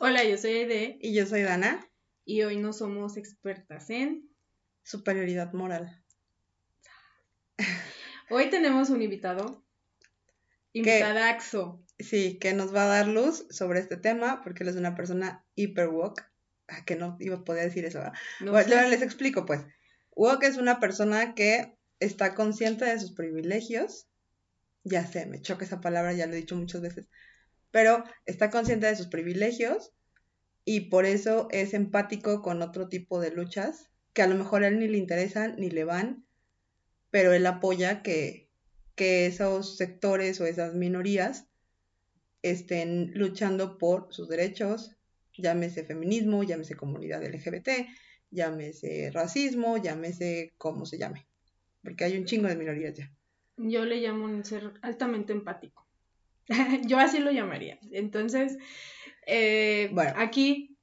[0.00, 0.98] Hola, yo soy Aide.
[1.00, 1.86] Y yo soy Dana.
[2.24, 4.28] Y hoy no somos expertas en
[4.82, 6.02] superioridad moral.
[8.30, 9.64] Hoy tenemos un invitado.
[10.72, 11.84] Invitadaxo.
[11.98, 15.44] Sí, que nos va a dar luz sobre este tema, porque él es una persona
[15.54, 16.22] hiper woke.
[16.68, 18.00] Ah, que no iba a poder decir eso.
[18.40, 19.62] bueno, les explico, pues.
[20.14, 24.06] Woke es una persona que está consciente de sus privilegios.
[24.84, 27.08] Ya sé, me choca esa palabra, ya lo he dicho muchas veces
[27.70, 29.92] pero está consciente de sus privilegios
[30.64, 34.68] y por eso es empático con otro tipo de luchas que a lo mejor a
[34.68, 36.24] él ni le interesan ni le van,
[37.10, 38.48] pero él apoya que,
[38.94, 41.46] que esos sectores o esas minorías
[42.42, 44.96] estén luchando por sus derechos,
[45.36, 47.68] llámese feminismo, llámese comunidad LGBT,
[48.30, 51.26] llámese racismo, llámese como se llame,
[51.82, 53.12] porque hay un chingo de minorías ya.
[53.56, 55.86] Yo le llamo un ser altamente empático.
[56.86, 57.78] Yo así lo llamaría.
[57.92, 58.58] Entonces,
[59.26, 60.76] eh, bueno, aquí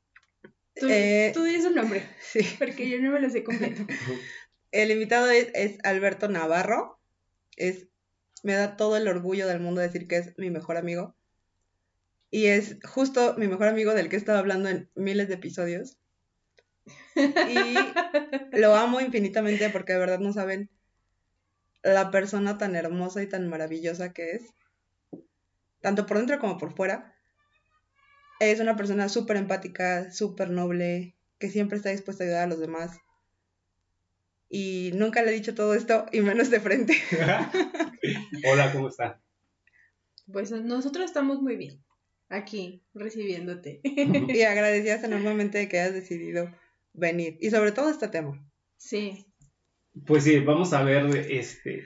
[0.75, 2.39] tú, eh, tú, dices el nombre, sí.
[2.57, 3.85] porque yo no me lo sé completo.
[4.71, 6.99] El invitado es, Alberto Navarro.
[7.55, 7.87] Es,
[8.43, 11.15] me da todo el orgullo del mundo decir que es mi mejor amigo.
[12.29, 15.97] Y es justo mi mejor amigo del que he estado hablando en miles de episodios.
[17.15, 17.75] Y
[18.57, 20.69] lo amo infinitamente porque de verdad no saben
[21.81, 24.53] la persona tan hermosa y tan maravillosa que es
[25.87, 27.15] tanto por dentro como por fuera.
[28.41, 32.59] Es una persona súper empática, súper noble, que siempre está dispuesta a ayudar a los
[32.59, 32.99] demás.
[34.49, 36.93] Y nunca le he dicho todo esto, y menos de frente.
[38.51, 39.21] Hola, ¿cómo está?
[40.29, 41.81] Pues nosotros estamos muy bien
[42.27, 43.79] aquí recibiéndote.
[43.83, 46.53] y agradecidas enormemente de que hayas decidido
[46.91, 47.37] venir.
[47.39, 48.45] Y sobre todo este tema.
[48.75, 49.25] Sí.
[50.05, 51.85] Pues sí, vamos a ver este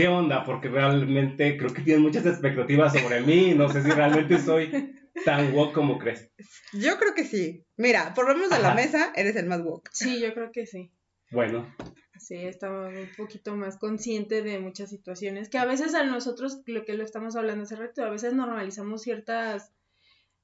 [0.00, 0.44] ¿qué onda?
[0.44, 3.52] Porque realmente creo que tienes muchas expectativas sobre mí.
[3.54, 4.94] No sé si realmente soy
[5.26, 6.30] tan woke como crees.
[6.72, 7.66] Yo creo que sí.
[7.76, 9.90] Mira, por lo menos de la mesa eres el más woke.
[9.92, 10.90] Sí, yo creo que sí.
[11.30, 11.74] Bueno.
[12.18, 16.86] Sí, estamos un poquito más consciente de muchas situaciones que a veces a nosotros, lo
[16.86, 19.72] que lo estamos hablando hace rato, a veces normalizamos ciertas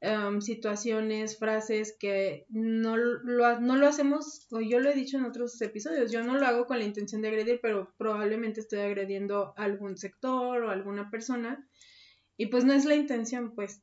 [0.01, 5.25] Em, situaciones, frases que no lo, no lo hacemos, o yo lo he dicho en
[5.25, 9.55] otros episodios, yo no lo hago con la intención de agredir, pero probablemente estoy agrediendo
[9.57, 11.67] a algún sector o alguna persona,
[12.37, 13.83] y pues no es la intención, pues.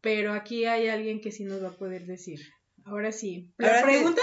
[0.00, 2.40] Pero aquí hay alguien que sí nos va a poder decir.
[2.84, 3.52] Ahora sí.
[3.58, 4.22] La pregunta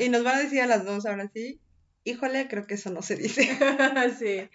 [0.00, 1.60] y nos van a decir a las dos, ahora sí.
[2.04, 3.42] Híjole, creo que eso no se dice.
[4.18, 4.48] sí.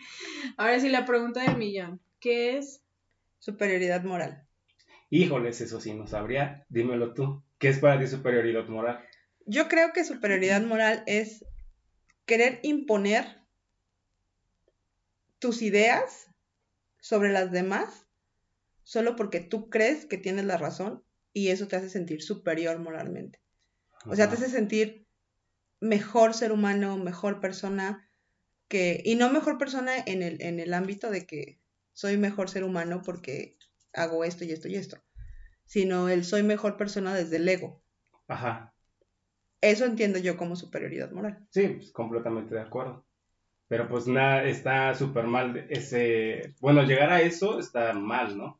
[0.57, 2.01] Ahora sí, la pregunta del millón.
[2.19, 2.81] ¿Qué es?
[3.37, 4.44] Superioridad moral.
[5.09, 6.65] Híjoles, eso sí no sabría.
[6.69, 7.43] Dímelo tú.
[7.57, 9.03] ¿Qué es para ti superioridad moral?
[9.45, 11.45] Yo creo que superioridad moral es
[12.25, 13.25] querer imponer
[15.39, 16.27] tus ideas
[16.99, 18.07] sobre las demás
[18.83, 23.39] solo porque tú crees que tienes la razón y eso te hace sentir superior moralmente.
[24.07, 25.07] O sea, te hace sentir
[25.79, 28.09] mejor ser humano, mejor persona
[28.67, 31.59] que y no mejor persona en el en el ámbito de que
[31.93, 33.57] soy mejor ser humano porque
[33.95, 34.97] hago esto y esto y esto,
[35.65, 37.81] sino el soy mejor persona desde el ego.
[38.27, 38.73] Ajá.
[39.61, 41.39] Eso entiendo yo como superioridad moral.
[41.49, 43.05] Sí, pues, completamente de acuerdo.
[43.67, 46.53] Pero pues nada, está súper mal ese...
[46.59, 48.59] Bueno, llegar a eso está mal, ¿no?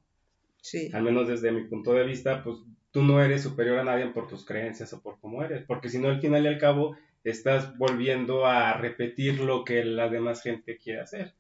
[0.62, 0.90] Sí.
[0.94, 2.58] Al menos desde mi punto de vista, pues
[2.90, 6.00] tú no eres superior a nadie por tus creencias o por cómo eres, porque si
[6.00, 10.78] no al final y al cabo estás volviendo a repetir lo que la demás gente
[10.78, 11.36] quiere hacer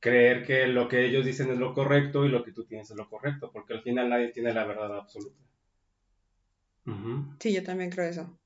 [0.00, 2.96] creer que lo que ellos dicen es lo correcto y lo que tú tienes es
[2.96, 5.36] lo correcto, porque al final nadie tiene la verdad absoluta.
[7.40, 8.38] Sí, yo también creo eso.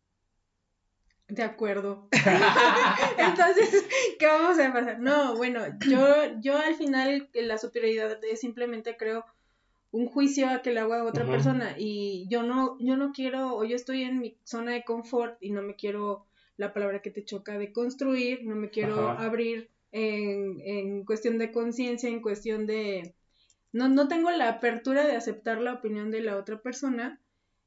[1.28, 2.08] De acuerdo.
[3.18, 3.86] Entonces,
[4.18, 4.98] ¿qué vamos a pasar?
[5.00, 9.24] No, bueno, yo, yo al final la superioridad es simplemente creo
[9.92, 13.56] un juicio a que le hago a otra persona y yo no, yo no quiero,
[13.56, 17.10] o yo estoy en mi zona de confort y no me quiero, la palabra que
[17.10, 22.66] te choca, de construir, no me quiero abrir en, en cuestión de conciencia, en cuestión
[22.66, 23.14] de...
[23.72, 27.20] No, no tengo la apertura de aceptar la opinión de la otra persona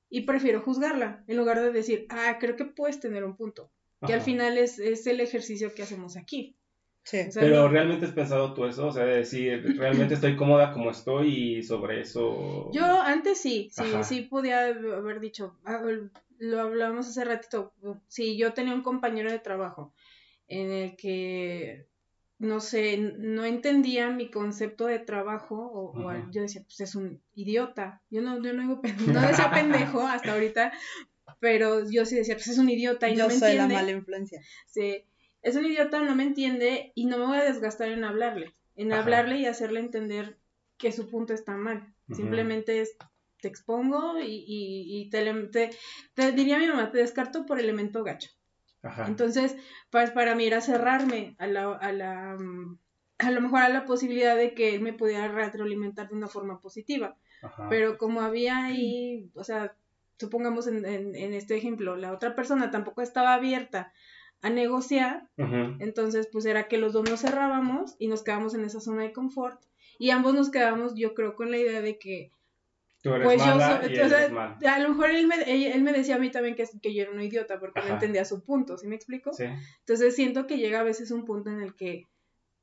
[0.09, 3.71] y prefiero juzgarla en lugar de decir, ah, creo que puedes tener un punto,
[4.05, 6.55] que al final es, es, el ejercicio que hacemos aquí.
[7.03, 7.17] Sí.
[7.33, 11.57] Pero realmente has pensado tú eso, o sea, de decir, realmente estoy cómoda como estoy
[11.57, 12.69] y sobre eso...
[12.71, 15.81] Yo antes sí, sí, sí podía haber dicho, ah,
[16.37, 17.73] lo hablábamos hace ratito,
[18.07, 19.93] sí, yo tenía un compañero de trabajo
[20.47, 21.87] en el que
[22.39, 28.01] no sé, no entendía mi concepto de trabajo, o, yo decía, pues es un idiota.
[28.09, 30.73] Yo no, yo no digo, no decía pendejo hasta ahorita,
[31.39, 33.55] pero yo sí decía, pues es un idiota y no me entiende.
[33.55, 34.41] Yo soy la mala influencia.
[34.67, 35.03] Sí,
[35.41, 38.93] es un idiota, no me entiende y no me voy a desgastar en hablarle, en
[38.93, 40.37] hablarle y hacerle entender
[40.77, 41.93] que su punto está mal.
[42.11, 42.97] Simplemente es
[43.43, 45.69] te expongo y, y, te,
[46.13, 48.29] te, diría mi mamá, te descarto por elemento gacho.
[48.83, 49.05] Ajá.
[49.07, 49.55] Entonces,
[49.89, 52.77] pues para mí era cerrarme a la, a la, mm,
[53.19, 56.59] a lo mejor a la posibilidad de que él me pudiera retroalimentar de una forma
[56.59, 57.17] positiva.
[57.41, 57.67] Ajá.
[57.69, 59.75] Pero como había ahí, o sea,
[60.17, 63.91] supongamos en, en, este ejemplo, la otra persona tampoco estaba abierta
[64.41, 68.81] a negociar, entonces pues era que los dos nos cerrábamos y nos quedamos en esa
[68.81, 69.61] zona de confort
[69.97, 72.31] y ambos nos quedamos, yo creo, con la idea de que
[73.03, 75.91] Tú eres pues mala yo, y o sea, a lo mejor él me, él, me,
[75.91, 78.77] decía a mí también que, que yo era una idiota porque no entendía su punto,
[78.77, 79.33] ¿sí me explico?
[79.33, 79.43] Sí.
[79.79, 82.07] Entonces siento que llega a veces un punto en el que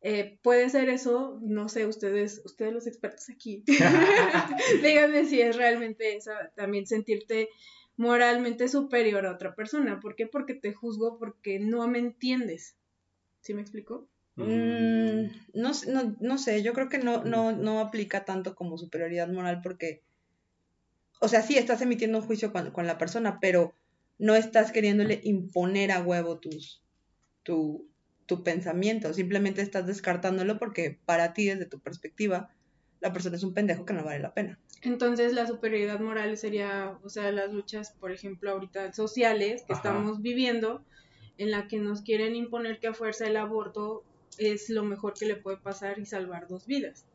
[0.00, 3.64] eh, puede ser eso, no sé, ustedes, ustedes los expertos aquí,
[4.82, 7.50] díganme si es realmente eso, también sentirte
[7.96, 10.00] moralmente superior a otra persona.
[10.00, 10.26] ¿Por qué?
[10.26, 12.76] Porque te juzgo porque no me entiendes.
[13.42, 14.08] ¿Sí me explico?
[14.36, 19.28] Mm, no, no, no, sé, yo creo que no, no, no aplica tanto como superioridad
[19.28, 20.02] moral porque,
[21.20, 23.74] o sea, sí estás emitiendo un juicio con, con la persona, pero
[24.18, 26.82] no estás queriéndole imponer a huevo tus,
[27.42, 27.88] tu,
[28.26, 32.50] tu pensamiento, simplemente estás descartándolo porque para ti, desde tu perspectiva,
[33.00, 34.58] la persona es un pendejo que no vale la pena.
[34.82, 40.22] Entonces la superioridad moral sería, o sea, las luchas, por ejemplo, ahorita sociales que estamos
[40.22, 40.84] viviendo,
[41.36, 44.04] en la que nos quieren imponer que a fuerza el aborto
[44.38, 47.06] es lo mejor que le puede pasar y salvar dos vidas.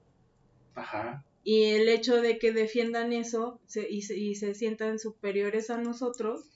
[0.76, 1.24] Ajá.
[1.48, 6.50] Y el hecho de que defiendan eso y, se, y se sientan superiores a nosotros,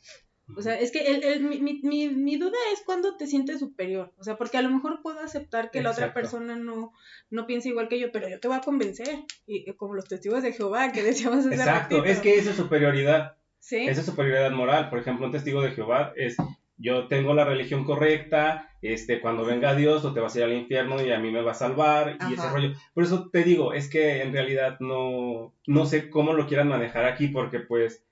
[0.58, 4.12] o sea, es que el, el, mi, mi, mi, duda es cuando te sientes superior.
[4.18, 6.92] O sea, porque a lo mejor puedo aceptar que la otra persona no,
[7.30, 9.26] no piensa igual que yo, pero yo te voy a convencer.
[9.46, 13.38] Y, como los testigos de Jehová que decíamos hace Exacto, es que esa es superioridad.
[13.60, 13.78] ¿Sí?
[13.88, 14.90] Esa es superioridad moral.
[14.90, 16.36] Por ejemplo, un testigo de Jehová es
[16.80, 20.54] yo tengo la religión correcta, este, cuando venga Dios o te vas a ir al
[20.54, 22.74] infierno y a mí me va a salvar y ese rollo.
[22.94, 27.06] Por eso te digo, es que en realidad no, no sé cómo lo quieran manejar
[27.06, 28.06] aquí porque pues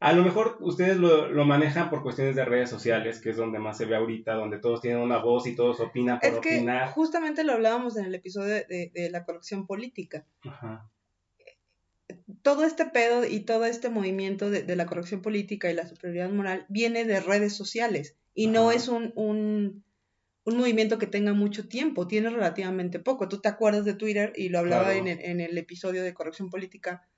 [0.00, 3.78] a lo mejor ustedes lo, manejan por cuestiones de redes sociales, que es donde más
[3.78, 7.44] se ve ahorita, donde todos tienen una voz y todos opinan por es que Justamente
[7.44, 10.26] lo hablábamos en el episodio de, la corrección política.
[10.42, 10.90] Ajá.
[12.42, 16.66] Todo este pedo y todo este movimiento de, la corrección política y la superioridad moral
[16.68, 19.84] viene de redes sociales y no es un, un,
[20.44, 23.28] movimiento que tenga mucho tiempo, tiene relativamente poco.
[23.28, 26.50] Tú te acuerdas de Twitter y lo hablaba en, el, en el episodio de corrección
[26.50, 27.08] política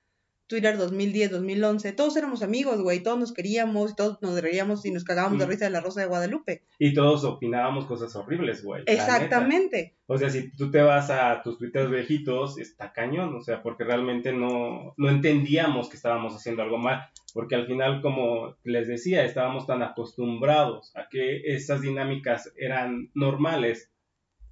[0.47, 5.03] Twitter 2010, 2011, todos éramos amigos, güey, todos nos queríamos, todos nos reíamos y nos
[5.03, 6.63] cagábamos de risa de la Rosa de Guadalupe.
[6.79, 8.83] Y todos opinábamos cosas horribles, güey.
[8.85, 9.97] Exactamente.
[10.05, 13.83] O sea, si tú te vas a tus Twitter viejitos, está cañón, o sea, porque
[13.83, 19.25] realmente no, no entendíamos que estábamos haciendo algo mal, porque al final, como les decía,
[19.25, 23.91] estábamos tan acostumbrados a que esas dinámicas eran normales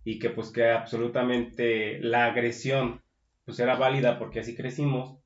[0.04, 3.02] y que pues que absolutamente la agresión
[3.46, 5.20] pues era válida porque así crecimos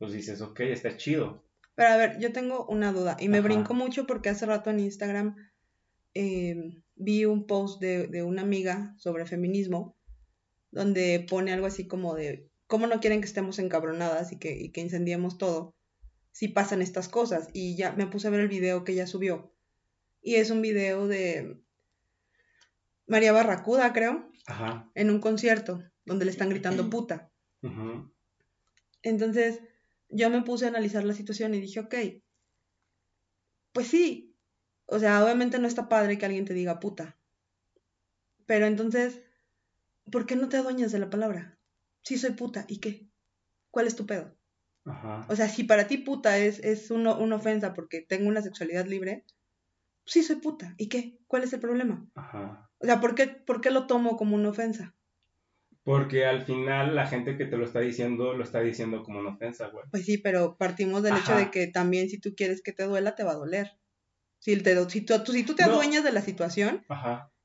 [0.00, 1.44] pues dices, ok, está chido.
[1.74, 4.80] Pero a ver, yo tengo una duda y me brinco mucho porque hace rato en
[4.80, 5.36] Instagram
[6.14, 9.94] eh, vi un post de, una amiga sobre feminismo
[10.70, 14.70] donde pone algo así como de cómo no quieren que estemos encabronadas y que, y
[14.70, 15.74] que incendiemos todo
[16.32, 17.50] si pasan estas cosas.
[17.52, 19.52] Y ya me puse a ver el video que ella subió.
[20.22, 21.60] Y es un video de
[23.06, 24.90] María Barracuda, creo, Ajá.
[24.94, 27.30] en un concierto donde le están gritando puta.
[29.02, 29.60] Entonces,
[30.10, 31.94] yo me puse a analizar la situación y dije, ok,
[33.72, 34.36] pues sí,
[34.86, 37.18] o sea, obviamente no está padre que alguien te diga puta,
[38.46, 39.22] pero entonces,
[40.10, 41.58] ¿por qué no te adueñas de la palabra?
[42.02, 43.08] Sí soy puta, ¿y qué?
[43.70, 44.36] ¿Cuál es tu pedo?
[44.84, 45.26] Ajá.
[45.28, 49.24] O sea, si para ti puta es, es una ofensa porque tengo una sexualidad libre,
[50.04, 51.18] sí soy puta, ¿y qué?
[51.26, 52.08] ¿Cuál es el problema?
[52.14, 52.68] Ajá.
[52.78, 54.96] O sea, ¿por qué, ¿por qué lo tomo como una ofensa?
[55.82, 59.30] Porque al final la gente que te lo está diciendo, lo está diciendo como una
[59.30, 59.84] ofensa, güey.
[59.90, 63.14] Pues sí, pero partimos del hecho de que también si tú quieres que te duela,
[63.14, 63.72] te va a doler.
[64.38, 66.84] Si, te, si, tú, si tú te adueñas de la situación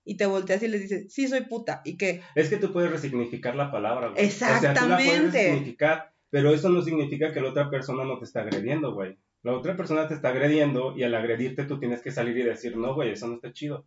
[0.03, 2.21] y te volteas y les dices, sí, soy puta, ¿y qué?
[2.35, 4.23] Es que tú puedes resignificar la palabra, güey.
[4.23, 4.69] Exactamente.
[4.69, 8.19] O sea, tú la puedes resignificar, pero eso no significa que la otra persona no
[8.19, 9.17] te está agrediendo, güey.
[9.43, 12.77] La otra persona te está agrediendo y al agredirte tú tienes que salir y decir,
[12.77, 13.85] no, güey, eso no está chido.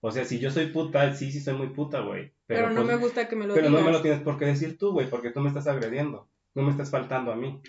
[0.00, 2.32] O sea, si yo soy puta, sí, sí soy muy puta, güey.
[2.46, 4.44] Pero, no pues, me gusta que me lo Pero no me lo tienes por qué
[4.44, 6.28] decir tú, güey, porque tú me estás agrediendo.
[6.54, 7.60] No me estás faltando a mí.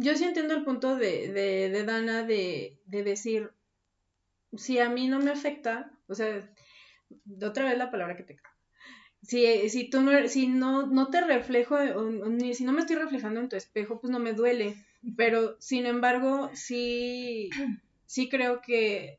[0.00, 3.52] Yo sí entiendo el punto de, de, de Dana de, de decir,
[4.54, 6.48] si a mí no me afecta, o sea,
[7.24, 8.54] de otra vez la palabra que te cago.
[9.22, 13.40] Si, si tú no, si no, no te reflejo, ni si no me estoy reflejando
[13.40, 14.76] en tu espejo, pues no me duele.
[15.16, 17.50] Pero, sin embargo, sí,
[18.06, 19.18] sí creo que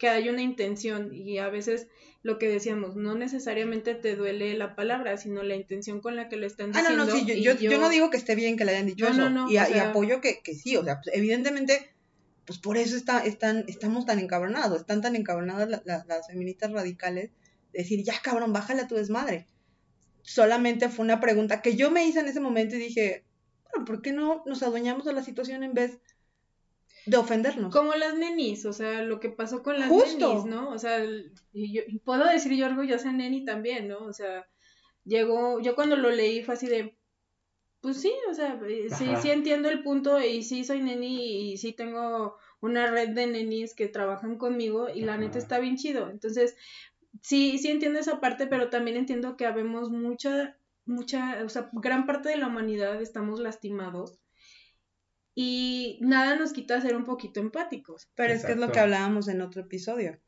[0.00, 1.86] que hay una intención y a veces
[2.22, 6.36] lo que decíamos, no necesariamente te duele la palabra, sino la intención con la que
[6.36, 6.90] lo están diciendo.
[6.90, 9.06] Ah, no, no, sí, yo, yo, no digo que esté bien que le hayan dicho
[9.06, 11.90] eso, y, y, apoyo que, que, sí, o sea, pues, evidentemente,
[12.46, 17.30] pues por eso está, están, estamos tan encabronados, están tan encabronadas las feministas radicales,
[17.74, 19.46] decir, ya cabrón, bájale a tu desmadre.
[20.22, 23.24] Solamente fue una pregunta que yo me hice en ese momento y dije,
[23.70, 25.98] bueno, ¿por qué no nos adueñamos de la situación en vez
[27.06, 27.72] de ofendernos.
[27.72, 30.70] Como las nenis, o sea, lo que pasó con las nenis, ¿no?
[30.70, 31.04] O sea,
[31.52, 33.98] yo, puedo decir yo orgullosa neni también, ¿no?
[34.00, 34.46] O sea,
[35.04, 36.96] llegó, yo cuando lo leí fue así de,
[37.80, 41.56] pues sí, o sea, eh, sí, sí entiendo el punto y sí soy neni y
[41.56, 46.10] sí tengo una red de nenis que trabajan conmigo y la neta está bien chido.
[46.10, 46.56] Entonces,
[47.22, 52.06] sí, sí entiendo esa parte, pero también entiendo que habemos mucha, mucha, o sea, gran
[52.06, 54.19] parte de la humanidad estamos lastimados
[55.34, 58.10] y nada nos quita ser un poquito empáticos.
[58.14, 60.18] Pero es que es lo que hablábamos en otro episodio.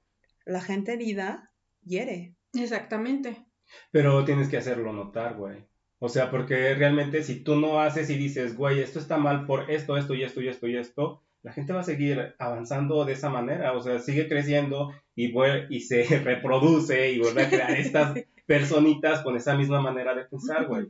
[0.44, 1.52] La gente herida
[1.85, 2.37] hiere.
[2.54, 3.44] Exactamente.
[3.90, 5.64] Pero tienes que hacerlo notar, güey.
[5.99, 9.71] O sea, porque realmente si tú no haces y dices, güey, esto está mal por
[9.71, 13.12] esto, esto y esto y esto y esto, la gente va a seguir avanzando de
[13.12, 13.73] esa manera.
[13.73, 15.32] O sea, sigue creciendo y,
[15.71, 18.14] y se reproduce y vuelve a crear estas
[18.47, 20.87] personitas con esa misma manera de pensar, güey.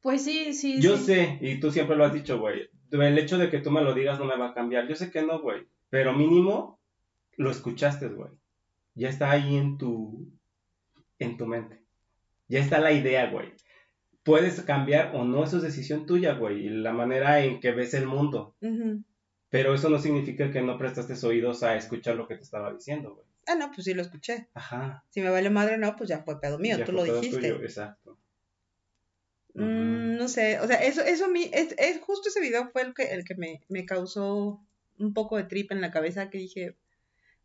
[0.00, 0.80] Pues sí, sí.
[0.80, 3.82] Yo sé, y tú siempre lo has dicho, güey, el hecho de que tú me
[3.82, 4.88] lo digas no me va a cambiar.
[4.88, 5.66] Yo sé que no, güey.
[5.90, 6.78] Pero mínimo
[7.36, 8.30] lo escuchaste, güey.
[8.94, 10.30] Ya está ahí en tu,
[11.18, 11.80] en tu mente.
[12.48, 13.52] Ya está la idea, güey.
[14.22, 16.66] Puedes cambiar o no, eso es decisión tuya, güey.
[16.66, 18.56] Y la manera en que ves el mundo.
[19.50, 23.14] Pero eso no significa que no prestaste oídos a escuchar lo que te estaba diciendo,
[23.14, 23.26] güey.
[23.46, 24.48] Ah, no, pues sí lo escuché.
[24.52, 25.04] Ajá.
[25.08, 27.48] Si me vale madre, no, pues ya fue pedo mío, tú lo dijiste.
[27.48, 28.18] exacto.
[29.54, 32.82] Mm, no sé, o sea, eso, eso a mí, es, es, justo ese video fue
[32.82, 34.60] el que, el que me, me causó
[34.98, 36.76] un poco de trip en la cabeza que dije,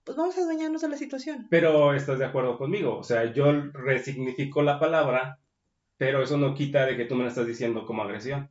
[0.03, 1.47] pues vamos a adueñarnos de la situación.
[1.49, 5.39] Pero estás de acuerdo conmigo, o sea, yo resignifico la palabra,
[5.97, 8.49] pero eso no quita de que tú me la estás diciendo como agresión.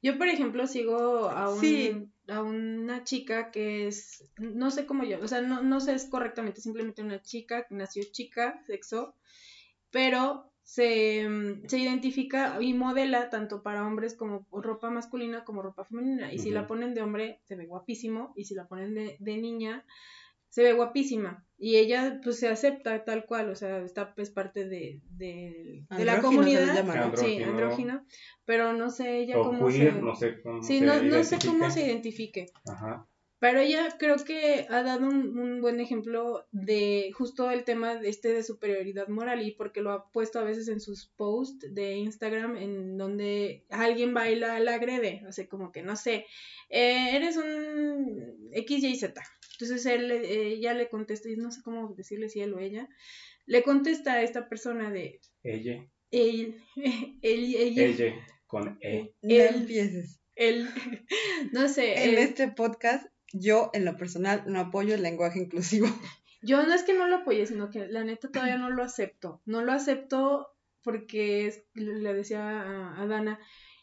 [0.00, 5.18] Yo, por ejemplo, sigo a, un, a una chica que es, no sé cómo yo,
[5.20, 9.16] o sea, no, no sé es correctamente, simplemente una chica, nació chica, sexo,
[9.90, 11.26] pero se,
[11.66, 16.30] se, identifica y modela tanto para hombres como ropa masculina como ropa femenina.
[16.30, 18.34] Y si la ponen de hombre, se ve guapísimo.
[18.36, 19.86] Y si la ponen de, de, niña,
[20.50, 21.46] se ve guapísima.
[21.56, 26.04] Y ella pues se acepta tal cual, o sea, está pues parte de, de, de
[26.04, 27.14] la comunidad.
[27.14, 28.04] Sí, andrógina.
[28.44, 29.90] Pero no sé ella cómo se...
[29.92, 32.44] no sé cómo sí, no, no sé cómo se identifique.
[32.66, 33.08] Ajá.
[33.40, 38.32] Pero ella creo que ha dado un, buen ejemplo de justo el tema de este
[38.32, 42.56] de superioridad moral y porque lo ha puesto a veces en sus posts de Instagram
[42.56, 46.26] en donde alguien baila la agrede, o sea, como que no sé,
[46.68, 49.22] eh, eres un X, Y, Z.
[49.52, 52.88] Entonces él, ella le contesta, y no sé cómo decirle si él o ella,
[53.46, 55.20] le contesta a esta persona de...
[55.44, 55.86] Ella.
[56.10, 56.60] Él,
[57.22, 57.84] él, ella.
[57.84, 58.14] Ella,
[58.46, 59.14] con E.
[59.22, 60.20] No empieces.
[60.34, 60.68] Él,
[61.52, 62.04] no sé.
[62.04, 65.86] En este podcast yo en lo personal no apoyo el lenguaje inclusivo.
[66.40, 69.42] Yo no es que no lo apoye, sino que la neta todavía no lo acepto.
[69.44, 70.46] No lo acepto
[70.82, 73.40] porque le decía a, Dana,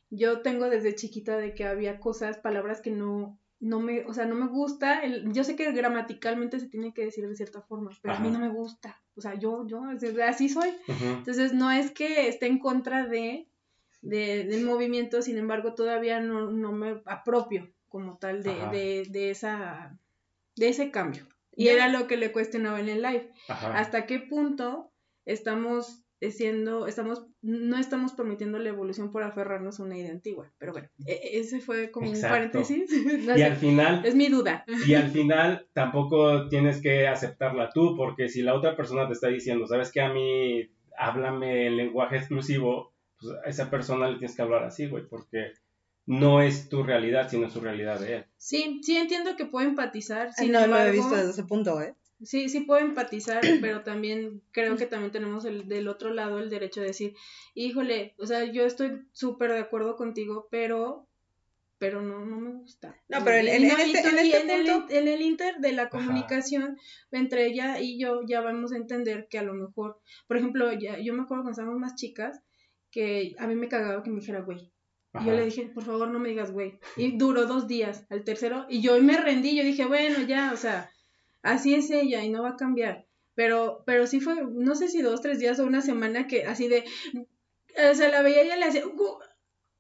[0.09, 4.25] yo tengo desde chiquita de que había cosas, palabras que no, no me, o sea,
[4.25, 5.01] no me gusta.
[5.01, 8.31] El, yo sé que gramaticalmente se tiene que decir de cierta forma, pero a mí
[8.31, 9.03] no me gusta.
[9.15, 9.81] O sea, yo, yo,
[10.25, 10.69] así soy.
[10.87, 13.49] Entonces, no es que esté en contra de,
[14.01, 19.29] de, del movimiento, sin embargo, todavía no, no me apropio como tal de, de, de,
[19.29, 19.97] esa,
[20.57, 21.29] de ese cambio.
[21.55, 23.31] Y era lo que le cuestionaba en el live.
[23.47, 24.91] ¿Hasta qué punto
[25.23, 30.51] estamos siendo, estamos, no estamos permitiendo la evolución por aferrarnos a una idea antigua?
[30.57, 32.91] Pero bueno, e, ese fue como un paréntesis.
[33.37, 34.05] y al final...
[34.05, 34.65] Es mi duda.
[34.85, 39.29] Y al final tampoco tienes que aceptarla tú, porque si la otra persona te está
[39.29, 44.35] diciendo, sabes que a mí háblame el lenguaje exclusivo, pues a esa persona le tienes
[44.35, 45.53] que hablar así, güey, porque
[46.05, 48.25] no es tu realidad, sino su realidad de él.
[48.37, 50.33] Sí, sí entiendo que puedo empatizar.
[50.33, 51.95] Sin no lo he visto desde ese punto, ¿eh?
[52.23, 56.49] Sí, sí puedo empatizar, pero también creo que también tenemos el, del otro lado el
[56.49, 57.15] derecho de decir,
[57.53, 61.07] híjole, o sea, yo estoy súper de acuerdo contigo, pero
[61.77, 62.95] pero no, no me gusta.
[63.09, 66.77] No, pero en, en, este, en, este el, en, el, inter de la comunicación
[67.11, 70.97] entre ella y yo ya vamos a entender que a lo mejor, por ejemplo, ya,
[70.99, 72.41] yo me acuerdo cuando estábamos más chicas,
[72.91, 74.71] que a mí me cagaba que me dijera, güey,
[75.21, 76.79] y yo le dije, por favor, no me digas güey.
[76.97, 80.57] Y duró dos días, al tercero, y yo me rendí, yo dije, bueno, ya, o
[80.57, 80.89] sea,
[81.41, 83.05] así es ella y no va a cambiar.
[83.33, 86.67] Pero, pero sí fue, no sé si dos, tres días o una semana que así
[86.67, 86.85] de,
[87.91, 88.83] o sea, la veía y le hacía,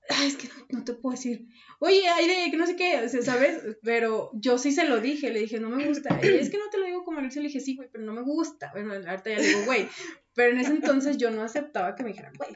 [0.07, 1.47] Ay, es que no, te puedo decir,
[1.79, 3.77] oye, hay que no sé qué, ¿sabes?
[3.81, 6.19] Pero yo sí se lo dije, le dije, no me gusta.
[6.21, 8.13] Y es que no te lo digo como Alex, le dije, sí, güey, pero no
[8.13, 8.69] me gusta.
[8.73, 9.87] Bueno, ahorita ya le digo, güey.
[10.35, 12.55] Pero en ese entonces yo no aceptaba que me dijeran, güey.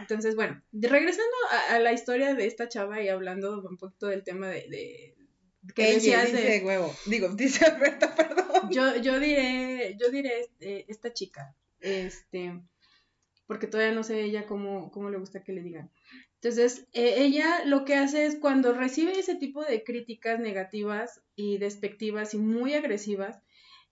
[0.00, 1.32] Entonces, bueno, regresando
[1.70, 5.14] a, la historia de esta chava y hablando un poquito del tema de, de
[5.74, 6.94] ¿Qué decías de huevo?
[7.06, 8.70] Digo, dice Alberto, perdón.
[8.70, 12.60] Yo, yo diré, yo diré eh, esta chica, este,
[13.46, 15.90] porque todavía no sé ella cómo, cómo le gusta que le digan.
[16.42, 21.58] Entonces, eh, ella lo que hace es cuando recibe ese tipo de críticas negativas y
[21.58, 23.40] despectivas y muy agresivas,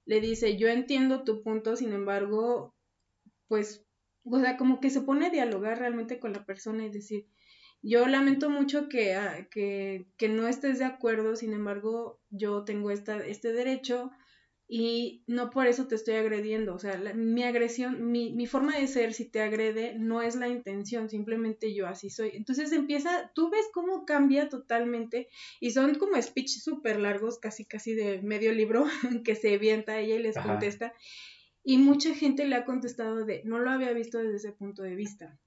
[0.07, 2.75] le dice, yo entiendo tu punto, sin embargo,
[3.49, 3.85] pues,
[4.25, 7.27] o sea, como que se pone a dialogar realmente con la persona y decir,
[7.83, 12.91] yo lamento mucho que, ah, que, que no estés de acuerdo, sin embargo, yo tengo
[12.91, 14.11] esta, este derecho
[14.71, 16.75] y no por eso te estoy agrediendo.
[16.75, 20.49] O sea, mi agresión, mi, mi, forma de ser, si te agrede, no es la
[20.49, 22.33] intención, simplemente yo así soy.
[22.35, 25.29] Entonces empieza, tú ves cómo cambia totalmente
[25.59, 28.85] y son como speech súper largos, casi casi de medio libro,
[29.25, 30.93] que se avienta ella y les contesta.
[31.65, 34.95] Y mucha gente le ha contestado de, no lo había visto desde ese punto de
[34.95, 35.39] vista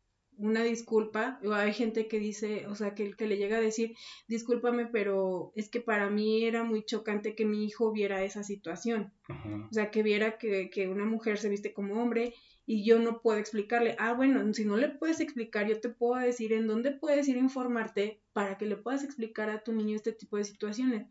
[0.41, 3.96] una disculpa, o hay gente que dice, o sea, que, que le llega a decir,
[4.27, 9.13] discúlpame, pero es que para mí era muy chocante que mi hijo viera esa situación.
[9.30, 12.34] O sea, que viera que, que una mujer se viste como hombre
[12.65, 16.20] y yo no puedo explicarle, ah, bueno, si no le puedes explicar, yo te puedo
[16.20, 19.96] decir en dónde puedes ir a informarte para que le puedas explicar a tu niño
[19.96, 21.08] este tipo de situaciones.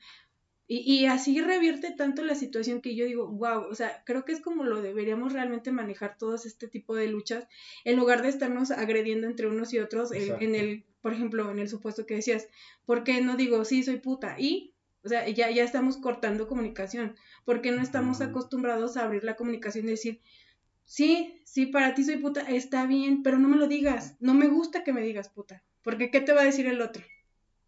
[0.73, 4.41] Y, así revierte tanto la situación que yo digo, wow, o sea, creo que es
[4.41, 7.49] como lo deberíamos realmente manejar todos este tipo de luchas,
[7.83, 11.69] en lugar de estarnos agrediendo entre unos y otros, en, el, por ejemplo, en el
[11.69, 12.47] supuesto que decías,
[12.87, 14.37] ¿por qué no digo, sí, soy puta?
[14.39, 14.73] Y,
[15.03, 19.87] o sea, ya, ya estamos cortando comunicación, porque no estamos acostumbrados a abrir la comunicación
[19.87, 20.21] y decir,
[20.85, 24.47] sí, sí, para ti soy puta, está bien, pero no me lo digas, no me
[24.47, 27.03] gusta que me digas puta, porque ¿qué te va a decir el otro?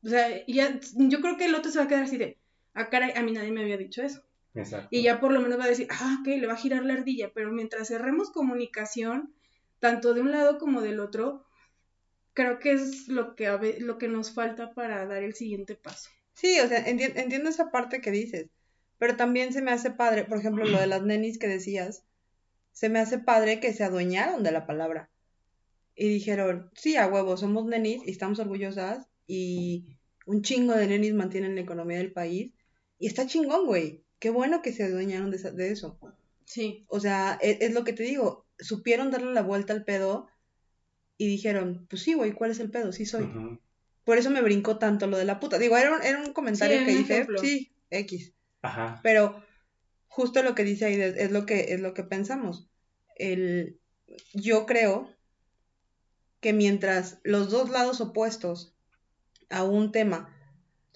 [0.04, 2.38] O sea, ya, yo creo que el otro se va a quedar así de,
[2.74, 4.22] ah, caray, a mí nadie me había dicho eso.
[4.54, 4.88] Exacto.
[4.90, 6.94] Y ya por lo menos va a decir, ah, ok, le va a girar la
[6.94, 9.32] ardilla, pero mientras cerremos comunicación,
[9.80, 11.44] tanto de un lado como del otro,
[12.34, 16.10] creo que es lo que, lo que nos falta para dar el siguiente paso.
[16.34, 18.48] Sí, o sea, entiendo esa parte que dices,
[18.98, 22.04] pero también se me hace padre, por ejemplo, lo de las nenis que decías,
[22.72, 25.10] se me hace padre que se adueñaron de la palabra
[25.94, 31.14] y dijeron, sí, a huevo, somos nenis y estamos orgullosas y un chingo de nenis
[31.14, 32.54] mantienen la economía del país
[33.02, 34.04] y está chingón, güey.
[34.20, 35.98] Qué bueno que se adueñaron de, eso.
[36.44, 36.84] Sí.
[36.86, 38.46] O sea, e, es, lo que te digo.
[38.60, 40.28] Supieron darle la vuelta al pedo
[41.18, 42.92] y dijeron, pues sí, güey, ¿cuál es el pedo?
[42.92, 43.28] Sí soy.
[44.04, 45.58] Por eso me brincó tanto lo de la puta.
[45.58, 48.34] Digo, era un, era un comentario que dije, sí, X.
[48.62, 49.00] Ajá.
[49.02, 49.42] Pero
[50.06, 52.68] justo lo que dice ahí es, lo que, es lo que pensamos.
[53.16, 53.80] El,
[54.32, 55.10] yo creo
[56.38, 58.76] que mientras los dos lados opuestos
[59.50, 60.32] a un tema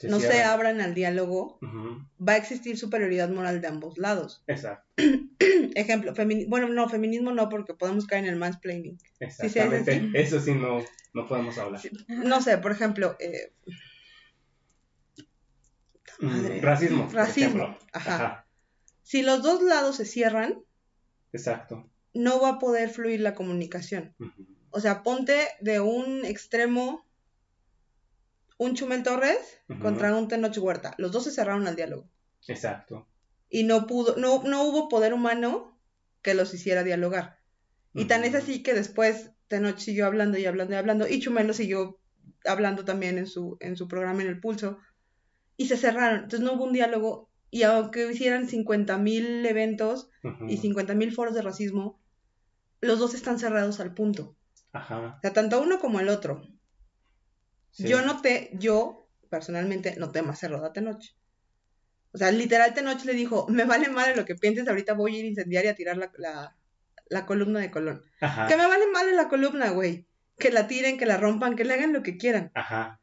[0.02, 1.59] no se abran al diálogo,
[2.20, 4.42] va a existir superioridad moral de ambos lados.
[4.46, 4.85] Exacto.
[5.74, 6.12] Ejemplo,
[6.48, 8.98] bueno, no, feminismo no, porque podemos caer en el mansplaining.
[9.20, 11.80] Exactamente, eso sí no, no podemos hablar.
[12.09, 13.16] No sé, por ejemplo...
[13.18, 13.52] Eh...
[16.20, 17.09] Mm, racismo.
[17.12, 18.46] Racismo, Ajá.
[19.02, 20.62] Si los dos lados se cierran...
[21.32, 21.88] Exacto.
[22.12, 24.14] No va a poder fluir la comunicación.
[24.70, 27.05] O sea, ponte de un extremo
[28.58, 30.94] un Chumel Torres contra un Tenoch Huerta.
[30.98, 32.08] Los dos se cerraron al diálogo.
[32.46, 33.06] Exacto.
[33.48, 35.78] Y no pudo, no, no hubo poder humano
[36.22, 37.38] que los hiciera dialogar.
[37.94, 41.46] Y tan es así que después Tenoch siguió hablando y hablando y hablando, y Chumel
[41.46, 41.98] lo siguió
[42.44, 44.78] hablando también en su, en su programa en el pulso,
[45.56, 46.24] y se cerraron.
[46.24, 50.10] Entonces no hubo un diálogo, y aunque hicieran 50 mil eventos
[50.48, 52.00] y 50 mil foros de racismo,
[52.80, 54.36] los dos están cerrados al punto.
[54.72, 55.16] Ajá.
[55.16, 56.42] O sea, tanto uno como el otro.
[57.78, 61.02] Yo noté, yo personalmente noté más cerrada Tenoch.
[62.12, 65.18] O sea, literal Tenoch le dijo, me vale madre lo que pienses, ahorita voy a
[65.18, 68.02] ir a incendiar y a tirar la, columna de Colón.
[68.20, 68.46] Ajá.
[68.46, 70.06] Que me vale madre la columna, güey.
[70.38, 72.50] Que la tiren, que la rompan, que le hagan lo que quieran.
[72.54, 73.00] Ajá.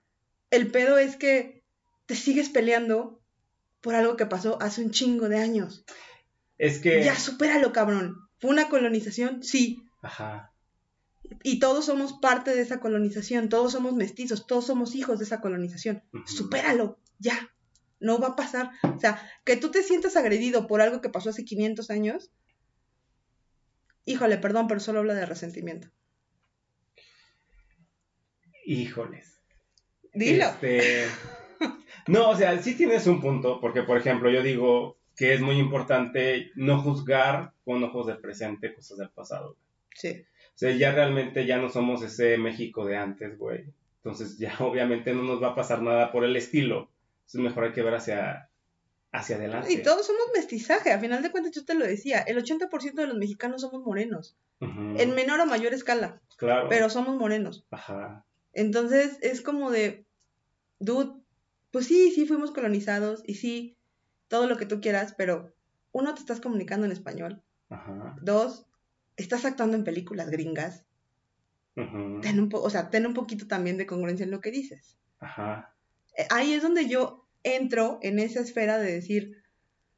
[0.50, 1.64] El pedo es que
[2.06, 3.22] te sigues peleando
[3.82, 5.86] por algo que pasó hace un chingo de años.
[6.58, 7.04] Es que...
[7.04, 8.30] Ya, supéralo, cabrón.
[8.40, 9.44] ¿Fue una colonización?
[9.44, 9.84] Sí.
[10.02, 10.53] Ajá
[11.42, 15.42] y todos somos parte de esa colonización, todos somos mestizos, todos somos hijos de esa
[15.42, 16.04] colonización.
[16.26, 17.50] Supéralo, ya.
[18.00, 18.72] No va a pasar.
[18.84, 22.32] O sea, que tú te sientas agredido por algo que pasó hace 500 años,
[24.06, 25.90] híjole, perdón, pero solo habla de resentimiento.
[28.66, 29.42] Híjoles.
[30.14, 30.46] Dilo.
[30.46, 31.08] Este,
[32.08, 35.58] no, o sea, sí tienes un punto, porque por ejemplo, yo digo que es muy
[35.58, 39.58] importante no juzgar con ojos del presente cosas del pasado.
[39.96, 40.26] Sí.
[40.56, 43.66] O sea, ya realmente ya no somos ese México de antes, güey.
[43.98, 46.90] Entonces ya obviamente no nos va a pasar nada por el estilo.
[47.22, 48.50] Entonces mejor hay que ver hacia,
[49.12, 49.72] hacia adelante.
[49.72, 53.08] Y todos somos mestizaje, a final de cuentas yo te lo decía, el 80% de
[53.08, 56.70] los mexicanos somos morenos, en menor o mayor escala, claro.
[56.70, 57.66] pero somos morenos.
[57.70, 58.26] Ajá.
[58.54, 60.06] Entonces es como de,
[60.80, 61.14] dude,
[61.72, 63.78] pues sí, sí fuimos colonizados y sí,
[64.28, 65.54] todo lo que tú quieras, pero
[65.92, 67.42] uno, te estás comunicando en español.
[67.70, 68.16] Ajá.
[68.22, 68.66] Dos,
[69.18, 70.86] estás actuando en películas gringas.
[71.76, 74.98] Ten un po- o sea, ten un poquito también de congruencia en lo que dices.
[75.20, 75.74] Ajá.
[76.18, 79.42] Eh, Ahí es donde yo entro en esa esfera de decir,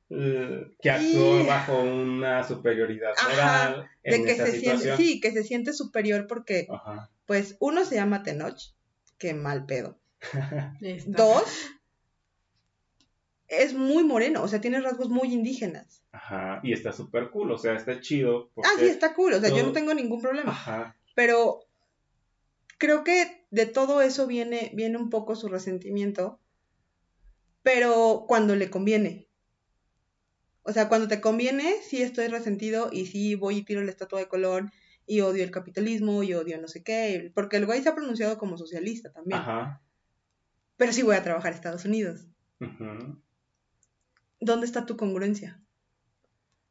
[0.10, 3.30] Eh, que actuó Y- bajo una superioridad Ajá,
[3.70, 4.98] moral de en que esa se siente, situación.
[4.98, 7.10] sí, que se siente superior porque, Ajá.
[7.26, 8.58] pues, uno se llama Tenoch,
[9.18, 9.98] que mal pedo.
[11.08, 11.44] Dos,
[13.48, 16.04] es muy moreno, o sea, tiene rasgos muy indígenas.
[16.12, 16.60] Ajá.
[16.64, 18.52] Y está súper cool, o sea, está chido.
[18.58, 20.52] Ah, sí, está cool, o sea, yo no tengo ningún problema.
[20.52, 20.96] Ajá.
[21.16, 21.66] Pero
[22.78, 26.40] creo que de todo eso viene, viene un poco su resentimiento,
[27.64, 29.28] pero cuando le conviene.
[30.64, 34.20] O sea, cuando te conviene, sí estoy resentido y sí voy y tiro la estatua
[34.20, 34.72] de Colón
[35.06, 38.40] y odio el capitalismo y odio no sé qué, porque el güey se ha pronunciado
[38.40, 39.40] como socialista también.
[39.40, 39.82] Ajá.
[40.78, 42.26] Pero sí voy a trabajar a Estados Unidos.
[42.60, 43.22] Ujú.
[44.46, 45.60] ¿Dónde está tu congruencia?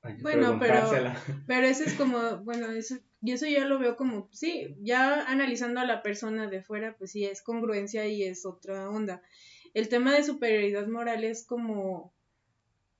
[0.02, 1.12] Hay que Bueno, pero-.
[1.46, 5.80] Pero eso es como, bueno, eso, y eso ya lo veo como, sí, ya analizando
[5.80, 9.22] a la persona de fuera, pues sí, es congruencia y es otra onda.
[9.72, 12.14] El tema de superioridad moral es como,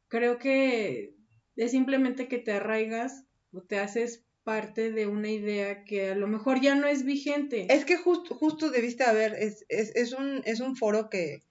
[0.09, 1.15] creo que
[1.57, 6.27] es simplemente que te arraigas o te haces parte de una idea que a lo
[6.27, 7.67] mejor ya no es vigente.
[7.71, 11.45] Es que justo, justo debiste haber, es, es, es, un, es un foro que,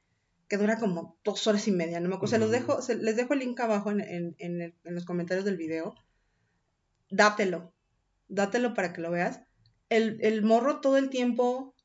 [0.48, 2.32] que dura como dos horas y media, no me acuerdo.
[2.32, 5.06] Se los dejo, se- les dejo el link abajo en, en, en, el- en los
[5.06, 5.96] comentarios del video.
[7.10, 7.74] Dátelo,
[8.28, 9.42] dátelo para que lo veas.
[9.90, 11.76] El, el morro todo el tiempo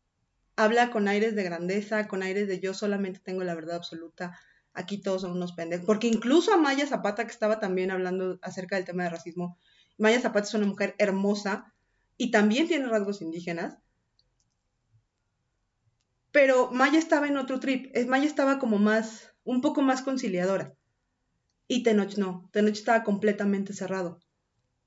[0.57, 4.39] habla con aires de grandeza, con aires de yo solamente tengo la verdad absoluta,
[4.73, 5.87] aquí todos son unos pendejos.
[5.87, 9.59] Porque incluso a Maya Zapata, que estaba también hablando acerca del tema de racismo,
[9.99, 11.73] Maya Zapata es una mujer hermosa
[12.17, 13.79] y también tiene rasgos indígenas.
[16.39, 17.93] Pero Maya estaba en otro trip.
[18.07, 20.73] Maya estaba como más, un poco más conciliadora.
[21.67, 22.49] Y Tenoch no.
[22.53, 24.21] Tenoch estaba completamente cerrado.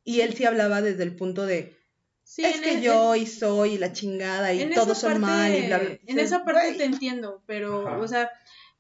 [0.06, 1.76] Y él sí hablaba desde el punto de,
[2.24, 5.54] Sí, es que e- yo y soy y la chingada y todos son parte- mal
[5.56, 5.90] y bla, bla.
[6.08, 7.98] En Sí, esa parte te entiendo, pero, Ajá.
[7.98, 8.30] o sea,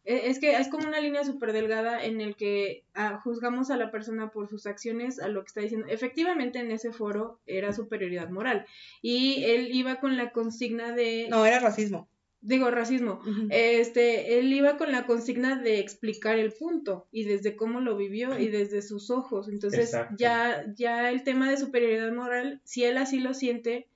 [0.06, 3.76] e- es que es como una línea súper delgada en el que ah, juzgamos a
[3.76, 5.88] la persona por sus acciones, a lo que está diciendo.
[5.90, 8.66] Efectivamente, en ese foro era superioridad moral.
[9.02, 12.08] Y él iba con la consigna de, No, era racismo.
[12.42, 13.22] Digo, racismo.
[13.50, 18.38] Este, él iba con la consigna de explicar el punto y desde cómo lo vivió
[18.38, 19.48] y desde sus ojos.
[19.48, 20.16] Entonces, Exacto.
[20.18, 23.88] ya, ya el tema de superioridad moral, si él así lo siente,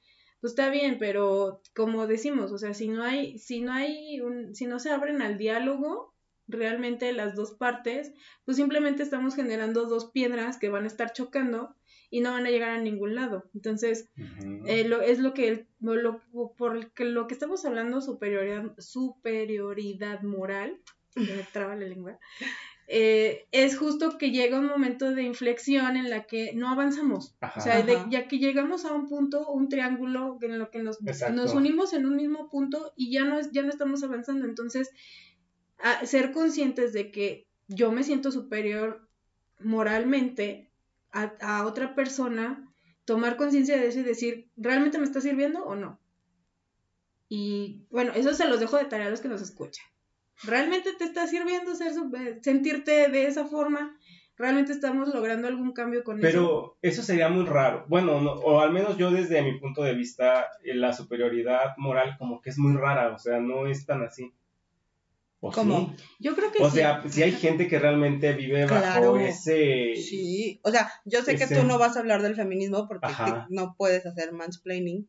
[0.42, 4.54] pues está bien, pero como decimos, o sea, si no hay, si no hay un,
[4.54, 6.14] si no se abren al diálogo,
[6.48, 11.76] realmente las dos partes, pues simplemente estamos generando dos piedras que van a estar chocando
[12.10, 13.46] y no van a llegar a ningún lado.
[13.54, 14.10] Entonces,
[14.66, 16.22] eh, lo, es lo que el- lo,
[16.58, 20.80] por lo que estamos hablando superioridad superioridad moral
[21.16, 22.20] me traba la lengua
[22.88, 27.36] eh, es justo que llega un momento de inflexión en la que no avanzamos.
[27.42, 27.60] Ajá.
[27.60, 31.02] o sea de- ya que llegamos a un punto un triángulo en lo que nos,
[31.32, 34.46] nos unimos en un mismo punto y ya no es- ya no estamos avanzando.
[34.46, 34.92] Entonces
[35.80, 39.08] a- ser conscientes de que yo me siento superior
[39.60, 40.65] moralmente
[41.16, 42.72] a, a otra persona,
[43.06, 46.00] tomar conciencia de eso y decir, ¿realmente me está sirviendo o no?
[47.28, 49.86] Y bueno, eso se los dejo de tarea a los que nos escuchan.
[50.44, 53.98] ¿Realmente te está sirviendo ser super- sentirte de esa forma?
[54.38, 56.28] ¿Realmente estamos logrando algún cambio con eso?
[56.28, 57.86] Pero eso sería muy raro.
[57.88, 62.16] Bueno, no- o al menos yo desde mi punto de vista, eh, la superioridad moral
[62.20, 64.34] como que es muy rara, o sea, no es tan así.
[65.48, 65.94] ¿O ¿Cómo?
[65.96, 66.04] sí?
[66.20, 66.78] Yo creo que O sí.
[66.78, 69.96] sea, si hay gente que realmente vive bajo ese...
[69.96, 73.08] Sí, o sea, yo sé que tú no vas a hablar del feminismo porque
[73.50, 75.08] no puedes hacer mansplaining,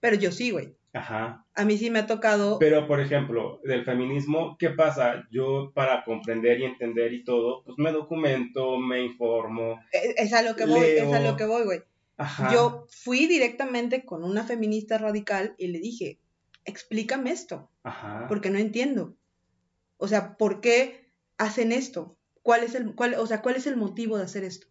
[0.00, 0.76] pero yo sí, güey.
[0.92, 1.46] Ajá.
[1.54, 2.58] A mí sí me ha tocado...
[2.58, 5.26] Pero, por ejemplo, del feminismo, ¿qué pasa?
[5.32, 9.80] Yo para comprender y entender y todo, pues me documento, me informo.
[9.90, 11.08] Es, es a lo que voy, Leo.
[11.08, 11.80] es a lo que voy, güey.
[12.18, 12.52] Ajá.
[12.52, 16.18] Yo fui directamente con una feminista radical y le dije,
[16.64, 18.26] explícame esto, Ajá.
[18.28, 19.16] porque no entiendo.
[20.02, 22.18] O sea, ¿por qué hacen esto?
[22.42, 24.66] ¿Cuál es el, cuál, o sea, cuál es el motivo de hacer esto?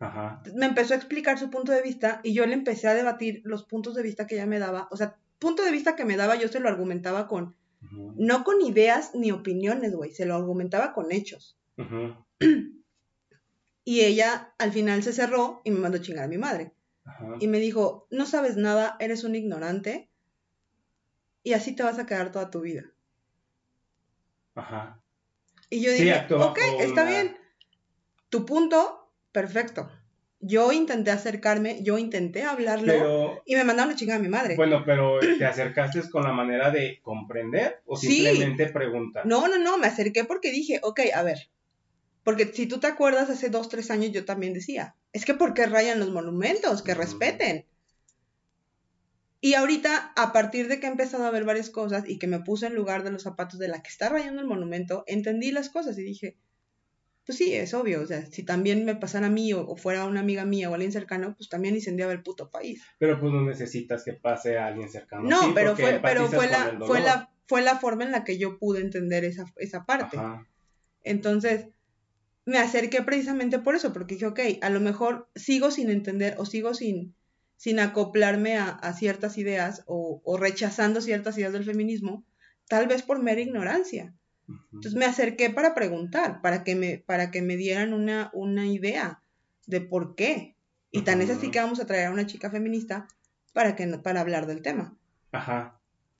[0.00, 0.42] Ajá.
[0.56, 3.62] Me empezó a explicar su punto de vista y yo le empecé a debatir los
[3.62, 4.88] puntos de vista que ella me daba.
[4.90, 7.54] O sea, punto de vista que me daba, yo se lo argumentaba con,
[8.16, 11.56] no con ideas ni opiniones, güey, se lo argumentaba con hechos.
[11.78, 12.16] Ujú.
[13.88, 16.72] Y ella al final se cerró y me mandó a chingar a mi madre.
[17.04, 17.36] Ajá.
[17.38, 20.10] y me dijo, no sabes nada, eres un ignorante
[21.44, 22.82] y así te vas a quedar toda tu vida.
[24.56, 25.00] Ajá.
[25.70, 27.36] Y yo Sí, dije, actúa ok, está una- bien.
[28.28, 29.88] Tu punto, perfecto.
[30.40, 34.54] Yo intenté acercarme, yo intenté hablarlo Pero, y me mandaron a chingar a mi madre.
[34.56, 38.08] bueno, pero ¿te acercaste con la manera de comprender o Sí.
[38.08, 39.24] simplemente preguntar?
[39.26, 41.48] No, no, no, me acerqué porque dije, ok, a ver.
[42.22, 45.54] Porque si tú te acuerdas, hace dos, tres años yo también decía, es que ¿por
[45.54, 46.82] qué rayan los monumentos?
[46.82, 47.64] Que respeten.
[49.40, 52.40] Y ahorita, a partir de que he empezado a ver varias cosas y que me
[52.40, 55.68] puse en lugar de los zapatos de la que está rayando el monumento, entendí las
[55.68, 56.36] cosas y dije,
[57.26, 60.06] pues sí, es obvio, o sea, si también me pasara a mí o, o fuera
[60.06, 62.84] una amiga mía o alguien cercano, pues también incendiaba el puto país.
[62.98, 65.28] Pero pues no necesitas que pase a alguien cercano.
[65.28, 68.38] No, Sí, pero fue, pero fue la, fue la, fue la forma en la que
[68.38, 70.16] yo pude entender esa, esa parte.
[70.16, 70.46] Ajá.
[71.02, 71.68] Entonces,
[72.44, 76.46] me acerqué precisamente por eso, porque dije, ok, a lo mejor sigo sin entender o
[76.46, 77.15] sigo sin,
[77.56, 82.24] sin acoplarme a, a ciertas ideas o, o rechazando ciertas ideas del feminismo,
[82.68, 84.14] tal vez por mera ignorancia.
[84.72, 89.20] Entonces me acerqué para preguntar, para que me, para que me dieran una, una idea
[89.66, 90.54] de por qué.
[90.92, 93.08] Y tan es así que vamos a traer a una chica feminista
[93.52, 94.96] para, que, para hablar del tema.
[95.32, 95.75] Ajá.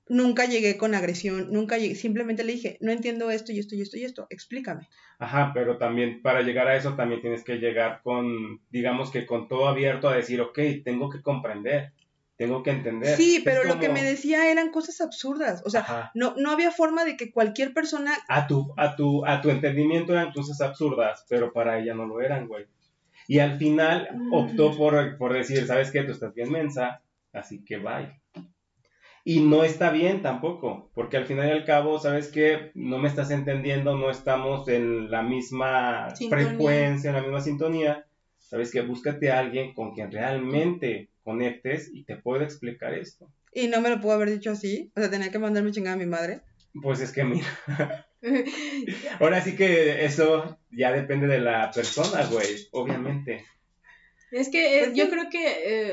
[0.09, 3.81] Nunca llegué con agresión, nunca llegué, simplemente le dije, no entiendo esto y esto y
[3.81, 4.87] esto y esto, explícame.
[5.19, 9.47] Ajá, pero también para llegar a eso también tienes que llegar con, digamos que con
[9.47, 11.91] todo abierto a decir, ok, tengo que comprender,
[12.37, 13.17] tengo que entender.
[13.17, 15.63] Sí, pero lo que me decía eran cosas absurdas.
[15.65, 16.11] O sea, Ajá.
[16.13, 18.13] no, no había forma de que cualquier persona.
[18.27, 22.21] a tu, a tu, a tu entendimiento eran cosas absurdas, pero para ella no lo
[22.21, 22.65] eran, güey.
[23.27, 26.03] Y al final optó por, por decir, ¿sabes qué?
[26.03, 27.01] Tú estás bien mensa,
[27.33, 28.21] así que bye.
[29.29, 32.71] Y no está bien tampoco, porque al final y al cabo, ¿sabes qué?
[32.75, 36.47] No me estás entendiendo, no estamos en la misma Sintonía.
[36.47, 38.05] frecuencia, en la misma sintonía.
[38.37, 38.79] ¿Sabes qué?
[38.79, 43.29] Búscate a alguien con quien realmente conectes y te pueda explicar esto.
[43.51, 44.93] Y no me lo pudo haber dicho así.
[44.95, 46.39] O sea, tenía que mandarme chingada a mi madre.
[46.81, 47.47] Pues es que mira,
[49.19, 53.43] ahora sí que eso ya depende de la persona, güey, obviamente.
[54.31, 55.45] Es que eh, Pues yo creo que,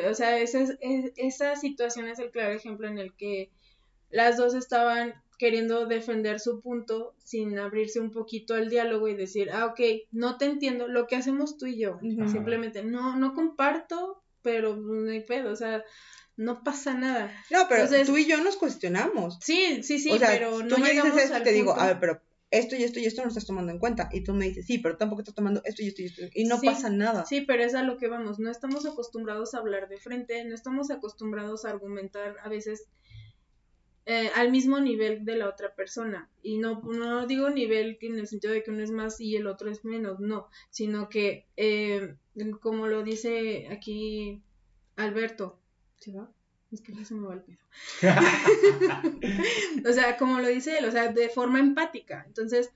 [0.05, 3.51] eh, o sea, esa, es- es- esa situación es el claro ejemplo en el que
[4.11, 9.51] las dos estaban queriendo defender su punto sin abrirse un poquito al diálogo y decir,
[9.53, 9.81] ah, ok,
[10.13, 11.99] no te entiendo, lo que hacemos tú y yo,
[12.31, 15.83] simplemente, no, no comparto, pero no hay pedo, o sea,
[16.37, 17.33] no pasa nada.
[17.51, 19.39] No, pero Entonces- tú y yo nos cuestionamos.
[19.41, 21.53] Sí, sí, sí, o sea, pero no tú me llegamos dices esto al y te
[21.53, 22.21] digo, a ver, pero
[22.59, 24.09] esto y esto y esto no lo estás tomando en cuenta.
[24.13, 26.23] Y tú me dices, sí, pero tampoco estás tomando esto y esto y esto.
[26.35, 27.25] Y no Sí, pasa nada.
[27.27, 28.39] Sí, pero es a lo que vamos.
[28.39, 32.89] No estamos acostumbrados a hablar de frente, no estamos acostumbrados a argumentar a veces
[34.07, 36.31] eh, al mismo nivel de la otra persona.
[36.43, 39.47] Y no, no digo nivel en el sentido de que uno es más y el
[39.47, 42.15] otro es menos, no, sino que, eh,
[42.61, 44.43] como lo dice aquí
[44.97, 45.59] Alberto,
[45.97, 46.31] ¿se va?
[46.73, 47.59] Es que ya se me va el pedo.
[49.89, 52.25] O sea, como lo dice él, o sea, de forma empática.
[52.27, 52.73] Entonces,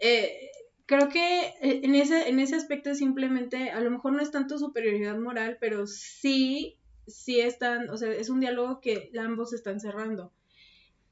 [0.00, 0.50] eh,
[0.86, 4.58] creo que eh, en ese, en ese aspecto simplemente, a lo mejor no es tanto
[4.58, 10.32] superioridad moral, pero sí, sí están, o sea, es un diálogo que ambos están cerrando.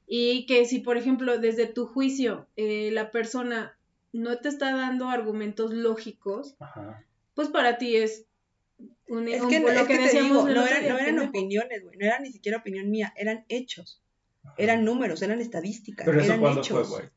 [0.07, 3.77] Y que si, por ejemplo, desde tu juicio, eh, la persona
[4.13, 7.03] no te está dando argumentos lógicos, Ajá.
[7.33, 8.26] pues para ti es
[9.07, 11.97] un, Es un- que, lo que te digo, no, día, no eran opiniones, güey.
[11.97, 14.01] No era ni siquiera opinión mía, eran hechos.
[14.43, 14.55] ajá.
[14.57, 16.89] Eran números, eran estadísticas, Pero eso eran cuándo fue, hechos.
[16.89, 17.09] güey.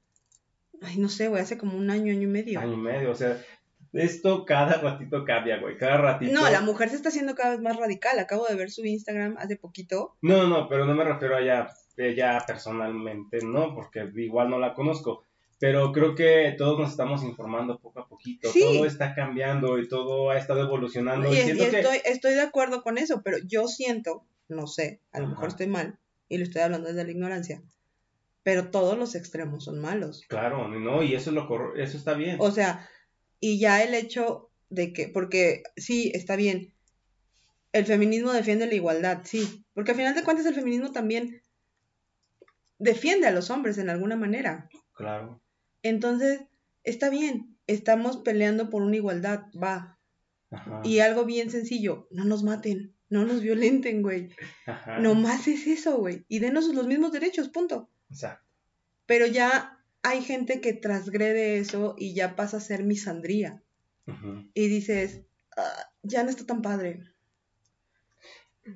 [0.83, 2.61] Ay, no sé, güey, hace como un año, año y medio.
[2.61, 3.37] Año y medio, o sea,
[3.93, 6.33] esto cada ratito cambia, güey, cada ratito.
[6.33, 8.19] No, la mujer se está haciendo cada vez más radical.
[8.19, 10.17] Acabo de ver su Instagram hace poquito.
[10.23, 14.59] No, no, no, pero no me refiero a ella, ella personalmente, no, porque igual no
[14.59, 15.25] la conozco.
[15.61, 18.51] Pero creo que todos nos estamos informando poco a poquito.
[18.51, 18.61] Sí.
[18.63, 21.29] Todo está cambiando y todo ha estado evolucionando.
[21.33, 25.01] Y, Y y siento que- estoy, de acuerdo con eso, pero yo siento, no sé,
[25.13, 25.35] a lo Ajá.
[25.35, 25.99] mejor estoy mal,
[26.31, 27.63] y lo estoy hablando desde la ignorancia,
[28.43, 30.25] pero todos los extremos son malos.
[30.29, 32.39] Claro, no, y eso es lo eso está bien.
[32.41, 32.89] O sea,
[33.39, 36.73] y ya el hecho de que, porque sí, está bien,
[37.75, 41.43] el feminismo defiende la igualdad, sí, porque al final de cuentas el feminismo también
[42.79, 44.71] defiende a los hombres en alguna manera.
[44.95, 45.41] Claro.
[45.83, 46.43] Entonces,
[46.85, 49.99] está bien, estamos peleando por una igualdad, va.
[50.51, 50.83] Ajá.
[50.85, 54.31] Y algo bien sencillo, no nos maten, no nos violenten, güey.
[54.67, 54.99] Ajá.
[54.99, 56.25] Nomás es eso, güey.
[56.29, 57.89] Y denos los mismos derechos, punto.
[58.11, 58.45] Exacto.
[59.07, 63.63] Pero ya hay gente que transgrede eso y ya pasa a ser misandría.
[64.07, 64.49] Ujú.
[64.55, 65.23] Y dices,
[65.57, 67.05] "Ah, ya no está tan padre.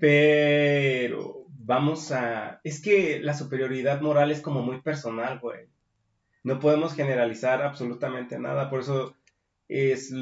[0.00, 2.60] Pero vamos a...
[2.64, 5.68] Es que la superioridad moral es como muy personal, güey.
[6.44, 8.70] No podemos generalizar absolutamente nada.
[8.70, 9.16] Por eso
[9.68, 10.12] es,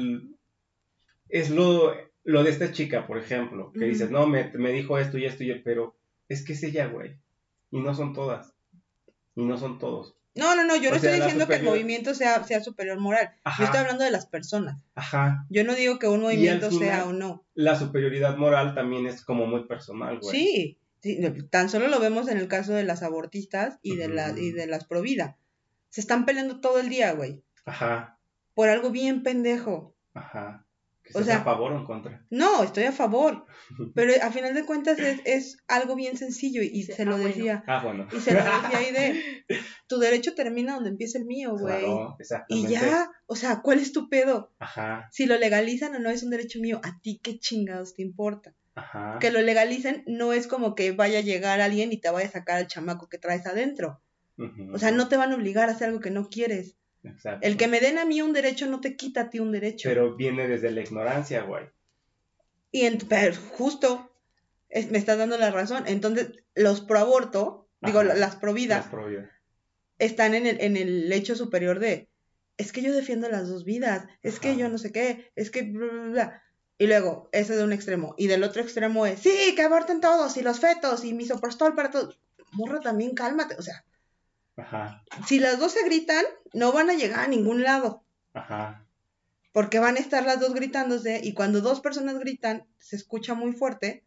[1.29, 5.17] es lo, lo de esta chica, por ejemplo, que dices, no, me, me dijo esto
[5.17, 5.95] y esto y pero
[6.29, 7.17] es que es ella, güey.
[7.71, 8.53] Y no son todas.
[9.35, 10.15] y no son todos.
[10.35, 12.99] No, no, no, yo O no sea, estoy diciendo que el movimiento sea, sea superior
[12.99, 13.35] moral.
[13.43, 13.57] Ajá.
[13.59, 14.83] Yo estoy hablando de las personas.
[14.95, 15.45] Ajá.
[15.49, 17.43] Yo no digo que un movimiento final- sea o no.
[17.53, 20.35] La superioridad moral también es como muy personal, güey.
[20.35, 21.19] Sí, sí,
[21.51, 24.65] tan solo lo vemos en el caso de las abortistas y de, la, y de
[24.65, 25.37] las provida.
[25.93, 28.17] Se están peleando todo el día, güey, Ajá,
[28.55, 29.95] por algo bien pendejo.
[30.15, 30.65] ajá.
[31.03, 32.25] Que O estás sea- a favor o en contra.
[32.31, 33.45] No, estoy a favor,
[33.93, 37.11] pero a final de cuentas es, es algo bien sencillo y, y Sí, se lo
[37.11, 37.27] ah, bueno.
[37.27, 37.63] decía.
[37.67, 38.07] Ah, bueno.
[38.11, 39.21] Y se lo decía ahí de,
[39.87, 41.81] tu derecho termina donde empieza el mío, güey.
[41.83, 44.51] Claro, y ya, o sea, ¿cuál es tu pedo?
[44.57, 48.01] Ajá, Si lo legalizan o no es un derecho mío, ¿a ti qué chingados te
[48.01, 48.55] importa?
[48.75, 49.19] ajá.
[49.19, 52.31] Que lo legalicen no es como que vaya a llegar alguien y te vaya a
[52.31, 54.01] sacar al chamaco que traes adentro.
[54.73, 56.75] O sea, no te van a obligar a hacer algo que no quieres.
[57.03, 57.45] Exacto.
[57.45, 59.89] El que me den a mí un derecho no te quita a ti un derecho.
[59.89, 61.65] Pero viene desde la ignorancia, güey.
[62.71, 64.09] Y en- pero justo
[64.69, 65.83] es- me estás dando la razón.
[65.85, 68.13] Entonces, los pro aborto, digo, Ajá.
[68.15, 69.29] las pro vida, Las pro vida.
[69.99, 72.09] están en el, en el hecho superior de,
[72.57, 75.63] es que yo defiendo las dos vidas, es que yo no sé qué, es que
[75.63, 76.43] bla, bla, bla.
[76.79, 78.15] Y luego, ese de un extremo.
[78.17, 81.91] Y del otro extremo es, sí, que aborten todos, y los fetos, y misoprostol para
[81.91, 82.19] todos.
[82.53, 83.55] Morra, también cálmate.
[83.57, 83.85] O sea,
[84.57, 88.03] Ajá, si las dos se gritan, no van a llegar a ningún lado.
[88.33, 88.85] ajá.
[89.51, 93.51] Porque van a estar las dos gritándose, y cuando dos personas gritan, se escucha muy
[93.53, 94.03] fuerte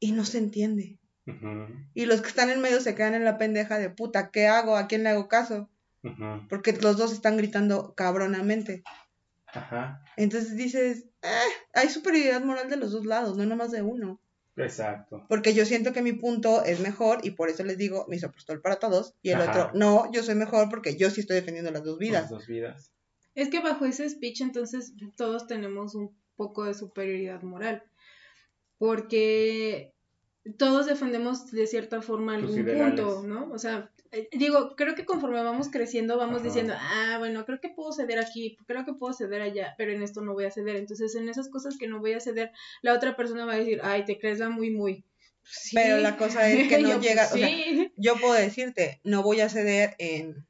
[0.00, 0.98] y no se entiende.
[1.26, 4.48] Ujú, Y los que están en medio se quedan en la pendeja de puta, ¿qué
[4.48, 4.76] hago?
[4.76, 5.70] ¿A quién le hago caso?
[6.02, 8.82] ujú, Porque los dos están gritando cabronamente.
[9.46, 10.02] Ajá.
[10.16, 14.20] Entonces dices, "Eh, hay superioridad moral de los dos lados, no nomás de uno.
[14.62, 15.24] Exacto.
[15.28, 18.78] Porque yo siento que mi punto es mejor y por eso les digo misoprostol para
[18.78, 19.14] todos.
[19.22, 19.50] Y el Ajá.
[19.50, 22.28] otro, no, yo soy mejor porque yo sí estoy defendiendo las dos Las vidas.
[22.30, 22.92] dos vidas.
[23.34, 27.82] Es que bajo ese speech entonces todos tenemos un poco de superioridad moral.
[28.78, 29.92] Porque
[30.56, 33.50] todos defendemos de cierta forma algún punto, ¿no?
[33.52, 36.44] O sea, eh, digo, creo que conforme vamos creciendo vamos Ajá.
[36.44, 40.02] diciendo, ah, bueno, creo que puedo ceder aquí, creo que puedo ceder allá, pero en
[40.02, 40.76] esto no voy a ceder.
[40.76, 43.80] Entonces, en esas cosas que no voy a ceder, la otra persona va a decir,
[43.82, 45.04] ay, te crees la muy, muy.
[45.42, 45.74] Sí.
[45.74, 49.00] Pero la cosa es que no Yo, pues, llega, o sea, sí, yo puedo decirte,
[49.04, 50.46] no voy a ceder en,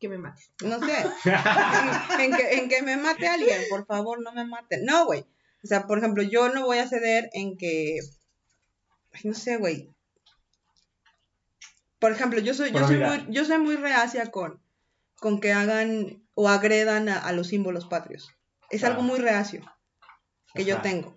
[0.00, 0.50] que me mates.
[0.64, 0.96] no sé,
[2.18, 4.84] en, en que, en que me mate alguien, por favor, no me maten.
[4.84, 5.24] No, güey.
[5.62, 8.00] O sea, por ejemplo, yo no voy a ceder en que,
[9.24, 9.90] no sé, güey.
[11.98, 14.60] Por ejemplo, yo soy, yo soy muy, yo soy muy reacia con,
[15.16, 18.30] con que hagan o agredan a, a los símbolos patrios.
[18.70, 19.62] Es algo muy reacio
[20.54, 21.16] que yo tengo.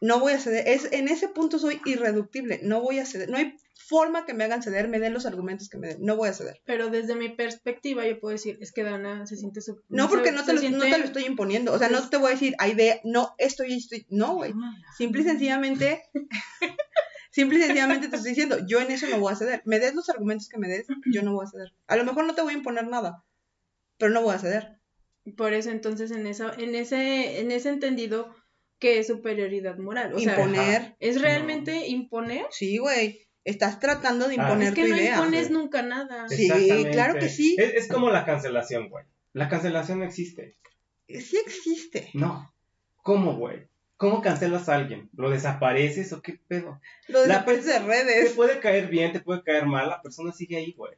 [0.00, 3.38] No voy a ceder, es, en ese punto soy irreductible, no voy a ceder, no
[3.38, 3.56] hay
[3.88, 6.32] forma que me hagan ceder, me den los argumentos que me den, no voy a
[6.32, 6.60] ceder.
[6.64, 9.80] Pero desde mi perspectiva yo puedo decir, es que Dana se siente su...
[9.88, 11.72] No, porque no te, lo, siente- no te lo estoy imponiendo.
[11.72, 13.96] O sea, no te voy a decir, hay de, no, esto y esto.
[13.96, 14.52] y- No, güey.
[14.96, 16.02] Simple y sencillamente,
[17.30, 19.62] simple y sencillamente te estoy diciendo, yo en eso no voy a ceder.
[19.64, 21.72] Me des los argumentos que me des, yo no voy a ceder.
[21.86, 23.24] A lo mejor no te voy a imponer nada,
[23.98, 24.78] pero no voy a ceder.
[25.36, 28.34] Por eso entonces en esa, en ese, en ese entendido
[28.78, 30.12] que es superioridad moral.
[30.14, 32.44] O sea, ¿es realmente imponer?
[32.50, 33.20] sí, güey.
[33.44, 34.42] Estás tratando de Ah.
[34.44, 35.14] imponer Es que tu no idea.
[35.16, 36.28] impones nunca nada.
[36.28, 36.48] Sí,
[36.92, 37.56] claro que sí.
[37.58, 39.04] Es, es como la cancelación, güey.
[39.32, 40.56] La cancelación no existe.
[41.08, 42.10] Sí existe.
[42.14, 42.52] No.
[43.02, 43.66] ¿Cómo, güey?
[43.96, 45.10] ¿Cómo cancelas a alguien?
[45.16, 46.80] ¿Lo desapareces o qué pedo?
[47.08, 48.32] Lo La desapareces de Te redes.
[48.32, 50.94] puede caer bien, te puede caer mal, la persona sigue ahí, güey.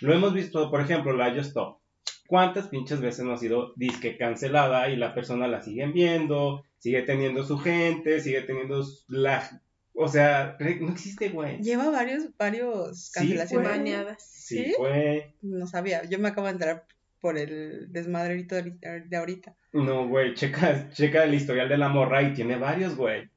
[0.00, 1.78] Lo hemos visto, por ejemplo, la Just Stop.
[2.26, 7.02] ¿Cuántas pinches veces no ha sido disque cancelada y la persona la siguen viendo, sigue
[7.02, 9.60] teniendo su gente, sigue teniendo la...
[9.94, 11.58] O sea, no existe, güey.
[11.62, 13.68] Lleva varios, varios Sí, cancelaciones.
[13.68, 14.22] Baneadas.
[14.26, 14.74] Sí, ¿Sí?
[14.78, 15.34] güey.
[15.42, 16.02] No sabía.
[16.04, 16.86] Yo me acabo de enterar
[17.20, 19.54] por el desmadrerito de ahorita-.
[19.72, 23.30] No, güey, checa, checa el historial de la morra y tiene varios, güey.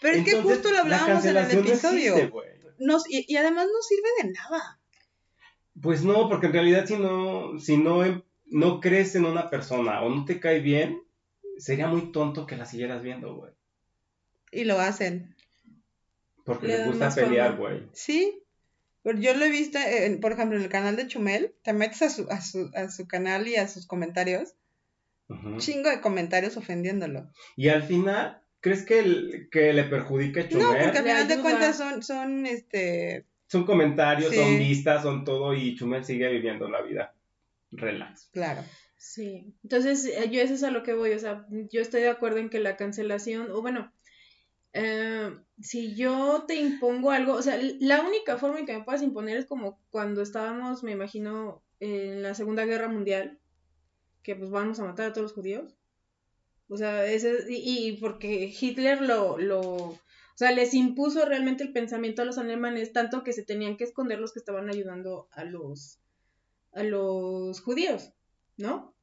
[0.00, 2.12] Pero es que justo lo la hablábamos en el cancelación no episodio.
[2.12, 2.48] existe, güey.
[2.78, 4.78] Nos- y, y además no sirve de nada.
[5.80, 10.02] Pues no, porque en realidad si no, si no, em- no crees en una persona
[10.02, 11.02] o no te cae bien,
[11.58, 13.52] sería muy tonto que la siguieras viendo, güey.
[14.52, 15.34] Y lo hacen.
[16.44, 17.82] Porque Le les gusta pelear, güey.
[17.92, 18.42] Sí.
[19.02, 21.54] Pero yo lo he visto, en- por ejemplo, en el canal de Chumel.
[21.62, 24.54] Te metes a su, a su, a su canal y a sus comentarios.
[25.58, 27.28] Chingo de comentarios ofendiéndolo.
[27.56, 30.82] Y al final, ¿crees que, el- que le perjudica a No, Chumel?
[30.82, 33.24] porque al final de cuentas son, son este.
[33.48, 34.36] Son comentarios, Sí.
[34.38, 37.14] son vistas, son todo y Chumel sigue viviendo la vida.
[37.72, 38.28] Relax.
[38.32, 38.62] Claro.
[38.96, 42.08] Sí, entonces eh, yo eso es a lo que voy, o sea, yo estoy de
[42.08, 43.92] acuerdo en que la cancelación, o bueno,
[44.78, 49.02] eh, si yo te impongo algo, o sea, la única forma en que me puedas
[49.02, 53.40] imponer es como cuando estábamos, me imagino, en la Segunda Guerra Mundial,
[54.22, 55.78] que pues vamos a matar a todos los judíos.
[56.68, 59.98] O sea, ese, y, y porque Hitler lo, lo, O
[60.34, 64.18] sea, les impuso realmente el pensamiento a los alemanes, tanto que se tenían que esconder
[64.18, 66.00] los que estaban ayudando a los,
[66.72, 68.12] a los judíos,
[68.58, 68.94] ¿no?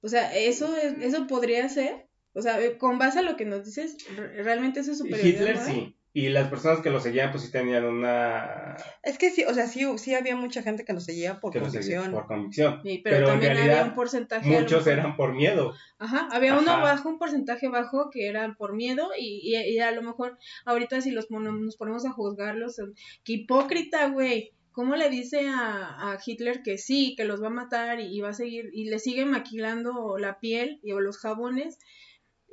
[0.00, 3.64] O sea, eso, es, eso podría ser, o sea, con base a lo que nos
[3.64, 5.40] dices, realmente eso es superioridad.
[5.40, 5.96] Hitler sí.
[6.14, 8.76] Y las personas que lo seguían, pues sí tenían una.
[9.02, 12.12] Es que sí, o sea, sí, sí había mucha gente que lo seguía por convicción.
[12.12, 12.82] por convicción.
[13.02, 14.60] pero, también en realidad, había un porcentaje.
[14.60, 15.72] Muchos eran por miedo.
[15.98, 20.02] Ajá, había uno bajo, un porcentaje bajo que eran por miedo, y, y, a lo
[20.02, 22.76] mejor ahorita si los nos ponemos a juzgarlos,
[23.24, 24.52] qué hipócrita, güey.
[24.72, 28.20] ¿Cómo le dice a, a, Hitler que sí, que los va a matar y, y,
[28.20, 31.78] va a seguir, y le sigue maquilando la piel y o los jabones?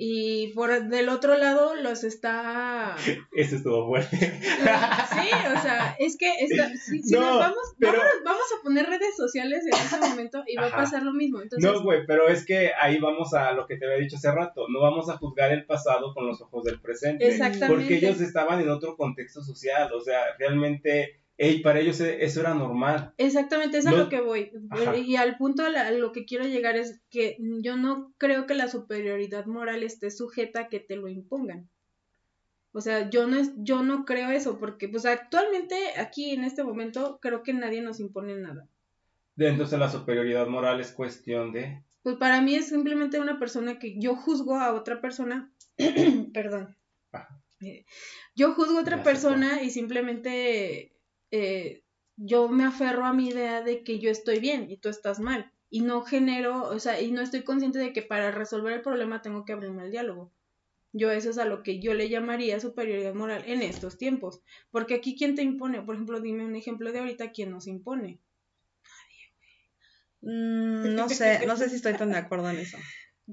[0.01, 2.95] Y por del otro lado los está
[3.33, 4.15] eso estuvo fuerte.
[4.17, 6.29] Sí o sea es que
[6.77, 11.03] si, nos vamos, vamos, a poner redes sociales en ese momento y va a pasar
[11.03, 11.69] lo mismo Entonces...
[11.69, 14.67] no güey pero es que ahí vamos a lo que te había dicho hace rato
[14.69, 17.67] no vamos a juzgar el pasado con los ojos del presente exactamente.
[17.67, 22.41] porque ellos estaban en otro contexto social o sea realmente y para ellos e, eso
[22.41, 23.13] era normal.
[23.17, 24.51] Exactamente, eso es a lo que voy.
[24.97, 28.67] Y al punto a, lo que quiero llegar es que yo no creo que la
[28.67, 31.69] superioridad moral esté sujeta a que te lo impongan.
[32.73, 36.63] O sea, yo no, es, yo no creo eso, porque pues actualmente aquí en este
[36.63, 38.67] momento creo que nadie nos impone nada.
[39.37, 41.81] Entonces la superioridad moral es cuestión de...
[42.03, 45.51] Pues para mí es simplemente una persona que yo juzgo a otra persona,
[46.33, 46.75] perdón.
[47.61, 47.85] Eh,
[48.35, 50.98] yo juzgo a otra persona y simplemente
[51.31, 51.83] eh,
[52.17, 55.51] yo me aferro a mi idea de que yo estoy bien y tú estás mal.
[55.69, 59.21] Y no genero, o sea, y no estoy consciente de que para resolver el problema
[59.21, 60.33] tengo que abrirme al diálogo.
[60.91, 64.41] Yo eso es a lo que yo le llamaría superioridad moral en estos tiempos.
[64.71, 65.81] Porque aquí, ¿quién te impone?
[65.83, 68.19] Por ejemplo, dime un ejemplo de ahorita, ¿quién nos impone?
[68.83, 69.33] Nadie,
[70.21, 72.77] mm, no sé, no sé si estoy tan de acuerdo en eso.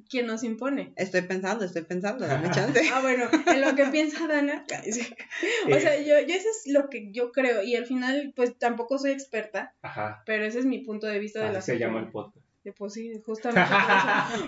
[0.09, 0.93] ¿Quién nos impone?
[0.97, 2.81] Estoy pensando, estoy pensando, dame chance.
[2.93, 4.65] ah, bueno, en lo que piensa Dana.
[5.69, 7.63] o sea, yo, yo eso es lo que yo creo.
[7.63, 9.75] Y al final, pues tampoco soy experta.
[9.83, 10.23] Ajá.
[10.27, 12.47] Pero ese es mi punto de vista de la se llama el podcast.
[12.77, 13.71] Pues sí, justamente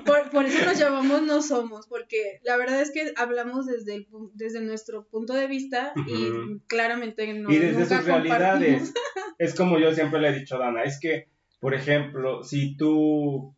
[0.05, 0.31] por eso.
[0.33, 4.61] Por, eso nos llamamos No Somos, porque la verdad es que hablamos desde, el, desde
[4.61, 7.49] nuestro punto de vista y claramente no.
[7.49, 8.93] Y desde sus realidades.
[9.39, 11.29] es como yo siempre le he dicho a Dana, es que,
[11.61, 13.55] por ejemplo, si tú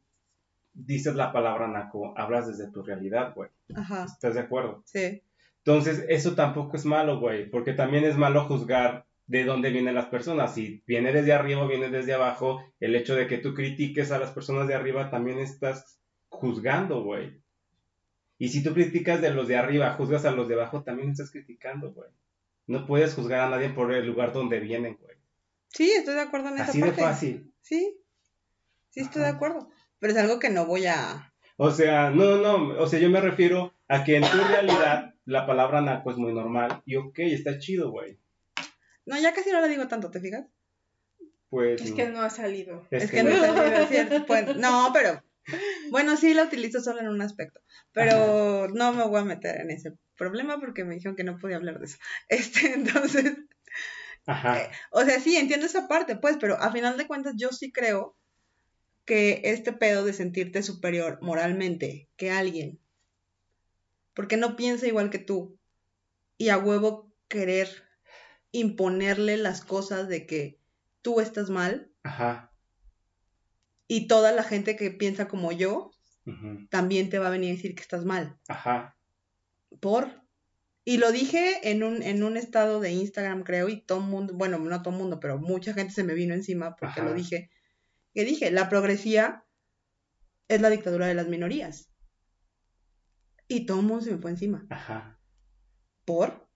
[0.72, 3.50] dices la palabra naco, hablas desde tu realidad, güey.
[3.74, 4.04] Ajá.
[4.04, 4.82] ¿Estás de acuerdo?
[4.86, 5.22] Sí.
[5.64, 10.06] Entonces, eso tampoco es malo, güey, porque también es malo juzgar de dónde vienen las
[10.06, 10.54] personas.
[10.54, 14.18] Si viene desde arriba o viene desde abajo, el hecho de que tú critiques a
[14.18, 15.98] las personas de arriba también estás
[16.28, 17.40] juzgando, güey.
[18.38, 21.30] Y si tú criticas de los de arriba, juzgas a los de abajo, también estás
[21.30, 22.08] criticando, güey.
[22.66, 25.16] No puedes juzgar a nadie por el lugar donde vienen, güey.
[25.68, 27.52] Sí, estoy de acuerdo en esa Así de fácil.
[27.60, 27.96] Sí,
[28.88, 29.68] sí estoy de acuerdo
[30.00, 31.32] pero es algo que no voy a...
[31.56, 35.46] O sea, no, no, o sea, yo me refiero a que en tu realidad la
[35.46, 38.18] palabra naco es muy normal y ok, está chido, güey.
[39.04, 40.46] No, ya casi no la digo tanto, ¿te fijas?
[41.50, 41.82] Pues...
[41.82, 42.86] Es que no ha salido.
[42.90, 44.26] Es, que, no, ha salido, cierto.
[44.26, 45.22] Pues, no, pero...
[45.90, 47.60] Bueno, sí la utilizo solo en un aspecto,
[47.92, 51.56] pero no me voy a meter en ese problema porque me dijeron que no podía
[51.56, 51.98] hablar de eso.
[52.28, 53.36] Este, entonces...
[54.26, 54.62] Ajá.
[54.62, 57.72] Eh, o sea, sí, entiendo esa parte, pues, pero a final de cuentas yo sí
[57.72, 58.16] creo
[59.10, 62.78] que este pedo de sentirte superior moralmente que alguien,
[64.14, 65.58] porque no piensa igual que tú,
[66.38, 67.68] y a huevo querer
[68.52, 70.60] imponerle las cosas de que
[71.02, 72.52] tú estás mal, Ajá.
[73.88, 75.90] y toda la gente que piensa como yo,
[76.70, 78.38] también te va a venir a decir que estás mal.
[78.46, 78.96] Ajá.
[79.80, 80.22] Por.
[80.84, 84.34] Y lo dije en un, en un estado de Instagram, creo, y todo el mundo,
[84.34, 87.50] bueno, no todo el mundo, pero mucha gente se me vino encima porque lo dije
[88.14, 89.44] que dije, la progresía
[90.48, 91.90] es la dictadura de las minorías.
[93.46, 94.66] Y todo el mundo se me fue encima.
[94.70, 95.18] Ajá.
[96.04, 96.48] ¿Por?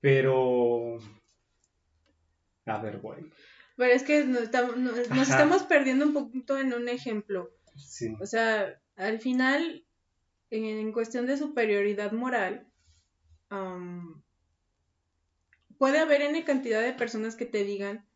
[0.00, 0.98] Pero...
[2.66, 3.24] A ver, güey.
[3.76, 7.50] Pero es que nos estamos, perdiendo un poquito en un ejemplo.
[7.76, 8.14] Sí.
[8.20, 9.84] O sea, al final,
[10.50, 12.68] en, cuestión de superioridad moral,
[15.78, 18.06] puede haber N cantidad de personas que te digan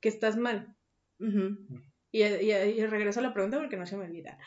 [0.00, 0.77] que estás mal
[1.18, 4.38] y, y, regreso a la pregunta porque no se me olvida.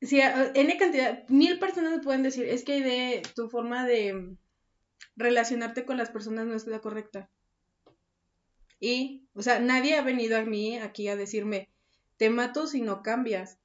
[0.00, 4.36] Si N cantidad, mil personas me pueden decir, es que de tu forma de
[5.16, 7.30] relacionarte con las personas no es la correcta.
[8.78, 11.70] Y, o sea, nadie ha venido a mí aquí a decirme,
[12.18, 13.58] te mato si no cambias.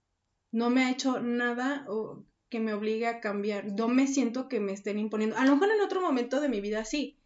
[0.52, 1.86] No me ha hecho nada
[2.50, 3.72] que me obligue a cambiar.
[3.74, 5.38] No me siento que me estén imponiendo.
[5.38, 7.20] A lo mejor en otro momento de mi vida sí,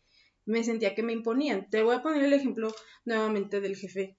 [0.46, 1.70] me sentía que me imponían.
[1.70, 2.74] Te voy a poner el ejemplo
[3.06, 4.18] nuevamente del jefe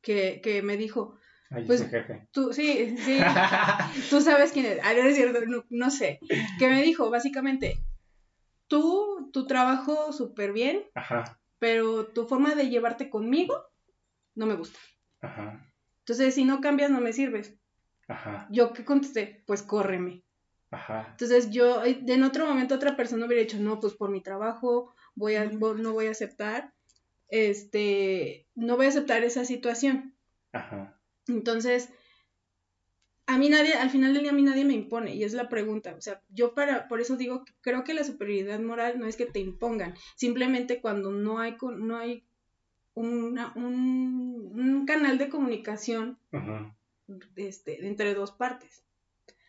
[0.00, 1.18] que, que me dijo,
[1.66, 1.84] pues
[2.30, 3.18] tú, sí, sí,
[4.10, 5.40] tú sabes quién es, ah, no es cierto,
[5.70, 6.20] no, sé,
[6.58, 7.78] que me dijo básicamente,
[8.66, 13.54] tú, tu trabajo súper bien, Ajá, pero tu forma de llevarte conmigo
[14.34, 14.78] no me gusta.
[15.20, 15.66] ajá,
[16.00, 17.58] Entonces, si no cambias, no me sirves.
[18.06, 19.42] ajá, Yo, ¿qué contesté?
[19.46, 20.22] Pues córreme.
[20.70, 21.08] ajá.
[21.10, 25.34] Entonces, yo, en otro momento, otra persona hubiera dicho, no, pues por mi trabajo, voy
[25.34, 26.72] a, no voy a aceptar,
[27.28, 30.14] este, no voy a aceptar esa situación.
[30.52, 30.98] Ajá.
[31.26, 31.90] Entonces,
[33.26, 35.48] a mí nadie, al final del día a mí nadie me impone, y es la
[35.50, 35.94] pregunta.
[35.96, 39.16] O sea, yo para, por eso digo que creo que la superioridad moral no es
[39.16, 42.24] que te impongan, simplemente cuando no hay, no hay
[42.94, 46.18] una- un, un canal de comunicación
[47.36, 48.82] este, entre dos partes.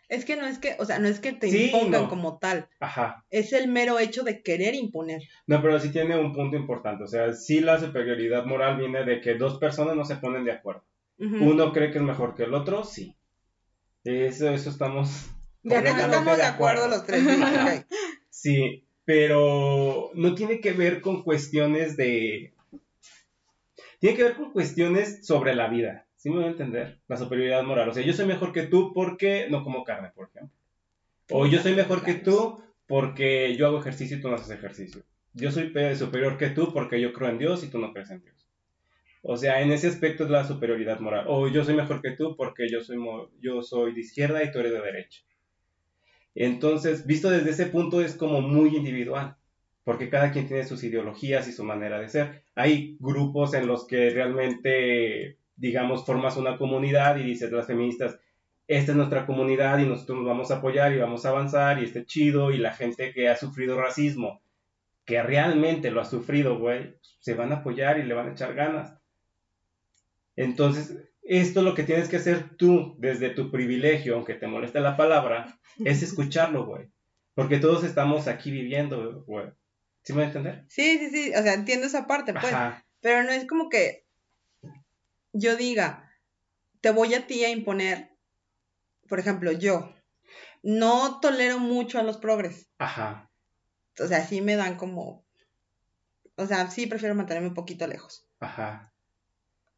[0.09, 2.09] Es que no es que, o sea, no es que te Sí, impongan no.
[2.09, 2.67] como tal.
[2.79, 3.23] Ajá.
[3.29, 5.21] Es el mero hecho de querer imponer.
[5.45, 7.03] No, pero sí tiene un punto importante.
[7.03, 10.51] O sea, sí la superioridad moral viene de que dos personas no se ponen de
[10.51, 10.83] acuerdo.
[11.19, 13.15] Uno cree que es mejor que el otro, sí.
[14.03, 15.29] Eso, eso estamos
[15.63, 17.23] De acá completamente estamos de acuerdo los tres.
[18.29, 22.53] Sí, pero no tiene que ver con cuestiones de...
[23.99, 26.07] Tiene que ver con cuestiones sobre la vida.
[26.19, 26.99] ¿Sí me voy a entender?
[27.07, 27.89] La superioridad moral.
[27.89, 30.55] O sea, yo soy mejor que tú porque no como carne, por ejemplo.
[31.31, 35.03] O yo soy mejor que tú porque yo hago ejercicio y tú no haces ejercicio.
[35.33, 38.11] Yo soy pe- superior que tú porque yo creo en Dios y tú no crees
[38.11, 38.47] en Dios.
[39.23, 41.25] O sea, en ese aspecto es la superioridad moral.
[41.29, 42.97] O yo soy mejor que tú porque yo soy,
[43.41, 45.21] yo soy de izquierda y tú eres de derecha.
[46.35, 49.35] Entonces, visto desde ese punto es como muy individual,
[49.83, 52.43] porque cada quien tiene sus ideologías y su manera de ser.
[52.55, 58.17] Hay grupos en los que realmente, digamos, formas una comunidad y dices las feministas,
[58.67, 61.85] esta es nuestra comunidad y nosotros nos vamos a apoyar y vamos a avanzar y
[61.85, 64.41] esté chido y la gente que ha sufrido racismo,
[65.05, 68.53] que realmente lo ha sufrido, güey, se van a apoyar y le van a echar
[68.53, 68.95] ganas.
[70.35, 74.95] Entonces, esto lo que tienes que hacer tú desde tu privilegio, aunque te moleste la
[74.95, 76.87] palabra, es escucharlo, güey.
[77.33, 79.47] Porque todos estamos aquí viviendo, güey.
[80.03, 80.65] ¿Sí me voy a entender?
[80.69, 81.31] Sí, sí, sí.
[81.35, 82.53] O sea, entiendo esa parte, pues.
[82.53, 82.85] Ajá.
[83.01, 84.05] Pero no es como que
[85.33, 86.11] yo diga,
[86.81, 88.15] te voy a ti a imponer.
[89.07, 89.93] Por ejemplo, yo
[90.63, 92.69] no tolero mucho a los progres.
[92.77, 93.31] Ajá.
[93.99, 95.25] O sea, sí me dan como.
[96.35, 98.27] O sea, sí prefiero mantenerme un poquito lejos.
[98.39, 98.93] Ajá.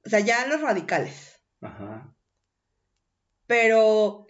[0.05, 1.41] O sea, ya los radicales.
[1.61, 2.13] Ajá.
[3.47, 4.27] Pero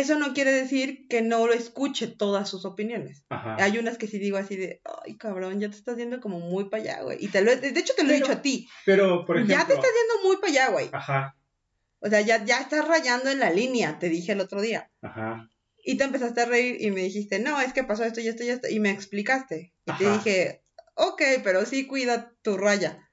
[0.00, 3.24] eso no quiere decir que no lo escuche todas sus opiniones.
[3.28, 3.56] Ajá.
[3.58, 6.68] Hay unas que sí digo así de, ay, cabrón, ya te estás yendo como muy
[6.68, 7.18] para allá, güey.
[7.20, 8.68] Y te lo de hecho te lo he dicho a ti.
[8.84, 9.56] Pero, por ejemplo.
[9.56, 10.88] Ya te estás yendo muy para allá, güey.
[10.92, 11.36] Ajá.
[12.00, 14.90] O sea, ya, ya estás rayando en la línea, te dije el otro día.
[15.00, 15.48] Ajá.
[15.82, 18.42] Y te empezaste a reír y me dijiste, no, es que pasó esto y esto
[18.42, 18.68] y esto.
[18.68, 19.72] Y me explicaste.
[19.86, 20.62] Y te dije,
[20.94, 23.08] ok, pero sí cuida tu raya.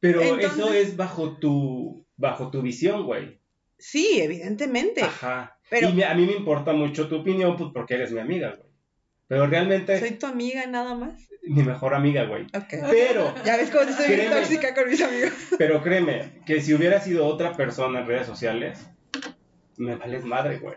[0.00, 3.35] Pero Entonces- eso es bajo tu, bajo tu visión, güey.
[3.78, 5.02] Sí, evidentemente.
[5.02, 5.58] Ajá.
[5.68, 8.50] Pero- Y me- a mí me importa mucho tu opinión, pues porque eres mi amiga,
[8.56, 8.68] güey.
[9.28, 11.28] Pero realmente, Soy tu amiga nada más.
[11.42, 12.44] mi mejor amiga, güey.
[12.54, 12.74] Ok.
[12.90, 14.34] Pero, Ya ves cómo bien Créeme.
[14.36, 15.32] tóxica con mis amigos.
[15.58, 18.88] pero créeme, que si hubiera sido otra persona en redes sociales,
[19.76, 20.76] me vales madre, güey.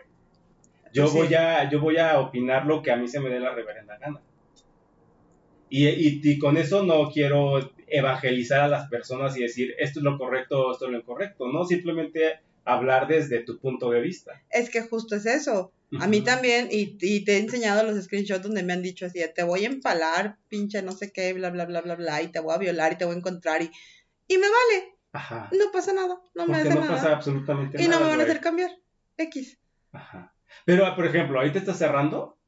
[0.92, 1.16] Yo Sí.
[1.16, 3.96] voy a, yo voy a opinar lo que a mí se me dé la reverenda
[3.98, 4.20] gana.
[5.68, 10.04] Y, y, y con eso no quiero evangelizar a las personas y decir esto es
[10.04, 14.42] lo correcto o esto es lo incorrecto, no, simplemente hablar desde tu punto de vista.
[14.50, 15.72] Es que justo es eso.
[15.98, 19.20] A mí también, y, y te he enseñado los screenshots donde me han dicho así,
[19.34, 22.38] te voy a empalar, pinche no sé qué, bla, bla, bla, bla, bla, y te
[22.38, 23.72] voy a violar y te voy a encontrar y,
[24.28, 25.50] y me vale, Ajá.
[25.50, 26.94] no pasa nada, no me hace no nada.
[26.94, 28.02] pasa absolutamente y no nada.
[28.04, 28.70] me van a hacer cambiar.
[29.16, 29.58] X.
[29.90, 30.32] Ajá.
[30.64, 32.38] Pero, por ejemplo, ahí te estás cerrando.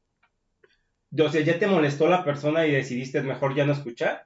[1.19, 4.25] O sea, ¿ya te molestó la persona y decidiste mejor ya no escuchar?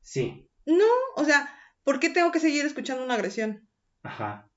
[0.00, 0.48] Sí.
[0.64, 0.84] No,
[1.16, 1.52] o sea,
[1.82, 3.68] ¿por qué tengo que seguir escuchando una agresión?
[4.02, 4.48] Ajá.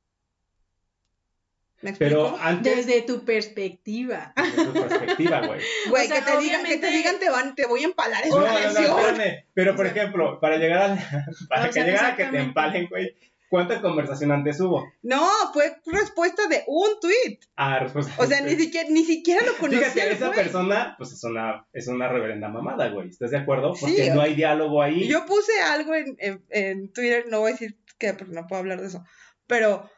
[1.82, 2.14] ¿Me explico?
[2.14, 4.34] Pero antes Desde tu perspectiva.
[4.36, 5.62] de tu perspectiva, güey.
[5.90, 8.24] Güey, o sea, que, te digan, que te digan te van, te voy a empalar,
[8.24, 9.46] es No, una no, no, espérame.
[9.54, 11.00] Pero, por ejemplo, para llegar al,
[11.50, 13.16] para sea, que llegara a que te empalen, güey,
[13.50, 14.92] ¿cuánta conversación antes hubo?
[15.04, 17.40] No, fue respuesta de un tweet.
[17.56, 18.14] Ah, respuesta.
[18.18, 19.90] O sea, ni siquiera, ni siquiera lo conocía.
[19.90, 20.40] Fíjate, esa güey.
[20.40, 23.08] persona, pues es una, es una reverenda mamada, güey.
[23.10, 23.74] ¿Estás de acuerdo?
[23.76, 25.08] Sí, Porque no hay diálogo ahí.
[25.08, 28.60] Yo puse algo en, en, en Twitter, no voy a decir que porque no puedo
[28.60, 29.04] hablar de eso,
[29.48, 29.90] pero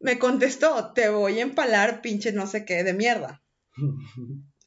[0.00, 3.42] me contestó, te voy a empalar, pinche no sé qué de mierda.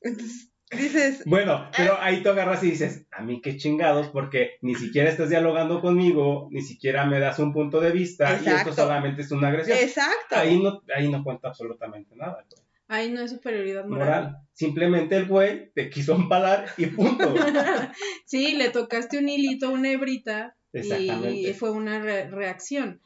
[0.01, 4.75] Entonces, dices, Bueno, pero ahí tú agarras y dices, a mí qué chingados, porque ni
[4.75, 9.21] siquiera estás dialogando conmigo, ni siquiera me das un punto de vista, y esto solamente
[9.21, 9.77] es una agresión.
[9.79, 10.35] exacto.
[10.35, 12.63] Ahí no, ahí no cuenta absolutamente nada, güey.
[12.91, 14.07] Ahí no es superioridad moral.
[14.07, 14.37] Moral.
[14.53, 17.35] Simplemente el güey te quiso empalar y punto.
[18.25, 22.99] sí, le tocaste un hilito, una hebrita, y fue una re- reacción.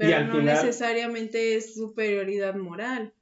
[0.00, 3.12] Y Pero no final- necesariamente es superioridad moral.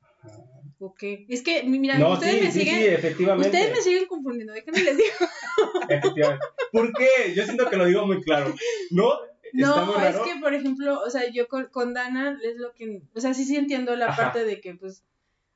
[0.79, 1.26] ¿O qué?
[1.29, 2.76] Es que, mira, ustedes me siguen.
[2.76, 3.49] Sí, efectivamente.
[3.49, 5.09] Ustedes me siguen confundiendo, déjenme les digo.
[5.89, 6.47] efectivamente.
[6.70, 7.35] ¿Por qué?
[7.35, 8.55] Yo siento que lo digo muy claro.
[8.93, 9.14] ¿No?
[9.55, 13.03] No, es que, por ejemplo, o sea, yo con, Dana es lo que.
[13.12, 15.03] O sea, sí, sí entiendo la parte de que, pues.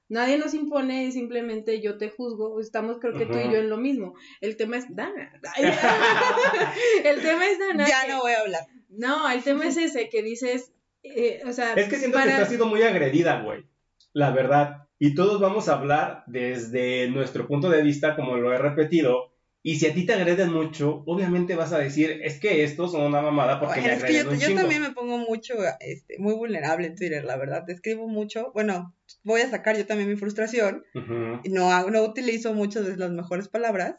[0.08, 2.60] Nadie nos impone, simplemente yo te juzgo.
[2.60, 4.14] Estamos, creo que tú y yo en lo mismo.
[4.42, 5.32] El tema es Dana.
[7.04, 7.86] el tema es Dana.
[7.88, 8.66] Ya no voy a hablar.
[8.90, 10.72] No, el tema es ese, que dices,
[11.02, 11.74] eh, o sea...
[11.74, 13.64] Es que siento que está sido muy agredida, güey,
[14.12, 14.88] la verdad.
[14.98, 19.32] Y todos vamos a hablar desde nuestro punto de vista, como lo he repetido,
[19.64, 23.02] y si a ti te agreden mucho, obviamente vas a decir, es que estos son
[23.02, 26.88] una mamada porque me es que yo, yo también me pongo mucho, este, muy vulnerable
[26.88, 27.64] en Twitter, la verdad.
[27.64, 28.50] Te escribo mucho.
[28.54, 30.84] Bueno, voy a sacar yo también mi frustración.
[30.94, 33.96] no, no utilizo muchas de las mejores palabras.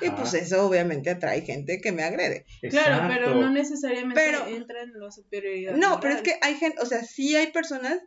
[0.00, 2.46] Y pues eso obviamente atrae gente que me agrede.
[2.70, 5.74] Claro, pero no necesariamente entra en la superioridad.
[5.74, 8.00] No, pero es que hay gente, o sea, sí hay personas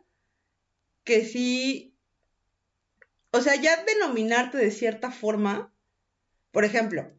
[1.04, 1.96] que sí,
[3.30, 5.72] o sea, ya denominarte de cierta forma,
[6.50, 7.12] por ejemplo,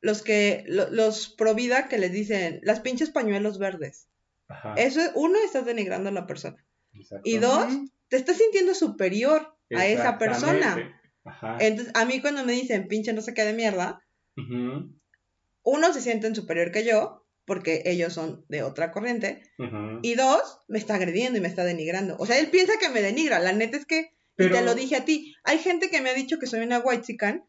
[0.00, 4.08] los que, los pro vida que les dicen, las pinches pañuelos verdes.
[4.48, 4.74] Ajá.
[4.76, 6.66] Eso, uno, estás denigrando a la persona.
[7.24, 7.72] Y dos,
[8.08, 11.00] te estás sintiendo superior a esa persona.
[11.60, 14.02] Entonces, a mí cuando me dicen pinche no sé qué de mierda,
[15.62, 19.42] uno se sienten superior que yo, porque ellos son de otra corriente,
[20.02, 22.16] y dos, me está agrediendo y me está denigrando.
[22.18, 25.04] O sea, él piensa que me denigra, la neta es que, te lo dije a
[25.04, 27.44] ti, hay gente que me ha dicho que soy una white chican,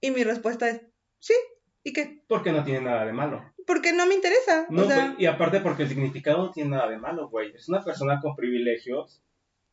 [0.00, 0.80] y mi respuesta es,
[1.18, 1.34] sí,
[1.82, 2.22] ¿y qué?
[2.28, 3.52] Porque no tiene nada de malo.
[3.66, 4.66] Porque no me interesa.
[4.70, 4.86] No,
[5.18, 7.52] y aparte porque el significado no tiene nada de malo, güey.
[7.54, 9.22] Es una persona con privilegios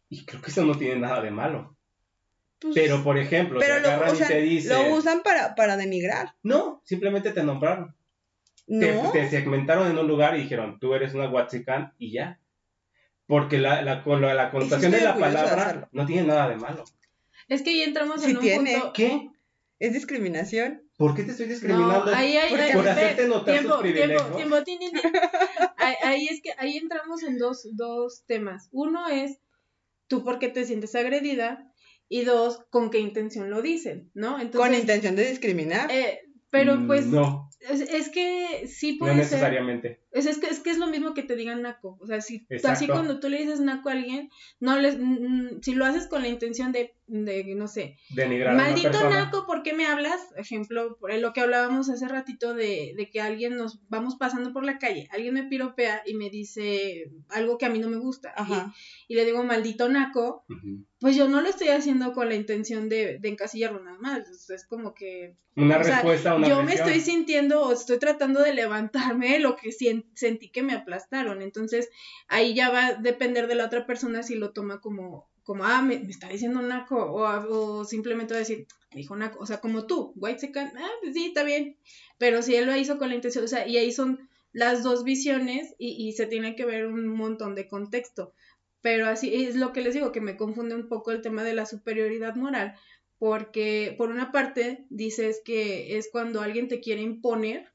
[0.10, 1.77] y creo que eso no tiene nada de malo.
[2.60, 4.90] Pues, pero, por ejemplo, pero lo, agarran y te dicen...
[4.90, 6.36] Lo usan para, para denigrar.
[6.42, 7.96] No, simplemente te nombraron.
[8.66, 9.12] No.
[9.12, 12.40] Te, segmentaron en un lugar y dijeron, tú eres una Watsican y ya.
[13.28, 16.84] Porque la, la, la, la connotación de la palabra no tiene nada de malo.
[17.48, 18.74] Es que ahí entramos en un tiene.
[18.74, 18.94] punto...
[18.94, 19.30] ¿Qué?
[19.80, 20.82] ¿Es discriminación?
[20.98, 22.06] ¿Por qué te estoy discriminando?
[22.06, 24.36] No, ahí, ahí, por hacerte notar tiempo, sus privilegios.
[24.36, 24.86] Tiempo, tiempo,
[25.78, 28.70] ahí, ahí, es que ahí entramos en dos, dos temas.
[28.72, 29.40] Uno es
[30.08, 31.72] tú por qué te sientes agredida
[32.10, 34.40] y dos, con qué intención lo dicen, ¿no?
[34.40, 35.92] Entonces, con intención de discriminar.
[35.92, 37.48] Eh, pero pues no.
[37.60, 40.00] Es, que sí puede no necesariamente.
[40.12, 41.98] Es, es, que, es que es lo mismo que te digan naco.
[42.00, 44.30] O sea, si así cuando tú le dices naco a alguien,
[44.60, 44.98] no les,
[45.62, 49.74] si lo haces con la intención de, de no sé, denigrar maldito naco, ¿por qué
[49.74, 50.22] me hablas?
[50.38, 54.64] Ejemplo, por lo que hablábamos hace ratito de, de que alguien nos vamos pasando por
[54.64, 58.34] la calle, alguien me piropea y me dice algo que a mí no me gusta.
[59.08, 60.46] Y, le digo maldito naco,
[61.00, 64.50] pues yo no lo estoy haciendo con la intención de, de encasillarlo nada más.
[64.50, 65.36] Es como que.
[65.56, 70.50] Una respuesta, una Yo me estoy sintiendo o estoy tratando de levantarme lo que sentí
[70.50, 71.42] que me aplastaron.
[71.42, 71.90] Entonces,
[72.28, 75.84] ahí ya va a depender de la otra persona si lo toma como, como ah,
[75.84, 79.40] me, está diciendo naco, o, o, simplemente va a decir, me dijo naco.
[79.40, 81.78] O sea, como tú, white second, ah, pues sí, está bien.
[82.18, 85.04] Pero si él lo hizo con la intención, o sea, y ahí son las dos
[85.04, 88.34] visiones y, y se tiene que ver un montón de contexto.
[88.82, 91.54] Pero así es lo que les digo, que me confunde un poco el tema de
[91.54, 92.76] la superioridad moral,
[93.18, 97.72] porque por una parte dices que es cuando alguien te quiere imponer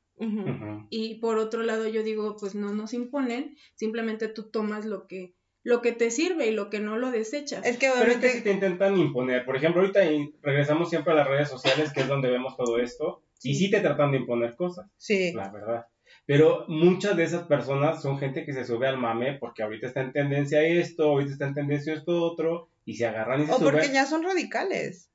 [0.88, 5.34] y por otro lado yo digo, pues no nos imponen, simplemente tú tomas lo que
[5.64, 7.64] lo que te sirve y lo que no lo desechas.
[7.64, 9.44] Es que Pero es que te intentan imponer.
[9.44, 10.00] Por ejemplo, ahorita
[10.42, 13.80] regresamos siempre a las redes sociales, que es donde vemos todo esto, y sí te
[13.80, 14.90] tratan de imponer cosas.
[14.96, 15.32] Sí.
[15.32, 15.86] La verdad.
[16.26, 20.02] Pero muchas de esas personas son gente que se sube al mame porque ahorita está
[20.02, 23.58] en tendencia esto, ahorita está en tendencia esto otro, y se agarran y se O
[23.58, 25.10] porque ya son radicales.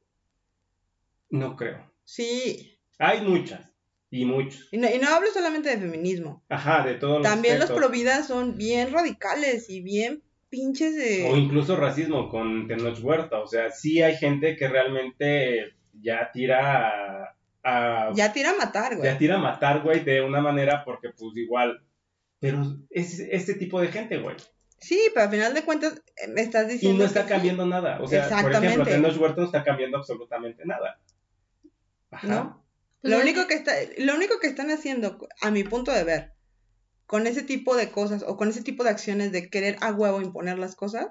[1.29, 1.91] No creo.
[2.03, 2.77] Sí.
[2.99, 3.71] Hay muchas.
[4.09, 4.69] Y muchos.
[4.71, 6.43] Y no, y no hablo solamente de feminismo.
[6.49, 11.29] Ajá, de todos los También los providas son bien radicales y bien pinches de...
[11.29, 13.39] O incluso racismo con Tenoch Huerta.
[13.39, 17.36] O sea, sí hay gente que realmente ya tira
[17.67, 18.11] a...
[18.13, 19.09] ya tira a matar, güey.
[19.09, 21.83] Ya tira a matar, güey, de una manera porque pues igual...
[22.39, 24.35] Pero es este tipo de gente, güey.
[24.77, 26.95] Sí, pero al final de cuentas eh, me estás diciendo...
[26.95, 27.99] Y no está cambiando nada.
[27.99, 30.99] O sea, por ejemplo, Tenoch Huerta no está cambiando absolutamente nada.
[32.11, 32.27] Ajá.
[32.27, 32.63] ¿No?
[33.01, 36.33] Pues lo, único que está, lo único que están haciendo, a mi punto de ver,
[37.05, 40.21] con ese tipo de cosas o con ese tipo de acciones de querer a huevo
[40.21, 41.07] imponer las cosas,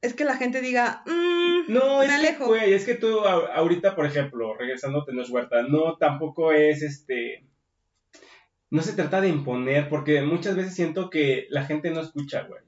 [0.00, 4.06] es que la gente diga, mmm, no, es que, güey, es que tú ahorita, por
[4.06, 7.44] ejemplo, regresando a Tenoch Huerta, no, tampoco es este,
[8.70, 12.62] no se trata de imponer, porque muchas veces siento que la gente no escucha, güey.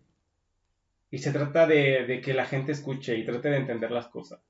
[1.11, 4.41] Y se trata de, de que la gente escuche y trate de entender las cosas.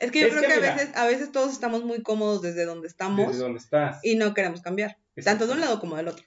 [0.00, 2.88] Es que yo creo que, a, veces, a veces todos estamos muy cómodos desde donde
[2.88, 3.28] estamos.
[3.28, 4.00] Desde donde estás.
[4.02, 4.96] Y no queremos cambiar.
[5.22, 6.24] Tanto de un lado como del otro.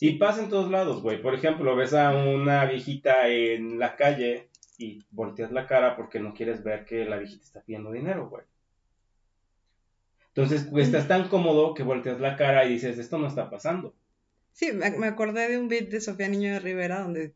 [0.00, 1.20] Y pasa en todos lados, güey.
[1.20, 6.34] Por ejemplo, ves a una viejita en la calle y volteas la cara porque no
[6.34, 8.44] quieres ver que la viejita está pidiendo dinero, güey.
[10.34, 13.94] Entonces, pues, estás tan cómodo que volteas la cara y dices, esto no está pasando.
[14.52, 17.34] Sí, me, acordé de un beat de Sofía Niño de Rivera donde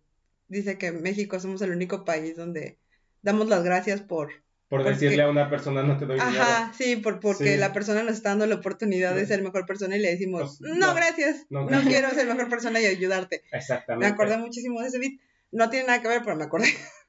[0.49, 2.79] dice que en México somos el único país donde
[3.23, 4.31] damos las gracias por...
[4.69, 6.43] Por decirle a una persona no te doy dinero.
[6.43, 9.97] Ajá, sí, por, porque la persona nos está dando la oportunidad de ser mejor persona
[9.97, 13.45] y le decimos, pues, no, gracias, no, quiero ser mejor persona y ayudarte.
[13.53, 14.07] Exactamente.
[14.07, 15.21] Me acordé muchísimo de ese beat.
[15.53, 16.67] No tiene nada que ver, pero me acordé.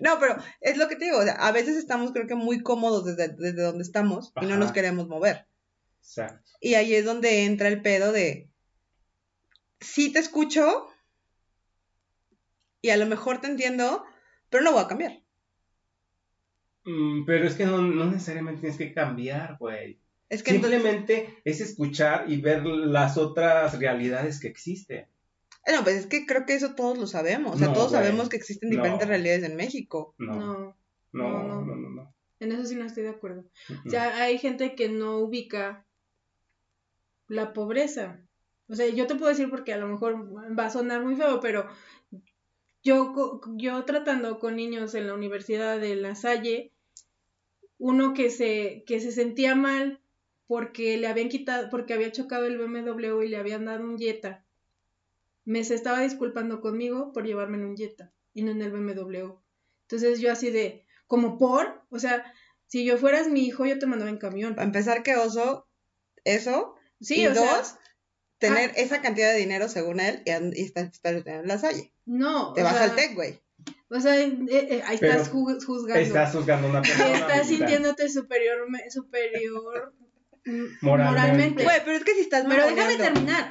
[0.00, 2.62] No, pero es lo que te digo, o sea, a veces estamos creo que muy
[2.62, 5.46] cómodos desde, desde donde estamos y no nos queremos mover.
[6.00, 6.50] Exacto.
[6.60, 8.48] Y ahí es donde entra el pedo de,
[9.80, 10.88] sí te escucho
[12.80, 14.04] y a lo mejor te entiendo,
[14.48, 15.21] pero no voy a cambiar.
[16.84, 19.98] Mm, pero es que no, necesariamente tienes que cambiar, güey.
[20.28, 25.06] Es que Simplemente es escuchar y ver las otras realidades que existen.
[25.70, 27.54] No, pues es que creo que eso todos lo sabemos.
[27.54, 30.14] O sea, todos sabemos que existen diferentes realidades en México.
[30.18, 30.74] No.
[31.12, 31.44] No.
[31.44, 31.76] No, no.
[31.76, 32.14] no.
[32.40, 33.44] En eso sí no estoy de acuerdo.
[33.86, 35.86] O sea, hay gente que no ubica
[37.28, 38.20] la pobreza.
[38.68, 41.40] O sea, yo te puedo decir porque a lo mejor va a sonar muy feo,
[41.40, 41.68] pero
[42.82, 46.72] yo, yo tratando con niños en la Universidad de La Salle,
[47.78, 50.00] uno que se, que se sentía mal
[50.46, 54.44] porque le habían quitado, porque había chocado el BMW y le habían dado un Jetta
[55.44, 59.34] me se estaba disculpando conmigo por llevarme en un Jetta y no en el BMW.
[59.82, 62.24] Entonces yo así de, como por, o sea,
[62.66, 64.54] si yo fueras mi hijo, yo te mandaba en camión.
[64.54, 65.68] Para empezar, que oso,
[66.24, 66.74] eso.
[67.00, 67.76] Sí, y dos,
[68.38, 68.74] tener ah.
[68.76, 71.91] esa cantidad de dinero según él y, estar, en la salle.
[72.06, 72.52] No.
[72.52, 73.40] Te vas al tech, güey.
[73.88, 75.94] O sea, eh, eh, ahí estás juzgando.
[75.94, 77.12] Estás juzgando una persona.
[77.14, 79.92] Estás sintiéndote superior, superior
[80.80, 81.64] moralmente.
[81.64, 83.48] Güey, pero es que si estás Pero déjame terminar.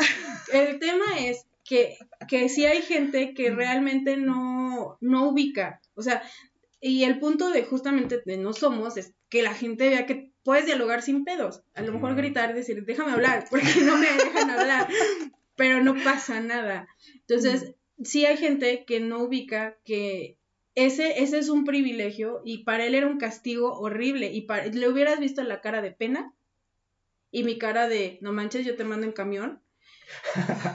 [0.52, 1.98] El tema es que,
[2.28, 5.80] que sí hay gente que realmente no, no ubica.
[5.94, 6.22] O sea,
[6.82, 10.66] y el punto de justamente de no somos es que la gente vea que puedes
[10.66, 11.64] dialogar sin pedos.
[11.74, 14.88] A lo mejor gritar, decir, déjame hablar, porque no me dejan hablar,
[15.56, 16.88] pero no pasa nada.
[17.28, 20.38] Entonces, sí hay gente que no ubica que
[20.76, 24.88] ese, ese es un privilegio y para él era un castigo horrible y para, le
[24.88, 26.34] hubieras visto la cara de pena
[27.30, 29.62] y mi cara de, no manches, yo te mando en camión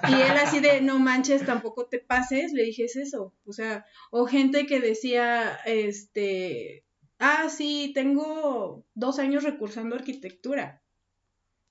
[0.08, 3.34] y él así de, no manches, tampoco te pases, le dije, es eso.
[3.44, 6.84] O sea, o gente que decía, este,
[7.18, 10.82] ah, sí, tengo dos años recursando arquitectura.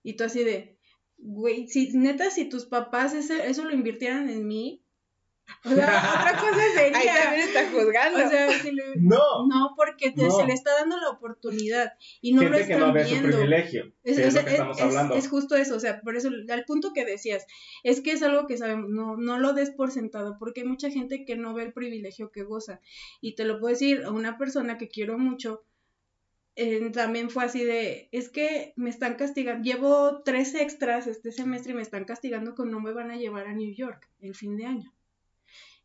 [0.03, 0.77] Y tú así de,
[1.17, 4.84] güey, si neta, si tus papás eso lo invirtieran en mí,
[5.63, 6.97] o sea, otra cosa sería.
[6.97, 8.25] Ahí también está juzgando.
[8.25, 8.83] O sea, si le...
[8.97, 9.47] no.
[9.47, 13.03] No, porque se le está dando la oportunidad y no lo están que no ve
[13.03, 13.31] viendo.
[13.31, 13.93] Su privilegio.
[14.03, 17.45] Es, es, es, justo eso, o sea, por eso, al punto que decías,
[17.83, 20.89] es que es algo que sabemos, no, no lo des por sentado, porque hay mucha
[20.89, 22.81] gente que no ve el privilegio que goza.
[23.21, 25.63] Y te lo puedo decir a una persona que quiero mucho,
[26.57, 31.73] eh, también fue así de, es que me están castigando, llevo tres extras este semestre
[31.73, 34.55] y me están castigando con no me van a llevar a New York el fin
[34.55, 34.94] de año.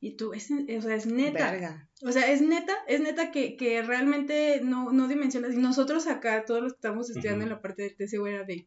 [0.01, 1.88] Y tú, es, o sea, es neta.
[2.03, 5.53] O sea, es neta, es neta que, que realmente no, no dimensionas.
[5.53, 8.66] Y nosotros acá, todos los que estamos estudiando en la parte de TCU era de...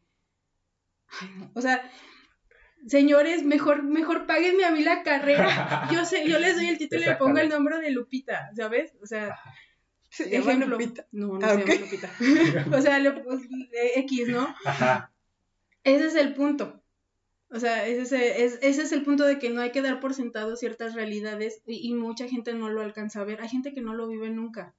[1.55, 1.89] O sea,
[2.85, 5.89] señores, mejor, mejor páguenme a mí la carrera.
[5.91, 8.93] Yo sé, yo les doy el título y le pongo el nombre de Lupita, ¿sabes?
[9.01, 9.35] O sea,
[10.13, 11.07] ¿Se llama Lupita?
[11.11, 12.11] No, no ah, se llama Lupita.
[12.77, 13.41] o sea, le, pues,
[13.95, 14.55] X, ¿no?
[14.63, 15.11] Ajá.
[15.83, 16.82] Ese es el punto.
[17.53, 20.15] O sea, ese, es, ese es el punto de que no hay que dar por
[20.15, 23.41] sentado ciertas realidades y, mucha gente no lo alcanza a ver.
[23.41, 24.73] Hay gente que no lo vive nunca.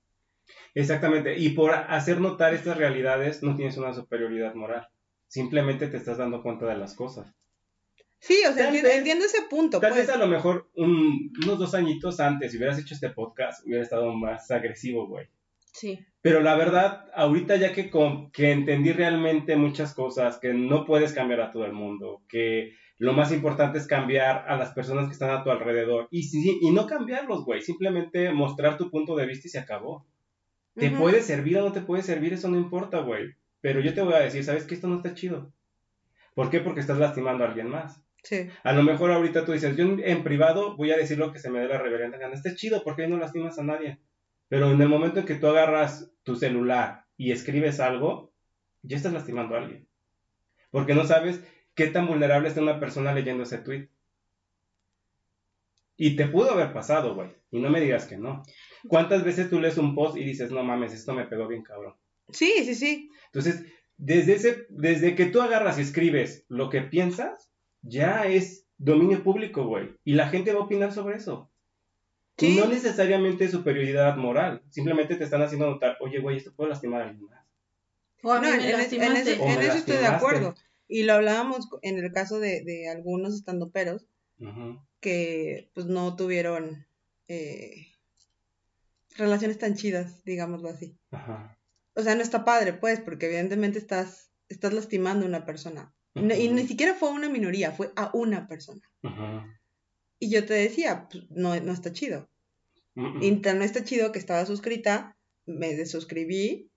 [0.75, 1.39] Exactamente.
[1.39, 4.89] Y por hacer notar estas realidades no tienes una superioridad moral.
[5.29, 7.33] Simplemente te estás dando cuenta de las cosas.
[8.18, 9.79] Sí, o sea, entiendo, ese punto.
[9.79, 10.16] Tal vez pues.
[10.16, 14.51] a lo mejor unos dos añitos antes, si hubieras hecho este podcast, hubiera estado más
[14.51, 15.29] agresivo, güey.
[15.75, 16.07] Sí.
[16.22, 17.91] Pero la verdad, ahorita ya que,
[18.33, 23.12] que entendí realmente muchas cosas, que no puedes cambiar a todo el mundo, que lo
[23.12, 26.22] más importante es cambiar a las personas que están a tu alrededor y,
[26.62, 30.07] y no cambiarlos, güey, simplemente mostrar tu punto de vista y se acabó.
[30.77, 33.35] Te puede servir o no te puede servir, eso no importa, güey.
[33.61, 35.53] Pero yo te voy a decir, ¿sabes que esto no está chido?
[36.35, 36.61] ¿Por qué?
[36.61, 38.01] Porque estás lastimando a alguien más.
[38.22, 38.49] Sí.
[38.62, 41.51] A lo mejor ahorita tú dices, yo en privado voy a decir lo que se
[41.51, 42.35] me dé la reverenda gana.
[42.35, 43.99] Está chido porque ahí no lastimas a nadie.
[44.55, 48.32] Pero en el momento en que tú agarras tu celular y escribes algo,
[48.82, 49.88] ya estás lastimando a alguien.
[50.70, 51.42] Porque no sabes
[51.74, 53.88] qué tan vulnerable está una persona leyendo ese tweet.
[55.96, 57.30] Y te pudo haber pasado, güey.
[57.50, 58.44] Y no me digas que no.
[58.86, 61.94] ¿Cuántas veces tú lees un post y dices, no mames, esto me pegó bien cabrón?
[62.30, 63.11] Sí, sí, sí.
[63.32, 63.64] Entonces,
[63.96, 67.50] desde, ese, desde que tú agarras y escribes lo que piensas,
[67.82, 69.96] ya es dominio público, güey.
[70.05, 71.50] Y la gente va a opinar sobre eso.
[72.39, 77.03] Y no necesariamente superioridad moral, simplemente te están haciendo notar, oye, güey, esto puede lastimar
[77.03, 77.45] a alguien más.
[78.22, 80.55] O no, en, en, eso estoy de acuerdo.
[80.89, 84.07] Y lo hablábamos en el caso de, de algunos estandoperos
[85.01, 86.87] que pues no tuvieron
[87.28, 87.87] eh,
[89.16, 90.99] relaciones tan chidas, digámoslo así.
[91.11, 91.59] Ajá.
[91.95, 95.95] O sea, no está padre, pues, porque evidentemente estás, estás lastimando a una persona.
[96.14, 98.82] y, ni siquiera fue a una minoría, fue a una persona.
[100.25, 102.31] Y yo te decía, pues, no, no está chido.
[102.97, 106.70] Y no está chido que estaba suscrita, me desuscribí,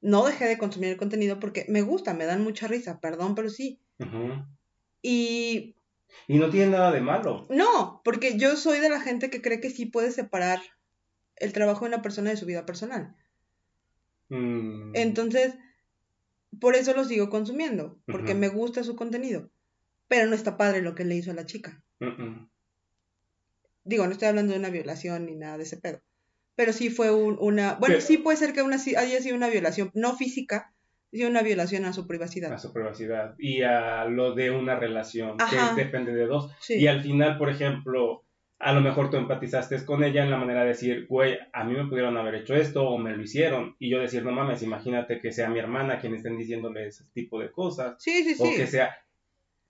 [0.00, 3.48] no dejé de consumir el contenido porque me gusta, me dan mucha risa, perdón, pero
[3.48, 3.78] sí.
[5.02, 5.76] Y...
[6.26, 7.46] Y no tiene nada de malo.
[7.48, 10.58] No, porque yo soy de la gente que cree que sí puede separar
[11.36, 13.14] el trabajo de una persona de su vida personal.
[14.30, 14.96] Mm.
[14.96, 15.54] Entonces,
[16.58, 19.48] por eso lo sigo consumiendo, porque me gusta su contenido.
[20.08, 21.80] Pero no está padre lo que le hizo a la chica.
[23.84, 26.00] Digo, no estoy hablando de una violación ni nada de ese pedo.
[26.56, 27.74] Pero sí fue una...
[27.74, 30.72] Bueno, sí puede ser que una, haya sido una violación, no física,
[31.12, 32.52] sino una violación a su privacidad.
[32.52, 33.34] A su privacidad.
[33.38, 36.50] Y a lo de una relación, que depende de dos.
[36.68, 38.24] Y al final, por ejemplo,
[38.58, 41.74] a lo mejor tú empatizaste con ella en la manera de decir, güey, a mí
[41.74, 43.76] me pudieron haber hecho esto o me lo hicieron.
[43.78, 47.38] Y yo decir, no mames, imagínate que sea mi hermana quien estén diciéndole ese tipo
[47.40, 47.96] de cosas.
[47.98, 48.42] Sí, sí, sí.
[48.42, 48.96] O que sea...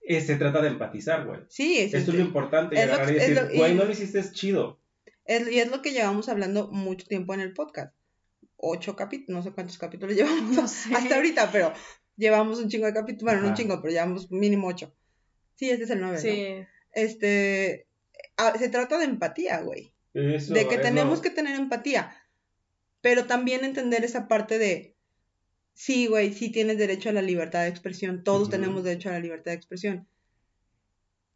[0.07, 1.41] Eh, se trata de empatizar, güey.
[1.49, 4.79] Sí, Esto es lo importante, es y decir, güey, no lo hiciste, es chido.
[5.27, 7.95] y es lo que llevamos hablando mucho tiempo en el podcast.
[8.57, 11.73] Ocho capítulos, no sé cuántos capítulos llevamos hasta ahorita, pero
[12.17, 14.93] llevamos un chingo de capítulos, bueno, no un chingo, pero llevamos mínimo ocho.
[15.55, 16.65] Sí, este es el nueve, sí.
[16.91, 17.87] Este,
[18.59, 19.91] se trata de empatía, güey.
[20.13, 22.15] de que tenemos que tener empatía.
[23.01, 24.94] Pero también entender esa parte de,
[25.75, 28.23] sí, güey, sí tienes derecho a la libertad de expresión.
[28.23, 30.07] Todos tenemos derecho a la libertad de expresión.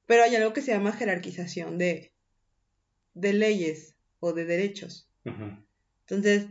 [0.07, 2.11] Pero hay algo que se llama jerarquización de,
[3.13, 5.07] de leyes o de derechos.
[6.07, 6.47] Entonces,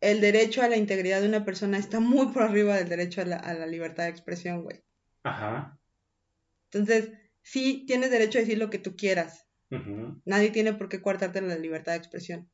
[0.00, 3.26] el derecho a la integridad de una persona está muy por arriba del derecho a
[3.26, 4.82] la, a la libertad de expresión, güey.
[5.22, 5.78] Ajá.
[6.72, 9.46] Entonces, sí tienes derecho a decir lo que tú quieras,
[10.24, 12.50] Nadie tiene por qué coartarte la libertad de expresión.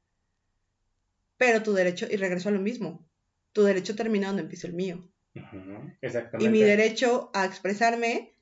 [1.37, 3.09] Pero tu derecho, y regreso a lo mismo,
[3.53, 5.09] tu derecho termina donde empieza el mío.
[6.01, 6.45] Exactamente.
[6.45, 8.35] Y mi derecho a expresarme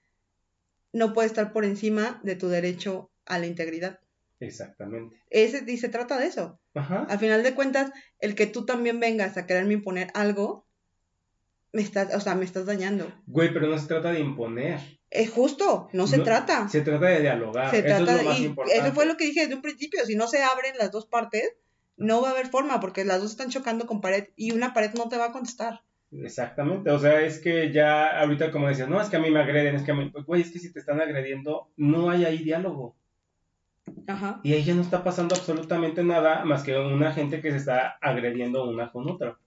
[0.93, 4.01] no puede estar por encima de tu derecho a la integridad.
[4.41, 5.17] Exactamente.
[5.31, 6.61] Ese, y se trata de eso.
[6.75, 7.07] Ajá.
[7.09, 10.67] Al final de cuentas, el que tú también vengas a quererme imponer algo,
[11.73, 13.13] me estás, o sea, me estás dañando.
[13.27, 14.81] Güey, pero no se trata de imponer.
[15.11, 16.69] Es justo, no se trata.
[16.69, 17.71] Se trata de dialogar.
[17.71, 20.05] Se eso trata es lo Eso fue lo que dije desde un principio.
[20.05, 21.53] Si no se abren las dos partes,
[21.97, 24.93] no va a haber forma, porque las dos están chocando con pared y una pared
[24.95, 25.81] no te va a contestar.
[26.13, 29.41] Exactamente, o sea, es que ya ahorita como decías, no, es que a mí me
[29.41, 32.39] agreden, es que a mí, güey, es que si te están agrediendo, no hay ahí
[32.39, 32.97] diálogo.
[34.07, 34.41] Ajá.
[34.43, 37.99] Y ahí ya no está pasando absolutamente nada más que una gente que se está
[38.01, 39.39] agrediendo una con otra.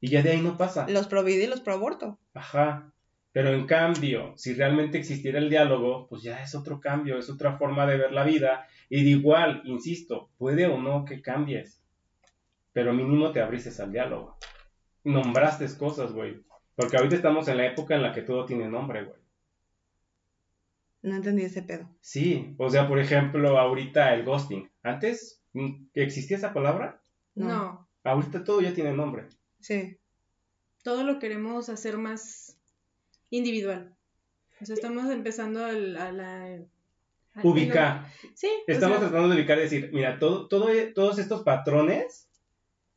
[0.00, 0.86] Y ya de ahí no pasa.
[0.88, 2.18] Los pro vida y los pro aborto.
[2.34, 2.92] Ajá.
[3.32, 7.58] Pero en cambio, si realmente existiera el diálogo, pues ya es otro cambio, es otra
[7.58, 8.66] forma de ver la vida.
[8.88, 11.79] Y de igual, insisto, puede o no que cambies,
[12.72, 14.36] pero mínimo te abrises al diálogo.
[15.04, 16.44] Nombraste cosas, güey.
[16.76, 19.20] Porque ahorita estamos en la época en la que todo tiene nombre, güey.
[21.02, 21.88] No entendí ese pedo.
[22.00, 24.70] Sí, o sea, por ejemplo, ahorita el ghosting.
[24.82, 25.42] Antes,
[25.94, 27.02] ¿existía esa palabra?
[27.34, 27.88] No.
[28.04, 29.26] Ahorita todo ya tiene nombre.
[29.60, 29.98] Sí.
[30.82, 32.58] Todo lo queremos hacer más
[33.30, 33.94] individual.
[34.60, 36.62] O sea, estamos empezando a la...
[37.42, 38.06] ubicar.
[38.34, 38.48] Sí.
[38.66, 42.29] Estamos tratando de ubicar y decir, mira, todo, todo, todos estos patrones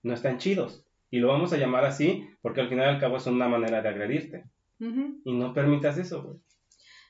[0.04, 0.86] no están chidos.
[1.10, 3.82] Y lo vamos a llamar así porque al final y al cabo es una manera
[3.82, 4.45] de agredirte.
[4.80, 6.38] Y no permitas eso, güey.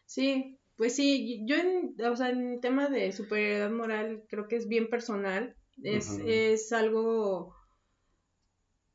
[0.05, 4.67] Sí, pues sí, yo en, o sea, en tema de superioridad moral creo que es
[4.67, 5.55] bien personal.
[5.81, 7.55] Es, es algo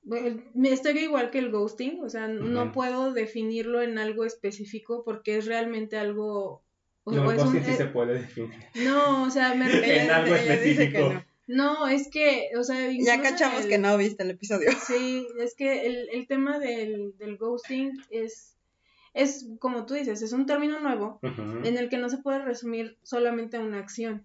[0.08, 5.36] me estoy igual que el ghosting, o sea, no puedo definirlo en algo específico porque
[5.36, 6.64] es realmente algo...
[7.04, 8.50] no, es sí se puede definir.
[8.76, 9.66] No, o sea, me
[10.02, 11.22] En algo específico.
[11.48, 11.88] No.
[11.88, 12.92] es que, o sea...
[12.92, 14.70] Ya cachamos que no viste el episodio.
[14.86, 18.54] Sí, es que el, el tema del, del ghosting es
[19.14, 22.98] es como tú dices, es un término nuevo en el que no se puede resumir
[23.02, 24.24] solamente a una acción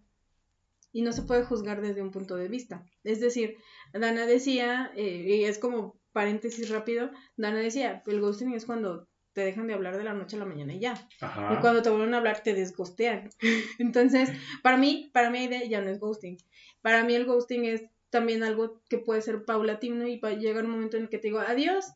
[0.91, 2.85] y no se puede juzgar desde un punto de vista.
[3.03, 3.57] Es decir,
[3.91, 9.41] Dana decía, eh, y es como paréntesis rápido, Dana decía, el ghosting es cuando te
[9.41, 11.07] dejan de hablar de la noche a la mañana y ya.
[11.51, 13.29] Y cuando te vuelven a hablar te desgostean.
[13.79, 14.31] Entonces,
[14.61, 16.37] para mí, para mí ya no es ghosting.
[16.81, 20.71] Para mí el ghosting es también algo que puede ser paulatino y para llegar un
[20.71, 21.93] momento en el que te digo adiós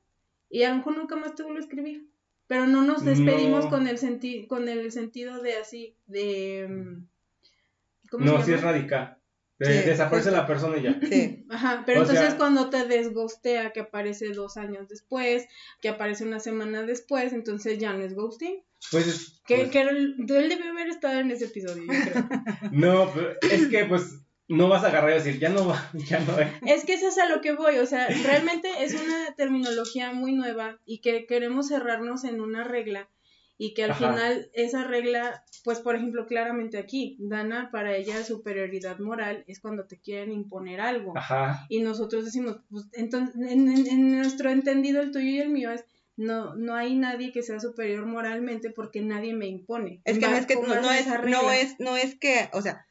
[0.49, 2.07] y a lo mejor nunca más te vuelvo a escribir.
[2.47, 6.65] Pero no nos despedimos con el senti con el sentido de así, de...
[6.69, 9.16] Mm, no, si es radical.
[9.59, 10.99] Desaparece la persona y ya.
[11.01, 11.45] Sí.
[11.49, 15.47] Ajá, pero entonces cuando te desgostea, que aparece dos años después,
[15.81, 18.63] que aparece una semana después, entonces ya no es ghosting.
[18.91, 19.41] Pues.
[19.45, 22.29] Que, pues que él, debió haber estado en ese episodio, yo creo.
[22.71, 26.39] no, es que pues no vas a agarrar y decir, ya no va, ya no
[26.39, 26.49] es.
[26.65, 30.33] Es que eso es a lo que voy, o sea, realmente es una terminología muy
[30.33, 33.09] nueva y que queremos cerrarnos en una regla
[33.57, 38.99] y que al final esa regla, pues por ejemplo, claramente aquí, Dana, para ella superioridad
[38.99, 41.17] moral es cuando te quieren imponer algo.
[41.17, 41.65] Ajá.
[41.67, 45.85] Y nosotros decimos, pues entonces, en, nuestro entendido, el tuyo y el mío es,
[46.17, 50.01] no, no hay nadie que sea superior moralmente porque nadie me impone.
[50.05, 52.85] Es que no es que no, es, no es, no es que, o sea,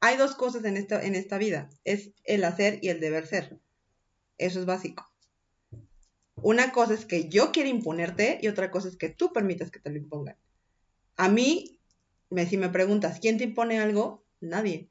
[0.00, 3.58] hay dos cosas en esta, en esta vida, es el hacer y el deber ser.
[4.38, 5.07] Eso es básico.
[6.42, 9.80] Una cosa es que yo quiera imponerte y otra cosa es que tú permitas que
[9.80, 10.36] te lo impongan.
[11.16, 11.80] A mí,
[12.30, 14.24] me, si me preguntas, ¿quién te impone algo?
[14.40, 14.88] Nadie.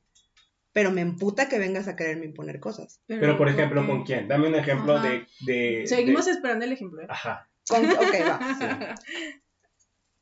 [0.74, 3.02] Pero me emputa que vengas a quererme imponer cosas.
[3.08, 4.28] Pero, por ejemplo, ¿con quién?
[4.28, 7.02] Dame un ejemplo de, Seguimos esperando el ejemplo.
[7.02, 7.08] ¿eh?
[7.10, 7.50] Ajá.
[7.70, 8.96] ok, va.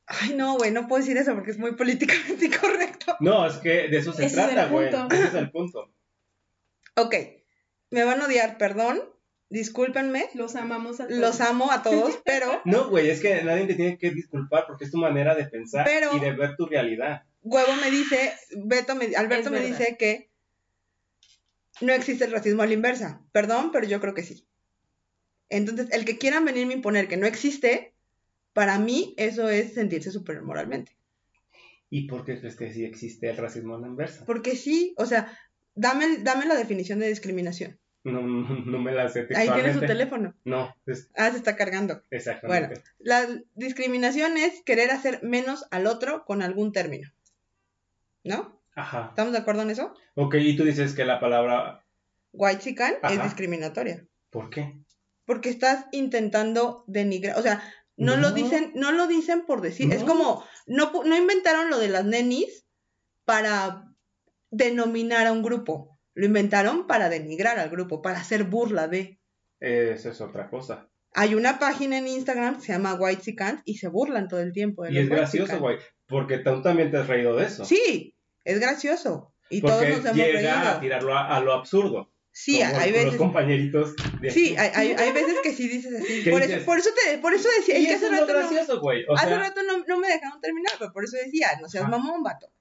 [0.08, 3.18] Ay, no, güey, no puedo decir eso porque es muy políticamente incorrecto.
[3.20, 4.90] No, es que de eso se trata, güey.
[4.90, 5.92] Ese es el punto.
[6.96, 7.16] Ok,
[7.90, 9.02] me van a odiar, perdón,
[9.50, 10.30] discúlpenme.
[10.34, 11.20] Los amamos a todos.
[11.20, 12.62] Los amo a todos, pero...
[12.66, 15.88] No, güey, es que nadie te tiene que disculpar porque es tu manera de pensar
[16.14, 17.24] y de ver tu realidad.
[17.42, 20.32] Huevo me dice, Beto me, Alberto me dice que
[21.82, 23.22] no existe el racismo a la inversa.
[23.32, 24.48] Perdón, pero yo creo que sí.
[25.50, 27.94] Entonces, el que quieran venirme a imponer que no existe,
[28.54, 30.98] para mí eso es sentirse superior moralmente.
[31.90, 34.26] ¿Y por qué crees que sí existe el racismo a la inversa?
[34.26, 35.38] Porque sí, o sea,
[35.76, 37.80] dame, dame la definición de discriminación.
[38.06, 40.36] No, no, me la sé Ahí tiene su teléfono.
[40.44, 40.76] No.
[41.16, 42.04] Ah, se está cargando.
[42.12, 42.68] Exactamente.
[42.76, 47.12] Bueno, la discriminación es querer hacer menos al otro con algún término.
[48.24, 48.62] ¿No?
[48.76, 49.08] Ajá.
[49.10, 49.96] ¿Estamos de acuerdo en eso?
[50.14, 51.84] Ok, y tú dices que la palabra...
[52.32, 54.06] White chican es discriminatoria.
[54.30, 54.78] ¿Por qué?
[55.26, 57.64] Porque estás intentando denigrar, o sea,
[57.98, 61.88] no, lo dicen, no lo dicen por decir, es como, no, no inventaron lo de
[61.88, 62.66] las nenis
[63.24, 63.90] para
[64.52, 65.95] denominar a un grupo.
[66.16, 69.20] Lo inventaron para denigrar al grupo, para hacer burla de.
[69.60, 70.90] Esa es otra cosa.
[71.14, 74.52] Hay una página en Instagram que se llama White Cant y se burlan todo el
[74.52, 74.84] tiempo.
[74.84, 77.64] De y es gracioso, güey, porque tú también te has reído de eso.
[77.66, 79.34] Sí, es gracioso.
[79.50, 82.12] Y todos nos hemos llega a tirarlo a, lo absurdo.
[82.32, 83.08] Sí, hay veces.
[83.08, 83.94] Los compañeritos.
[84.30, 86.30] Sí, hay, hay, veces que sí dices así.
[86.30, 87.78] Por eso, por eso, te, por eso decía.
[87.78, 91.16] es que hace rato, gracioso, no, hace rato no, me dejaron terminar, pero por eso
[91.16, 92.52] decía, no seas mamón, vato.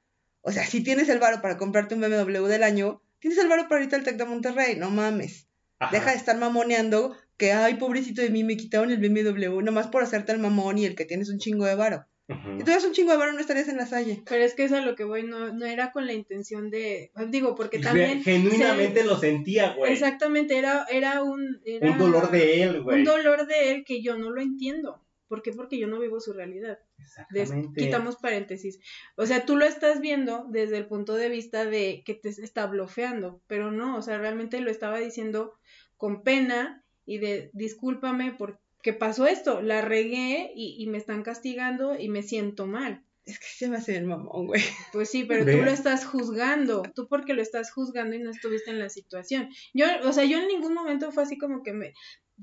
[0.42, 3.62] O sea, si tienes el varo para comprarte un BMW del año, Tienes el varo
[3.70, 5.48] para ahorita el Tec de Monterrey, no mames.
[5.90, 10.02] Deja de estar mamoneando que, ay, pobrecito de mí, me quitaron el BMW, nomás por
[10.02, 12.04] hacerte el mamón y el que tienes un chingo de varo.
[12.28, 14.22] Si tuvieras un chingo de varo, no estarías en la salle.
[14.28, 17.12] Pero es que es a lo que voy, no, no era con la intención de.
[17.28, 18.22] Digo, porque también.
[18.22, 19.90] Genuinamente lo sentía, güey.
[19.90, 21.62] Exactamente, era, era un.
[21.80, 22.98] un dolor de él, güey.
[22.98, 25.02] Un dolor de él que yo no lo entiendo.
[25.28, 25.52] ¿Por qué?
[25.52, 26.78] Porque yo no vivo su realidad.
[27.04, 27.84] Exactamente.
[27.84, 28.80] quitamos paréntesis.
[29.16, 32.66] O sea, tú lo estás viendo desde el punto de vista de que te está
[32.66, 35.54] bloqueando, pero no, o sea, realmente lo estaba diciendo
[35.96, 41.98] con pena y de discúlpame porque pasó esto, la regué y, y me están castigando
[41.98, 43.04] y me siento mal.
[43.26, 44.62] Es que se me hace el mamón, güey.
[44.92, 46.82] Pues sí, pero tú lo estás juzgando.
[46.94, 49.48] Tú porque lo estás juzgando y no estuviste en la situación.
[49.72, 51.94] Yo, o sea, yo en ningún momento fue así como que me,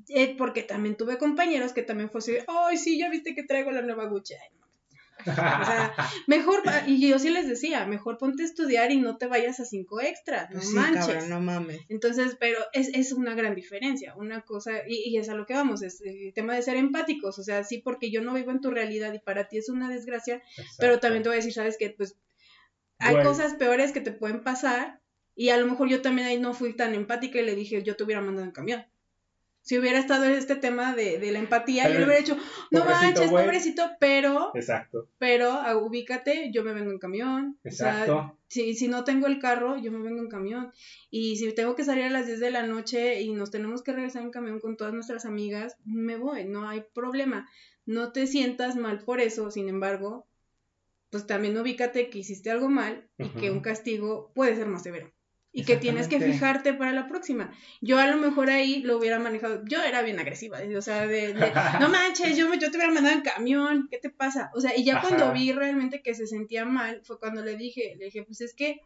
[0.10, 3.72] eh, porque también tuve compañeros que también fue así, ay, sí, ya viste que traigo
[3.72, 4.36] la nueva Gucci.
[5.20, 5.94] o sea,
[6.28, 9.66] mejor, y yo sí les decía, mejor ponte a estudiar y no te vayas a
[9.66, 11.28] cinco extras, no manches.
[11.28, 11.82] no mames.
[11.90, 15.54] Entonces, pero es, es una gran diferencia, una cosa, y, y, es a lo que
[15.54, 18.62] vamos, es el tema de ser empáticos, o sea, sí, porque yo no vivo en
[18.62, 20.42] tu realidad y para ti es una desgracia,
[20.80, 22.16] pero también te voy a decir, sabes que, pues,
[22.98, 25.02] hay cosas peores que te pueden pasar,
[25.36, 27.96] y a lo mejor yo también ahí no fui tan empática y le dije, yo
[27.96, 28.86] te hubiera mandado en camión
[29.62, 32.38] si hubiera estado este tema de, de la empatía, yo le hubiera dicho,
[32.72, 35.08] no manches, pobrecito, pero, Exacto.
[35.20, 37.60] pero ah, ubícate, yo me vengo en camión.
[37.64, 38.38] Exacto.
[38.48, 40.72] si, si no tengo el carro, yo me vengo en camión.
[41.12, 43.94] Y si tengo que salir a las 10 de la noche y nos tenemos que
[43.94, 47.48] regresar en camión con todas nuestras amigas, me voy, no hay problema.
[47.86, 50.28] No te sientas mal por eso, sin embargo,
[51.12, 55.12] pues también ubícate que hiciste algo mal y que un castigo puede ser más severo
[55.54, 57.54] y que tienes que fijarte para la próxima.
[57.82, 61.34] Yo a lo mejor ahí lo hubiera manejado, yo era bien agresiva, o sea, de,
[61.34, 64.50] no manches, yo, yo te hubiera mandado en camión, ¿qué te pasa?
[64.54, 67.96] O sea, y ya cuando vi realmente que se sentía mal, fue cuando le dije,
[67.98, 68.82] le dije, pues es que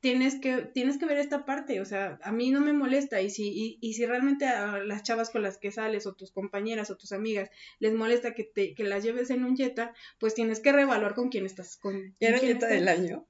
[0.00, 3.30] tienes que, tienes que ver esta parte, o sea, a mí no me molesta, y
[3.30, 6.90] si, y, y si realmente a las chavas con las que sales, o tus compañeras,
[6.90, 10.58] o tus amigas, les molesta que te, que las lleves en un Jetta, pues tienes
[10.58, 12.16] que reevaluar con quién estás, con...
[12.18, 13.28] ¿Era Jetta del año?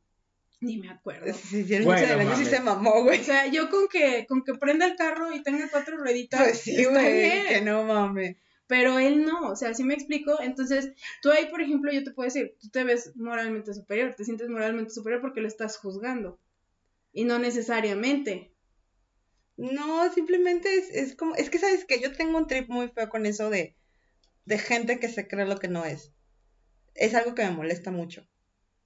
[0.63, 1.33] Ni me acuerdo.
[1.51, 3.21] Sí, sí, bueno, sí se mamó, güey.
[3.21, 6.41] O sea, yo con que, con que prenda el carro y tenga cuatro rueditas.
[6.41, 8.37] Pues sí, güey, que no mames.
[8.69, 10.41] Pero él no, o sea, ¿sí me explico?
[10.41, 14.25] Entonces, tú ahí, por ejemplo, yo te puedo decir, tú te ves moralmente superior, te
[14.25, 16.39] sientes moralmente superior porque lo estás juzgando.
[17.13, 18.55] Y no necesariamente.
[19.57, 23.09] No, simplemente es, es como, es que sabes que yo tengo un trip muy feo
[23.11, 23.77] con eso de,
[24.47, 26.13] de gente que se cree lo que no es.
[26.95, 28.27] Es algo que me molesta mucho.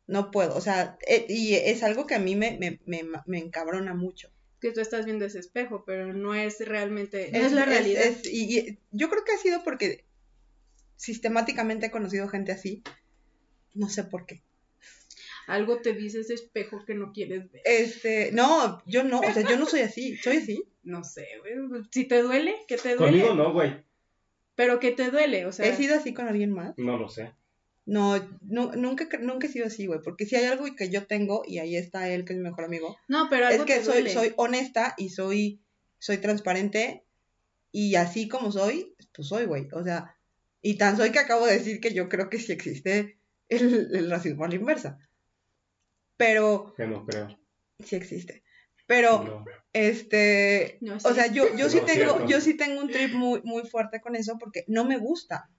[0.06, 3.38] No puedo, o sea, eh, y es algo que a mí me, me, me, me
[3.38, 4.30] encabrona mucho
[4.60, 8.02] que tú estás viendo ese espejo, pero no es realmente, no es, la realidad.
[8.24, 10.04] y, yo creo que ha sido porque
[10.96, 12.82] sistemáticamente he conocido gente así,
[13.74, 14.42] no sé por qué.
[15.46, 17.62] Algo te dice ese espejo que no quieres ver.
[17.64, 20.64] Este, no, yo no, o sea, yo no soy así, soy así.
[20.82, 23.20] No sé, güey, si te duele, que te duele.
[23.20, 23.84] Conmigo no, güey.
[24.56, 25.66] Pero que te duele, o sea.
[25.66, 26.76] ¿He sido así con alguien más?
[26.78, 27.32] No lo sé.
[27.86, 31.60] No, nunca, nunca he sido así, güey, porque si hay algo que yo tengo, y
[31.60, 34.94] ahí está él, que es mi mejor amigo, no, pero es que soy, soy honesta
[34.98, 35.62] y soy,
[36.00, 37.04] soy transparente,
[37.70, 40.16] y así como soy, pues soy, güey, o sea,
[40.62, 44.44] y tan soy que acabo de decir que yo creo que sí existe el, racismo
[44.44, 44.98] a la inversa,
[46.16, 46.74] pero...
[46.76, 47.38] Que no creo.
[47.84, 48.42] Sí existe,
[48.88, 53.62] pero, este, o sea, yo, yo sí tengo, yo sí tengo un trip muy, muy
[53.62, 55.50] fuerte con eso, porque no me gusta,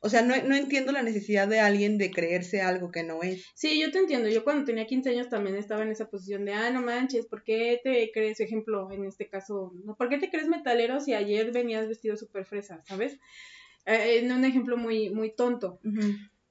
[0.00, 3.46] o sea, no, no, entiendo la necesidad de alguien de creerse algo que no es.
[3.54, 4.28] Sí, yo te entiendo.
[4.28, 7.42] Yo cuando tenía 15 años también estaba en esa posición de, ah, no manches, ¿por
[7.42, 9.96] qué te crees, ejemplo, en este caso, ¿no?
[9.96, 13.18] ¿por qué te crees metalero si ayer venías vestido súper fresa, ¿sabes?
[13.86, 15.80] Eh, en un ejemplo muy, muy tonto.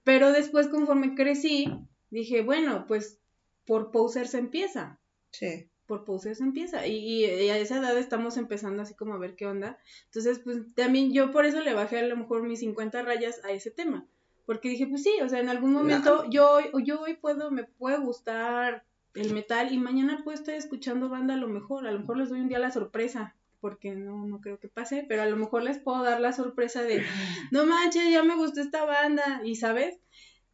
[0.04, 1.72] Pero después, conforme crecí,
[2.10, 3.20] dije, bueno, pues
[3.66, 5.00] por poser se empieza.
[5.32, 6.86] Sí por se empieza.
[6.86, 9.80] Y, y, a esa edad estamos empezando así como a ver qué onda.
[10.06, 13.52] Entonces, pues también yo por eso le bajé a lo mejor mis 50 rayas a
[13.52, 14.06] ese tema.
[14.46, 17.98] Porque dije, pues sí, o sea, en algún momento yo, yo hoy puedo, me puede
[17.98, 18.86] gustar
[19.16, 21.88] el metal y mañana puedo estar escuchando banda a lo mejor.
[21.88, 25.06] A lo mejor les doy un día la sorpresa, porque no, no creo que pase,
[25.08, 27.04] pero a lo mejor les puedo dar la sorpresa de,
[27.52, 30.00] no manches, ya me gustó esta banda, y sabes,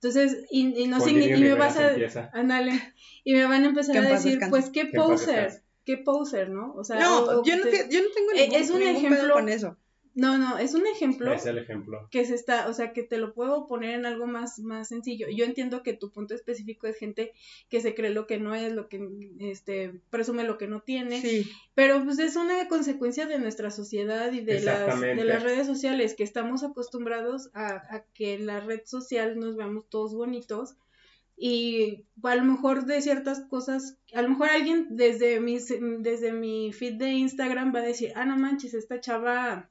[0.04, 2.94] entonces, y, no sé, y me vas a, ándale,
[3.24, 6.74] y me van a empezar a decir, pues, qué poser, qué poser, ¿no?
[6.74, 9.78] O sea, no, yo, no yo no tengo eh, ningún, es un ejemplo con eso.
[10.16, 11.34] No, no, es un ejemplo.
[11.34, 12.08] Es el ejemplo.
[12.12, 15.28] Que se está, o sea, que te lo puedo poner en algo más, más sencillo.
[15.30, 17.34] Yo entiendo que tu punto específico es gente
[17.70, 19.08] que se cree lo que no es, lo que,
[19.40, 21.20] este, presume lo que no tiene.
[21.22, 21.50] Sí.
[21.74, 26.14] Pero pues es una consecuencia de nuestra sociedad y de las, de las redes sociales,
[26.14, 30.76] que estamos acostumbrados a, a que en la red social nos veamos todos bonitos
[31.36, 36.72] y a lo mejor de ciertas cosas, a lo mejor alguien desde mis, desde mi
[36.72, 39.70] feed de Instagram va a decir, ah, no manches, esta chava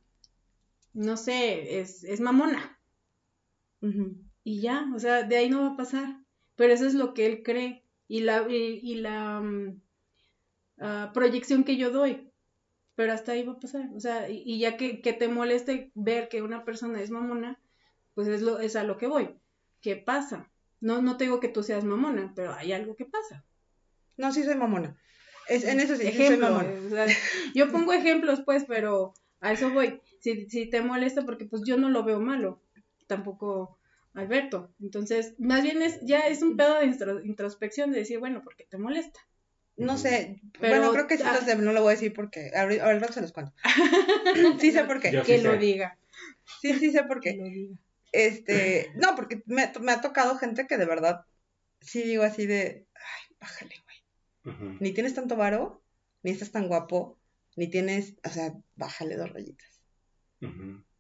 [0.93, 2.79] no sé, es, es mamona.
[4.45, 6.23] Y ya, o sea, de ahí no va a pasar.
[6.57, 9.43] Pero eso es lo que él cree y la, y, la
[10.79, 12.31] ah, proyección que yo doy.
[12.95, 13.89] Pero hasta ahí va a pasar.
[13.97, 17.59] O sea, y, ya que, que, te moleste ver que una persona es mamona,
[18.15, 19.31] pues es, lo, es a lo que voy.
[19.81, 20.51] ¿Qué pasa?
[20.81, 23.45] No, no te digo que tú seas mamona, pero hay algo que pasa.
[24.17, 24.97] No, sí soy mamona.
[25.49, 26.71] Es, en eso sí, soy mamona.
[27.55, 30.01] yo pongo ejemplos, pues, pero a eso voy.
[30.23, 32.63] Si, si te molesta, porque pues yo no lo veo malo,
[33.07, 33.79] tampoco
[34.15, 34.75] Alberto.
[34.81, 36.87] Entonces, más bien es, ya es un pedo de
[37.25, 39.21] introspección de decir, bueno, ¿por qué te molesta?
[39.77, 43.11] No sé, pero, bueno, creo que sí, ah, no lo voy a decir porque ahorita
[43.11, 43.53] se los cuento.
[44.61, 45.23] sí sé por qué.
[45.23, 45.99] que lo diga.
[46.61, 47.33] Sí, sí sé por qué.
[47.33, 47.77] Que lo diga.
[48.13, 51.25] Este, no, porque me, me, ha tocado gente que de verdad
[51.81, 54.77] sí digo así de, ay, bájale, güey.
[54.81, 55.83] Ni tienes tanto varo,
[56.23, 57.19] ni estás tan guapo,
[57.57, 59.72] ni tienes, o sea, bájale dos rayitas.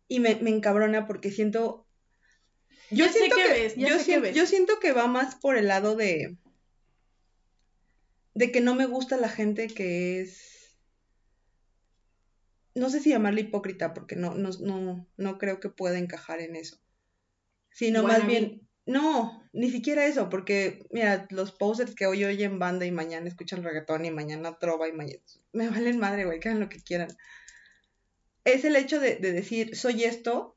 [0.08, 1.86] Y me, me, encabrona porque siento...
[2.90, 6.36] Yo siento que, yo, siento, yo siento que va más por el lado de...
[8.34, 10.76] De que no me gusta la gente que es...
[12.74, 16.56] No sé si llamarle hipócrita, porque no, no, no, no creo que pueda encajar en
[16.56, 16.78] eso.
[17.70, 22.84] Sino más bien, no, ni siquiera eso, porque, mira, los posers que hoy oyen banda
[22.84, 25.20] y mañana escuchan reggaetón y mañana trova y mañana...
[25.52, 27.08] Me valen madre, güey, que hagan lo que quieran.
[28.44, 30.56] Es el hecho de, decir, soy esto,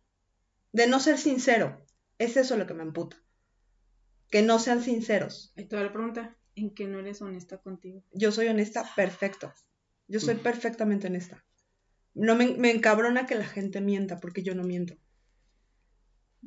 [0.72, 1.86] de no ser sincero.
[2.18, 3.18] Es eso lo que me emputa.
[4.30, 5.54] Que no sean sinceros.
[5.56, 8.04] Y toda la pregunta, ¿en qué no eres honesta contigo?
[8.12, 9.54] Yo soy honesta, perfecto.
[10.08, 11.44] Yo soy perfectamente honesta.
[12.14, 14.96] No me, me encabrona que la gente mienta, porque yo no miento.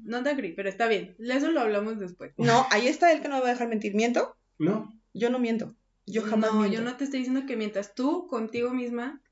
[0.05, 1.17] No te agree, pero está bien.
[1.19, 2.33] Eso lo hablamos después.
[2.37, 3.95] No, ahí está él que no me va a dejar mentir.
[3.95, 4.37] ¿Miento?
[4.59, 4.93] No.
[5.15, 5.75] Yo no miento.
[6.07, 6.79] Yo jamás no, miento.
[6.79, 9.23] yo no te estoy diciendo que mientas tú contigo misma.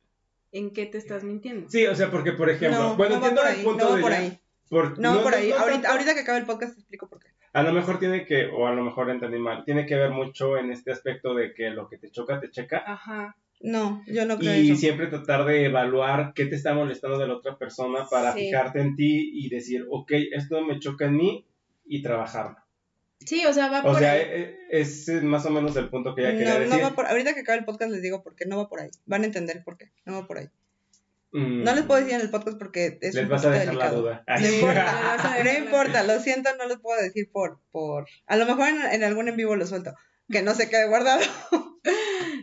[0.53, 1.69] ¿En qué te estás mintiendo?
[1.69, 4.13] Sí, o sea, porque, por ejemplo, no, bueno, no va por ahí, no va por
[4.13, 4.41] ahí.
[4.99, 5.53] no, por ahí.
[5.53, 7.29] ahorita, ahorita que acabe el podcast te explico por qué.
[7.53, 10.57] A lo mejor tiene que, o a lo mejor entendí mal, tiene que ver mucho
[10.59, 12.83] en este aspecto de que lo que te choca, te checa.
[12.87, 13.37] Ajá.
[13.63, 14.81] No, yo no creo Y eso.
[14.81, 18.41] siempre tratar de evaluar qué te está molestando de la otra persona para Sí.
[18.41, 21.47] fijarte en ti y decir, ok, esto me choca en mí
[21.87, 22.57] y trabajarlo.
[23.21, 24.21] Sí, o sea, va O por sea, ahí.
[24.21, 26.75] e- e- ese es más o menos el punto que ya quería No, decir.
[26.77, 28.81] no va por, ahorita que acabe el podcast les digo por qué no va por
[28.81, 28.91] ahí.
[29.07, 30.49] Van a entender por qué, no va por ahí.
[31.33, 33.75] Mm, No les puedo decir en el podcast porque es Les un vas a dejar
[33.75, 34.25] la duda.
[34.27, 38.07] No Les vas a importa, no importa, lo siento, no les puedo decir por, por,
[38.27, 39.95] a lo mejor en, en algún en vivo lo suelto,
[40.31, 41.21] que no se quede guardado,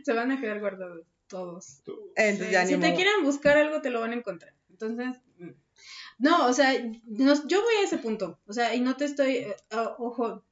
[0.03, 1.81] Se van a quedar guardados todos.
[2.15, 2.95] entonces Sí, ya si te modo.
[2.95, 4.53] quieren buscar algo, te lo van a encontrar.
[4.69, 5.49] Entonces, mm.
[6.19, 6.73] no, o sea,
[7.05, 8.39] no- yo voy a ese punto.
[8.45, 9.55] O sea, y no te estoy, eh,
[9.97, 10.43] ojo,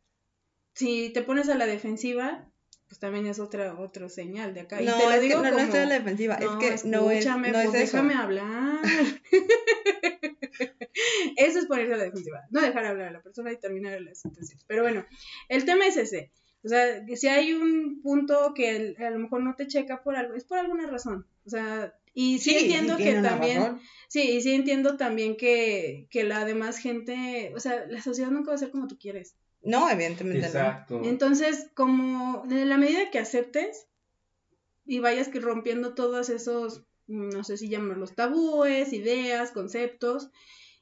[0.74, 2.48] si te pones a la defensiva,
[2.88, 4.82] pues también es otra otro señal de acá.
[4.82, 6.60] y No, te lo es que digo no, no como, estoy a la defensiva, no,
[6.60, 8.80] es que no es, no es pues déjame hablar.
[11.38, 12.42] eso es ponerse a la defensiva.
[12.50, 14.64] No dejar hablar a la persona y terminar las situaciones.
[14.68, 15.06] Pero bueno,
[15.48, 16.32] el tema es ese.
[16.64, 20.16] O sea, que si hay un punto que a lo mejor no te checa por
[20.16, 21.26] algo, es por alguna razón.
[21.46, 23.80] O sea, y sí, entiendo que tiene una también,
[24.10, 28.52] sí, y sí entiendo también que, que la demás gente, o sea, la sociedad nunca
[28.52, 29.36] va a ser como tú quieres.
[29.64, 31.02] No, evidentemente Exacto.
[31.04, 33.88] Entonces, como en la medida que aceptes
[34.86, 40.32] y vayas que rompiendo todos esos, mm, no sé si llamarlos tabúes, ideas, conceptos,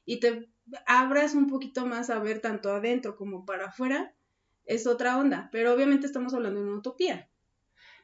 [0.06, 0.48] y te
[0.86, 4.14] abras un poquito más a ver tanto adentro como para afuera,
[4.64, 5.50] es otra onda.
[5.52, 7.28] Pero obviamente estamos hablando de una utopía,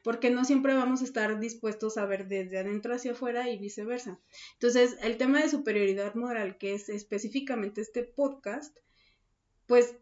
[0.03, 4.19] porque no siempre vamos a estar dispuestos a ver desde adentro hacia afuera y viceversa.
[4.53, 8.77] Entonces, el tema de superioridad moral, que es específicamente este podcast,
[9.65, 9.95] pues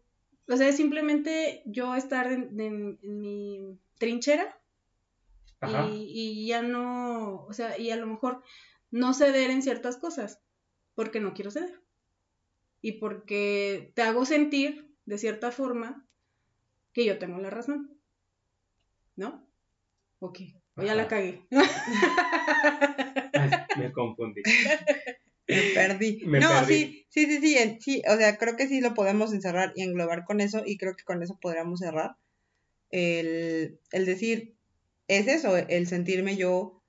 [0.48, 4.58] o sea, es simplemente yo estar en, en- en mi trinchera
[5.90, 8.42] y, y ya no, o sea, y a lo mejor
[8.90, 10.40] no ceder en ciertas cosas,
[10.94, 11.80] porque no quiero ceder.
[12.82, 16.06] Y porque te hago sentir, de cierta forma,
[16.92, 17.98] que yo tengo la razón.
[19.16, 19.44] ¿No?
[20.20, 20.40] Ok,
[20.76, 21.46] o ya la cagué.
[23.78, 24.42] Me confundí.
[25.48, 26.22] Me perdí.
[26.26, 27.06] Me no, perdí.
[27.08, 30.24] sí, sí, sí, sí, sí, o sea, creo que sí lo podemos encerrar y englobar
[30.24, 32.16] con eso y creo que con eso podríamos cerrar.
[32.90, 34.54] El, el decir,
[35.08, 36.82] es eso, el sentirme yo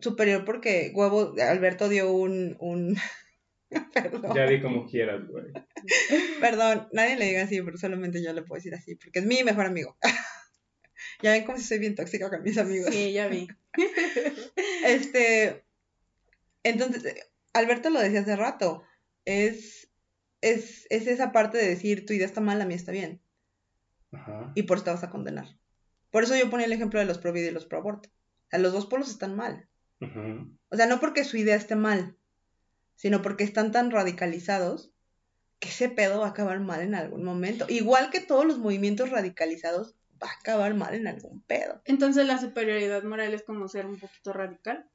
[0.00, 2.96] superior porque, huevo, Alberto dio un, un,
[3.94, 5.46] perdón, Ya di como quieras, güey.
[6.40, 9.42] perdón, nadie le diga así, pero solamente yo le puedo decir así, porque es mi
[9.44, 9.96] mejor amigo.
[11.22, 12.92] ya ven cómo si soy bien tóxica con mis amigos.
[12.92, 13.48] Sí, ya vi.
[14.84, 15.64] Este,
[16.62, 18.82] entonces, Alberto lo decía hace rato,
[19.24, 19.90] es,
[20.40, 23.20] es, es esa parte de decir, tu idea está mal, la mía está bien,
[24.12, 24.52] Ajá.
[24.54, 25.58] y por eso te vas a condenar.
[26.10, 28.08] Por eso yo ponía el ejemplo de los pro vida y los pro aborto.
[28.08, 29.68] O sea, los dos polos están mal.
[30.00, 30.56] Ujú.
[30.70, 32.16] O sea, no porque su idea esté mal,
[32.96, 34.92] sino porque están tan radicalizados
[35.60, 37.66] que ese pedo va a acabar mal en algún momento.
[37.68, 41.80] Igual que todos los movimientos radicalizados, va a acabar mal en algún pedo.
[41.84, 44.88] Entonces la superioridad moral es como ser un poquito radical.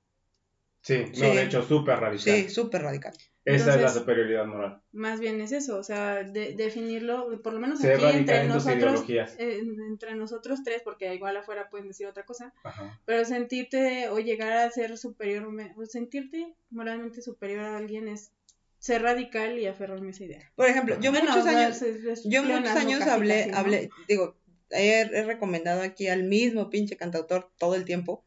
[0.85, 1.21] Sí, no, Sí.
[1.35, 2.19] de hecho, súper radical.
[2.35, 3.13] Sí, súper radical.
[3.43, 4.81] Esa es la superioridad moral.
[4.91, 8.47] Más bien es eso, o sea, de- definirlo, por lo menos Ser aquí entre en
[8.49, 12.99] nosotros, eh, entre nosotros tres, porque igual afuera pueden decir otra cosa, Ajá.
[13.05, 18.31] pero sentirte o llegar a ser superior, o sentirte moralmente superior a alguien es
[18.77, 20.51] ser radical y aferrarme a esa idea.
[20.55, 21.81] Por ejemplo, yo Bueno, muchos años...
[21.81, 23.57] es- es Yo muchos años casi, hablé, ¿no?
[23.57, 24.35] hablé, digo,
[24.71, 28.24] he, he recomendado aquí al mismo pinche cantautor todo el tiempo,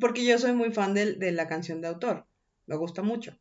[0.00, 2.26] porque yo soy muy fan del- de, la canción de autor,
[2.66, 3.38] me gusta mucho.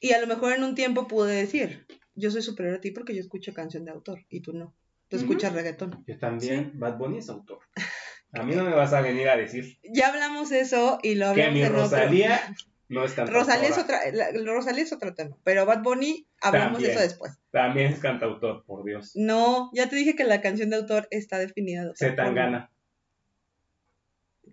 [0.00, 3.14] Y a lo mejor en un tiempo pude decir, yo soy superior a ti porque
[3.14, 4.74] yo escucho canción de autor y tú no,
[5.08, 6.04] tú escuchas reggaetón.
[6.06, 7.58] Yo también, Bad Bunny es autor.
[8.36, 11.44] A mí no me vas a venir a decir Ya hablamos eso y lo que
[11.44, 12.40] hablamos mi en otro- Rosalía
[12.88, 13.44] no es cantautora.
[13.44, 17.38] Rosalía es otra, la- Rosalía es otro tema, pero Bad Bunny hablamos de eso después.
[17.52, 19.12] También es cantautor, por Dios.
[19.14, 21.84] No, ya te dije que la canción de autor está definida.
[21.84, 22.72] de Se tan gana.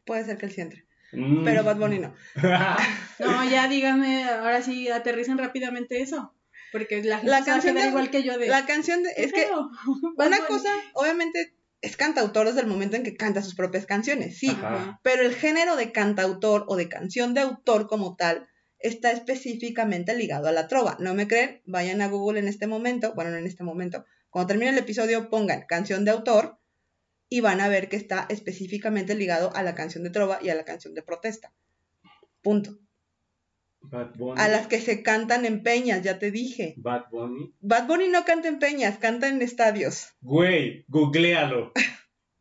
[0.05, 0.85] Puede ser que el siempre.
[1.13, 1.43] Mm.
[1.43, 2.13] Pero Bad Bunny no.
[3.19, 6.33] No, ya díganme, ahora sí, aterricen rápidamente eso,
[6.71, 8.47] porque la canción de- igual que yo de...
[8.47, 9.47] La canción de, ¿qué es que
[10.17, 10.47] una Bunny.
[10.47, 14.49] cosa, obviamente, es cantautor desde el momento en que canta sus propias canciones, sí.
[14.49, 14.99] Ajá.
[15.03, 18.47] Pero el género de cantautor o de canción de autor como tal
[18.79, 20.97] está específicamente ligado a la trova.
[20.99, 21.61] ¿No me creen?
[21.65, 24.05] Vayan a Google en este momento, bueno, no en este momento.
[24.29, 26.57] Cuando termine el episodio pongan canción de autor
[27.31, 30.55] y van a ver que está específicamente ligado a la canción de trova y a
[30.55, 31.53] la canción de protesta.
[32.41, 32.77] Punto.
[33.79, 34.41] Bad Bunny.
[34.41, 36.73] A las que se cantan en peñas, ya te dije.
[36.75, 37.55] Bad Bunny.
[37.61, 40.09] Bad Bunny no canta en peñas, canta en estadios.
[40.19, 41.71] Güey, googlealo.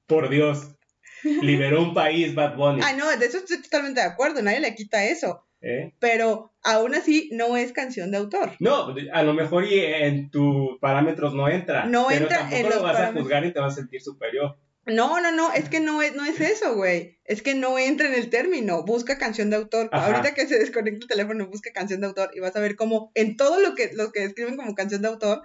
[0.08, 0.74] Por Dios.
[1.22, 2.80] Liberó un país, Bad Bunny.
[2.84, 5.46] Ay, no, de eso estoy totalmente de acuerdo, nadie le quita eso.
[5.60, 5.94] ¿eh?
[6.00, 8.56] Pero aún así no es canción de autor.
[8.58, 11.86] No, a lo mejor y en tus parámetros no entra.
[11.86, 14.02] No pero entra tampoco en lo los vas a juzgar y te vas a sentir
[14.02, 14.58] superior.
[14.90, 17.18] No, no, no, es que no es, no es eso, güey.
[17.24, 18.82] Es que no entra en el término.
[18.84, 19.88] Busca canción de autor.
[19.92, 20.06] Ajá.
[20.06, 23.10] Ahorita que se desconecta el teléfono, busca canción de autor y vas a ver cómo
[23.14, 25.42] en todo lo que, lo que escriben como canción de autor,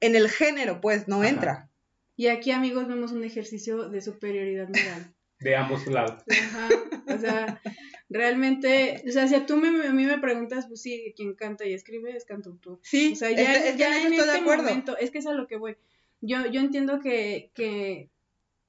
[0.00, 1.28] en el género, pues, no Ajá.
[1.28, 1.70] entra.
[2.16, 5.14] Y aquí, amigos, vemos un ejercicio de superioridad moral.
[5.40, 6.24] De ambos lados.
[6.28, 6.68] Ajá,
[7.06, 7.60] o sea,
[8.08, 11.64] realmente, o sea, si a tú me, a mí me preguntas, pues sí, quien canta
[11.64, 12.80] y escribe es cantautor.
[12.82, 14.64] Sí, O sea, ya, es que ya en este acuerdo.
[14.64, 15.76] momento, es que es a lo que voy.
[16.20, 18.10] Yo, yo entiendo que, que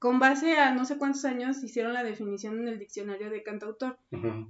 [0.00, 3.98] con base a no sé cuántos años hicieron la definición en el diccionario de cantautor,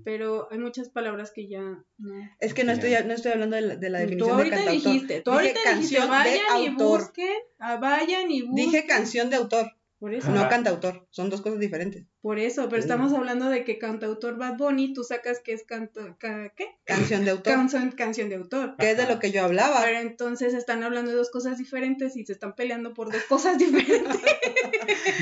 [0.05, 1.61] pero hay muchas palabras que ya
[1.99, 2.31] no.
[2.39, 4.57] Es que no estoy, no estoy hablando de la, de la Tú definición de ahorita
[4.57, 4.93] cantautor.
[4.93, 7.01] dijiste, tú Dije dijiste, canción de vayan y autor.
[7.01, 8.71] busquen, ah, vayan y busquen.
[8.71, 10.31] Dije canción de autor, Por eso.
[10.31, 11.09] no cantautor.
[11.11, 12.07] Son dos cosas diferentes.
[12.23, 16.17] Por eso, pero estamos hablando de que cantautor Bad Bunny, tú sacas que es canto,
[16.19, 16.67] ca- ¿qué?
[16.85, 17.55] Canción de autor.
[17.55, 18.77] Canción, canción de autor.
[18.79, 19.81] que es de lo que yo hablaba.
[19.83, 23.57] Pero entonces están hablando de dos cosas diferentes y se están peleando por dos cosas
[23.59, 24.21] diferentes.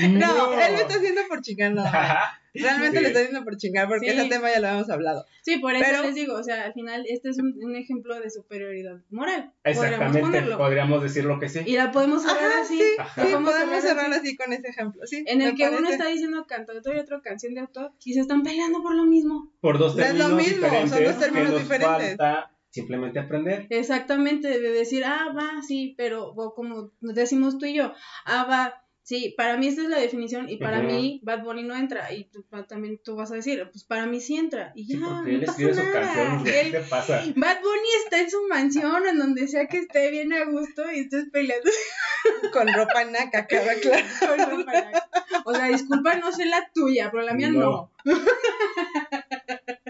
[0.09, 1.83] No, él lo está haciendo por chingar, no.
[1.85, 2.41] Ajá.
[2.51, 3.03] Realmente Sí.
[3.03, 4.17] lo está haciendo por chingar porque Sí.
[4.17, 5.25] ese tema ya lo habíamos hablado.
[5.43, 8.19] Sí, por eso Pero- les digo, o sea, al final este es un, un ejemplo
[8.19, 9.53] de superioridad moral.
[9.63, 10.57] Podríamos Exactamente, ponerlo.
[10.57, 11.59] podríamos decir lo que sí.
[11.65, 12.77] Y la podemos cerrar Ajá, así.
[12.79, 14.19] sí, podemos cerrar así.
[14.29, 15.23] así con ese ejemplo, sí.
[15.27, 18.43] En el que uno está diciendo cantautor y otro canción de autor y se están
[18.43, 19.51] peleando por lo mismo.
[19.61, 22.17] Por dos No es lo términos mismo, son dos términos que nos diferentes.
[22.17, 23.67] falta simplemente aprender.
[23.69, 27.93] Exactamente, de decir, ah, va, sí, pero o como decimos tú y yo,
[28.25, 30.87] ah, va, sí, para mí esta es la definición y para Ujú.
[30.87, 34.21] mí Bad Bunny no entra y tú- también tú vas a decir, pues para mí
[34.21, 36.43] sí entra y ya, Sí, porque no él pasa escribe su canción.
[36.43, 37.15] ¿Qué Él- te pasa?
[37.35, 40.99] Bad Bunny está en su mansión, en donde sea que esté bien a gusto y
[40.99, 41.69] estés peleando
[42.53, 44.05] Con ropa naca, queda claro.
[44.19, 45.09] con ropa blanca.
[45.45, 47.91] O sea, disculpa, no sé la tuya, pero la mía no.
[48.05, 48.15] No.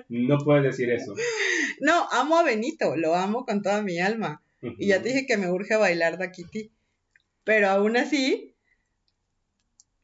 [0.10, 1.14] No puedes decir eso.
[1.82, 4.42] No, amo a Benito, lo amo con toda mi alma.
[4.62, 6.72] Y ya te dije que me urge bailar Daquiti.
[7.44, 8.54] Pero aún así,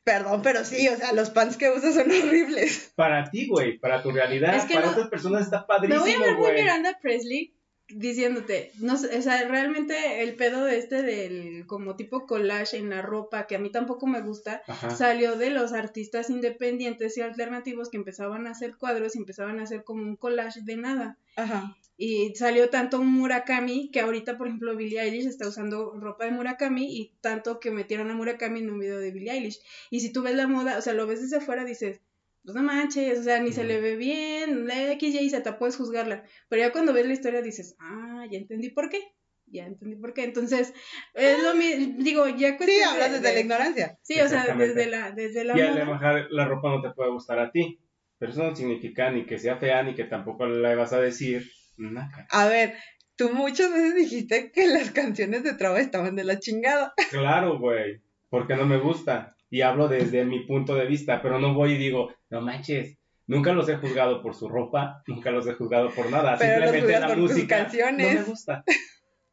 [0.06, 2.94] perdón, pero sí, o sea, los pants que usas son horribles.
[2.96, 5.88] Para ti, güey, para tu realidad, Es que para no- otras personas está Me voy
[5.88, 6.62] a padrísimo, ver muy güey.
[6.62, 7.52] Miranda Presley
[7.88, 12.90] diciéndote, no sé, o sea, realmente el pedo de este del como tipo collage en
[12.90, 14.90] la ropa, que a mí tampoco me gusta, Ajá.
[14.90, 19.64] salió de los artistas independientes y alternativos que empezaban a hacer cuadros y empezaban a
[19.64, 21.18] hacer como un collage de nada.
[21.36, 21.76] Ajá.
[21.98, 26.32] Y salió tanto un Murakami que ahorita, por ejemplo, Billie Eilish está usando ropa de
[26.32, 29.60] Murakami y tanto que metieron a Murakami en un video de Billie Eilish.
[29.90, 32.02] Y si tú ves la moda, o sea, lo ves desde afuera, dices,
[32.44, 35.78] pues no manches, o sea, ni se le ve bien, la X, Y, Z, puedes
[35.78, 36.24] juzgarla.
[36.50, 39.00] Pero ya cuando ves la historia dices, ah, ya entendí por qué.
[39.48, 40.24] Ya entendí por qué.
[40.26, 40.74] Entonces,
[41.14, 44.00] es lo mismo, digo, ya Sí, hablas desde de- la ignorancia.
[44.02, 45.86] Sí, o sea, desde la, desde la Y a moda.
[45.86, 47.80] lo mejor la ropa no te puede gustar a ti.
[48.18, 51.50] Pero eso no significa ni que sea fea ni que tampoco le vas a decir
[51.78, 52.28] naca.
[52.32, 52.76] A ver,
[53.16, 56.94] tú muchas veces dijiste que las canciones de trova estaban de la chingada.
[57.10, 58.02] Claro, güey.
[58.30, 59.36] Porque no me gusta.
[59.50, 62.98] Y hablo desde mi punto de vista, pero no voy y digo, no manches.
[63.28, 66.38] Nunca los he juzgado por su ropa, nunca los he juzgado por nada.
[66.38, 68.14] Pero Simplemente la por tus música canciones.
[68.16, 68.64] no me gusta.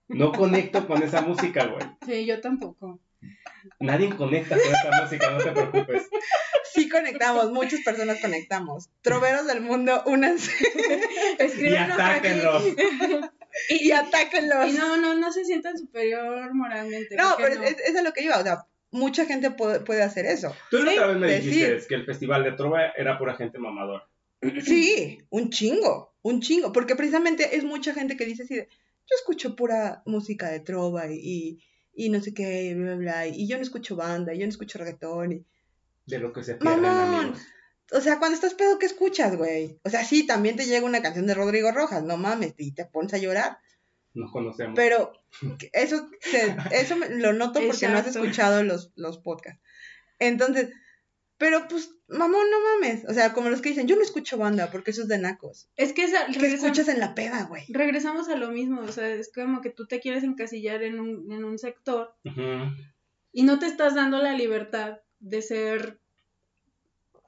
[0.08, 1.84] No conecto con esa música, güey.
[2.06, 3.00] Sí, yo tampoco.
[3.80, 6.08] Nadie conecta con esa música, no te preocupes.
[6.96, 8.90] Sí conectamos, muchas personas conectamos.
[9.02, 10.52] Troveros del mundo, únanse
[11.38, 12.28] Y Escríbanos aquí.
[12.28, 12.62] atáquenlos.
[13.70, 14.68] y, y atáquenlos.
[14.68, 17.16] Y no, no, no se sientan superior moralmente.
[17.16, 20.26] No, pero es, es a lo que iba, o sea, mucha gente puede, puede hacer
[20.26, 20.54] eso.
[20.70, 21.52] Tú la otra vez me decir.
[21.52, 24.06] dijiste que el festival de trova era pura gente mamadora.
[24.64, 29.16] Sí, un chingo, un chingo, porque precisamente es mucha gente que dice así de, yo
[29.16, 31.58] escucho pura música de trova y, y,
[31.94, 34.46] y no sé qué, y bla, bla, bla, y yo no escucho banda, y yo
[34.46, 35.46] no escucho reggaetón, y...
[36.06, 37.20] De lo que se pierden, Mamón.
[37.26, 37.42] amigos.
[37.92, 39.78] O sea, cuando estás pedo, ¿qué escuchas, güey?
[39.84, 42.86] O sea, sí, también te llega una canción de Rodrigo Rojas, no mames, y te
[42.86, 43.58] pones a llorar,
[44.14, 44.74] Nos conocemos.
[44.76, 45.12] pero
[45.72, 49.60] eso, se- eso me- lo noto porque no has escuchado los, los podcasts.
[50.18, 50.70] Entonces,
[51.36, 53.04] pero pues, mamón, no mames.
[53.08, 55.68] O sea, como los que dicen, yo no escucho banda porque eso es de nacos.
[55.76, 57.64] Es que esa, ¿Qué escuchas en la peda, güey?
[57.68, 61.30] regresamos a lo mismo, o sea, es como que tú te quieres encasillar en un,
[61.32, 62.14] en un sector
[63.32, 65.98] y no te estás dando la libertad de ser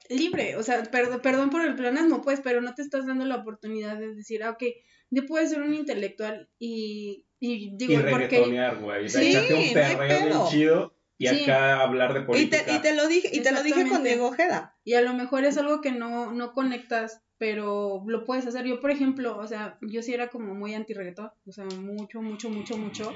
[0.09, 3.37] libre, o sea, perdón, perdón por el planasmo, pues, pero no te estás dando la
[3.37, 4.63] oportunidad de decir, ah, ok,
[5.09, 8.17] yo puedo ser un intelectual y, y digo, y porque...
[8.27, 9.09] reggaetonear, güey.
[9.09, 11.43] Sí, Échate un perreo chido y Sí.
[11.43, 12.65] acá hablar de Y política.
[12.65, 14.03] te, y te lo dije, y te lo dije con.
[14.03, 14.75] Diego Ojeda.
[14.83, 18.65] Y a lo mejor es algo que no, no conectas, pero lo puedes hacer.
[18.65, 22.49] Yo, por ejemplo, o sea, yo sí era como muy anti-reggaetón, o sea, mucho, mucho,
[22.49, 23.11] mucho, mucho.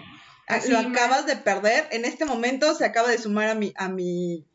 [0.47, 1.87] Ah, Así lo más- acabas de perder.
[1.91, 4.45] En este momento se acaba de sumar a mi, a mi,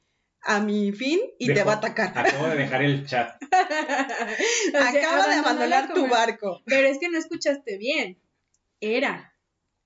[0.44, 2.16] a mi fin y te va a atacar.
[2.16, 3.42] Acabo de dejar el chat.
[4.74, 6.62] Acaba de abandonar tu barco.
[6.66, 8.18] Pero es que no escuchaste bien.
[8.80, 9.34] Era.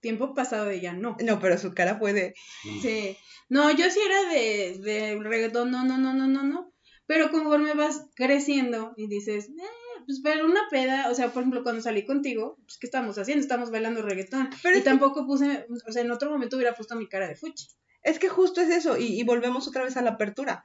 [0.00, 1.16] Tiempo pasado de ya no.
[1.20, 2.34] No, pero su cara fue de.
[2.82, 3.16] Sí.
[3.48, 6.72] No, yo sí era de, de reggaetón, no, no, no, no, no, no.
[7.06, 11.62] Pero conforme vas creciendo y dices, eh, pues pero una peda, o sea, por ejemplo,
[11.62, 13.42] cuando salí contigo, pues ¿qué estamos haciendo?
[13.42, 14.50] Estamos bailando reggaetón.
[14.62, 17.68] Pero y tampoco puse, o sea, en otro momento hubiera puesto mi cara de fuchi.
[18.08, 20.64] Es que justo es eso, y, volvemos otra vez a la apertura.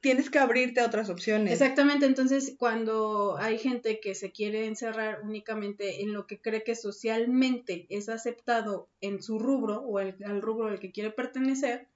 [0.00, 1.52] Tienes que abrirte a otras opciones.
[1.52, 6.74] Exactamente, entonces cuando hay gente que se quiere encerrar únicamente en lo que cree que
[6.74, 11.86] socialmente es aceptado en su rubro o el, al rubro al que quiere pertenecer,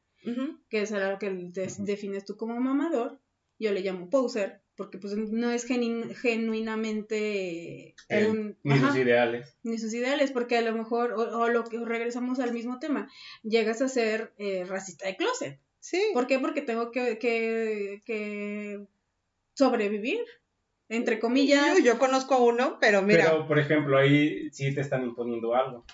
[0.71, 3.19] que es algo que defines tú como mamador,
[3.59, 7.95] yo le llamo poser, porque pues no es genuinamente
[8.63, 9.57] ni sus ideales.
[9.63, 13.09] ni sus ideales porque a lo mejor o, lo que regresamos al mismo tema
[13.43, 15.61] llegas a ser eh, racista de closet.
[15.81, 16.03] Sí.
[16.15, 16.39] ¿por qué?
[16.39, 18.87] porque tengo que, que,
[19.55, 20.25] sobrevivir
[20.89, 21.79] entre comillas.
[21.79, 23.25] Yo, yo, conozco uno pero mira.
[23.25, 25.85] Pero por ejemplo ahí sí te están imponiendo algo.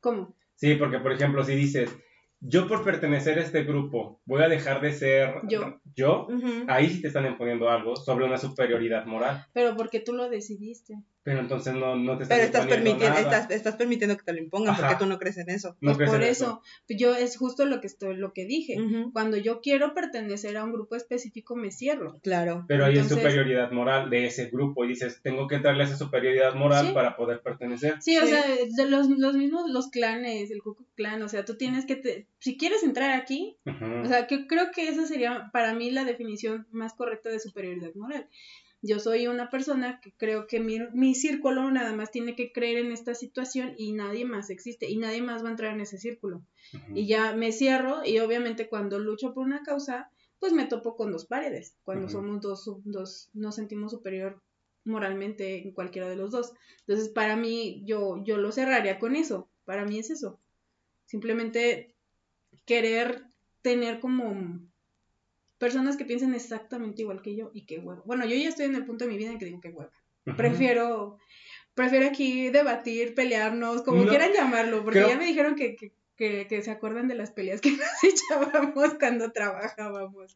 [0.00, 1.90] Cómo sí porque por ejemplo si dices
[2.40, 6.28] yo por pertenecer a este grupo voy a dejar de ser yo, yo
[6.68, 9.46] ahí sí te están imponiendo algo sobre una superioridad moral.
[9.52, 10.94] Pero porque tú lo decidiste.
[11.24, 14.40] Pero entonces no, no te están Pero estás, permitiendo, estás, estás, permitiendo que te lo
[14.40, 15.74] impongan porque tú no crees en eso.
[15.80, 18.76] pues por eso, yo es justo lo que estoy, lo que dije.
[19.14, 22.20] Cuando yo quiero pertenecer a un grupo específico, me cierro.
[22.22, 22.66] Claro.
[22.68, 26.54] Pero hay superioridad moral de ese grupo y dices, tengo que entrarle a esa superioridad
[26.54, 27.96] moral para poder pertenecer.
[28.02, 28.44] Sí, o sea,
[28.86, 32.58] los, los mismos, los clanes, el Ku Clan, o sea, tú tienes que, te, si
[32.58, 36.92] quieres entrar aquí, o sea, que creo que esa sería para mí la definición más
[36.92, 38.28] correcta de superioridad moral.
[38.86, 42.76] Yo soy una persona que creo que mi, mi, círculo nada más tiene que creer
[42.76, 45.96] en esta situación y nadie más existe y nadie más va a entrar en ese
[45.96, 46.44] círculo.
[46.92, 51.12] Y ya me cierro y obviamente cuando lucho por una causa, pues me topo con
[51.12, 51.78] dos paredes.
[51.82, 54.42] Cuando somos dos, dos, nos sentimos superior
[54.84, 56.52] moralmente en cualquiera de los dos.
[56.80, 59.48] Entonces, para mí, yo, yo lo cerraría con eso.
[59.64, 60.38] Para mí es eso.
[61.06, 61.94] Simplemente
[62.66, 63.24] querer
[63.62, 64.60] tener como
[65.58, 68.02] personas que piensen exactamente igual que yo y que huevo.
[68.04, 69.90] Bueno, yo ya estoy en el punto de mi vida en que digo que huevo.
[70.36, 71.18] Prefiero,
[71.74, 76.70] prefiero aquí debatir, pelearnos, como quieran llamarlo, porque ya me dijeron que, que, que, se
[76.70, 80.34] acuerdan de las peleas que nos echábamos cuando trabajábamos.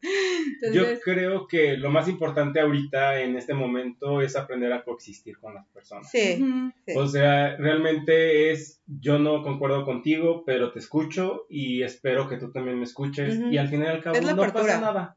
[0.73, 5.53] Yo creo que lo más importante ahorita en este momento es aprender a coexistir con
[5.53, 6.09] las personas.
[6.09, 6.43] Sí,
[6.95, 12.51] O sea, realmente es, yo no concuerdo contigo, pero te escucho y espero que tú
[12.51, 15.15] también me escuches y al final y al cabo no pasa nada.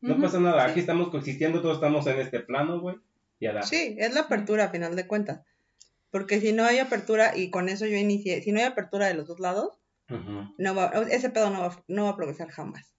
[0.00, 2.96] No pasa nada, aquí estamos coexistiendo, todos estamos en este plano, güey.
[3.40, 5.40] Y Sí, es la apertura a final de cuentas.
[6.10, 9.14] Porque si no hay apertura, y con eso yo inicié, si no hay apertura de
[9.14, 12.94] los dos lados, no va, ese pedo no va, no va a progresar jamás.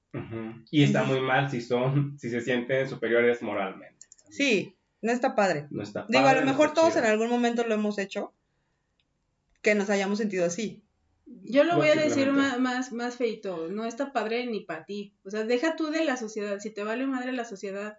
[0.72, 4.08] Y está muy mal si son, si se sienten superiores moralmente.
[4.30, 5.68] Sí, no está padre.
[5.70, 8.34] No está Digo, a lo mejor todos en algún momento lo hemos hecho,
[9.62, 10.84] que nos hayamos sentido así.
[11.26, 15.16] Yo lo voy a decir más, más, más feito, no está padre ni para ti.
[15.24, 17.98] O sea, deja tú de la sociedad, si te vale madre la sociedad,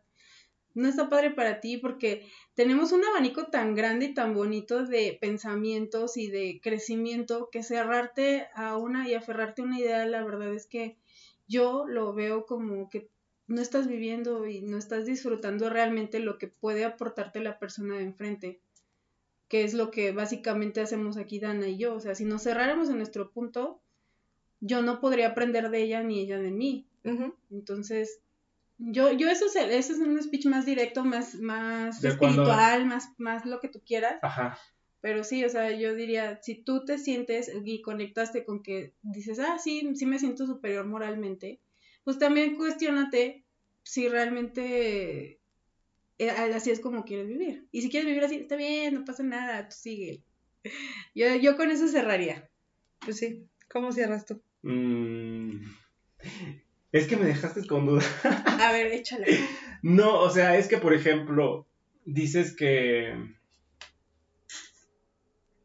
[0.76, 5.16] no está padre para ti porque tenemos un abanico tan grande y tan bonito de
[5.18, 10.52] pensamientos y de crecimiento que cerrarte a una y aferrarte a una idea, la verdad
[10.52, 10.96] es que
[11.48, 13.08] yo lo veo como que
[13.46, 18.02] no estás viviendo y no estás disfrutando realmente lo que puede aportarte la persona de
[18.02, 18.60] enfrente,
[19.48, 21.94] que es lo que básicamente hacemos aquí Dana y yo.
[21.94, 23.80] O sea, si nos cerráramos en nuestro punto,
[24.60, 26.86] yo no podría aprender de ella ni ella de mí.
[27.50, 28.20] Entonces,
[28.78, 33.46] yo, yo eso, es, eso es un speech más directo, más, más espiritual, más, más
[33.46, 34.18] lo que tú quieras.
[34.22, 34.58] Ajá.
[35.00, 39.38] Pero sí, o sea, yo diría, si tú te sientes y conectaste con que dices,
[39.38, 41.60] ah, sí, sí me siento superior moralmente,
[42.04, 43.44] pues también cuestionate
[43.82, 45.38] si realmente
[46.18, 47.68] eh, así es como quieres vivir.
[47.70, 50.22] Y si quieres vivir así, está bien, no pasa nada, tú sigue.
[51.14, 52.50] Yo, yo con eso cerraría.
[52.98, 54.42] Pues sí, ¿cómo cierras tú?
[54.62, 55.60] Mm.
[56.96, 58.02] Es que me dejaste con duda.
[58.60, 59.26] A ver, échale.
[59.82, 61.66] No, o sea, es que, por ejemplo,
[62.06, 63.34] dices que...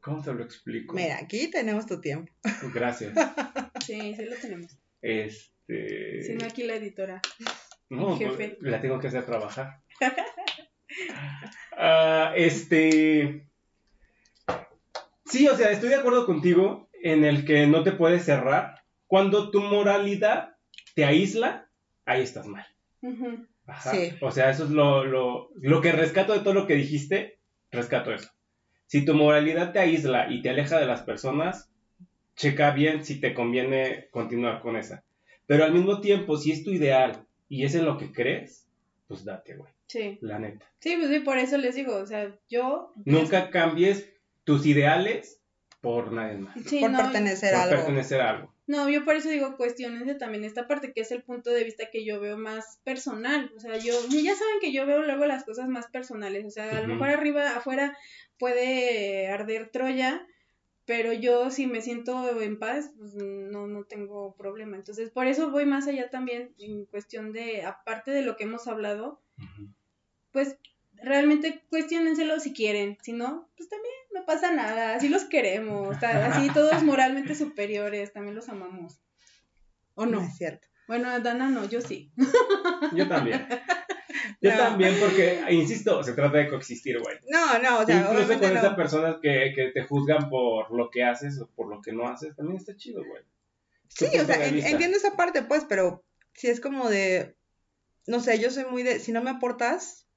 [0.02, 0.94] ¿Cómo te lo explico?
[0.94, 2.32] Mira, aquí tenemos tu tiempo.
[2.74, 3.14] Gracias.
[3.84, 4.78] Sí, sí lo tenemos.
[5.02, 6.22] Este...
[6.22, 7.20] Si no, aquí la editora.
[7.90, 8.58] No, jefe.
[8.60, 9.82] Pues, la tengo que hacer trabajar.
[11.84, 13.48] Ah, este...
[15.26, 19.49] Sí, o sea, estoy de acuerdo contigo en el que no te puedes cerrar cuando
[19.49, 20.51] tu moralidad
[20.96, 21.70] te aísla,
[22.06, 22.66] ahí estás mal.
[23.68, 23.92] Ajá.
[24.22, 27.40] O sea, eso es lo, lo, lo que rescato de todo lo que dijiste,
[27.72, 28.30] rescato eso.
[28.88, 31.70] Si tu moralidad te aísla y te aleja de las personas,
[32.36, 35.04] checa bien si te conviene continuar con esa.
[35.48, 38.68] Pero al mismo tiempo, si es tu ideal y es en lo que crees,
[39.08, 39.72] pues date, güey.
[39.88, 40.18] Sí.
[40.22, 40.66] La neta.
[40.80, 42.94] Sí, pues sí, por eso les digo, o sea, yo...
[43.06, 44.10] Nunca cambies
[44.44, 45.42] tus ideales
[45.82, 46.56] por nadie más.
[46.66, 47.76] Sí, por no, pertenecer por a algo.
[47.76, 48.54] pertenecer a algo.
[48.72, 51.89] No, yo por eso digo, cuestionense también esta parte, que es el punto de vista
[51.91, 53.52] que yo veo más personal.
[53.57, 56.45] O sea, yo, ya saben que yo veo luego las cosas más personales.
[56.45, 57.98] O sea, a lo mejor arriba, afuera
[58.39, 60.26] puede arder Troya,
[60.85, 64.77] pero yo si me siento en paz, pues no, no tengo problema.
[64.77, 68.69] Entonces, por eso voy más allá también en cuestión de, aparte de lo que hemos
[68.69, 69.22] hablado,
[70.31, 70.57] pues
[71.03, 76.49] realmente cuestionenselo si quieren, si no, pues también no pasa nada, así los queremos, así
[76.53, 78.99] todos moralmente superiores, también los amamos.
[79.95, 80.28] ¿O No no?
[80.28, 80.68] es cierto.
[80.88, 82.11] Bueno, Dana no, yo sí.
[82.95, 83.48] Yo también.
[84.41, 84.57] Yo No.
[84.57, 87.18] también, porque, insisto, se trata de coexistir, güey.
[87.30, 88.60] No, no, o sea, Incluso obviamente con no.
[88.60, 92.07] esas personas que, que te juzgan por lo que haces o por lo que no
[92.07, 93.23] haces, también está chido, güey.
[93.88, 96.03] Sí, o sea, en- entiendo esa parte, pues, pero
[96.34, 97.36] si es como de,
[98.07, 100.07] no sé, yo soy muy de, si no me aportas,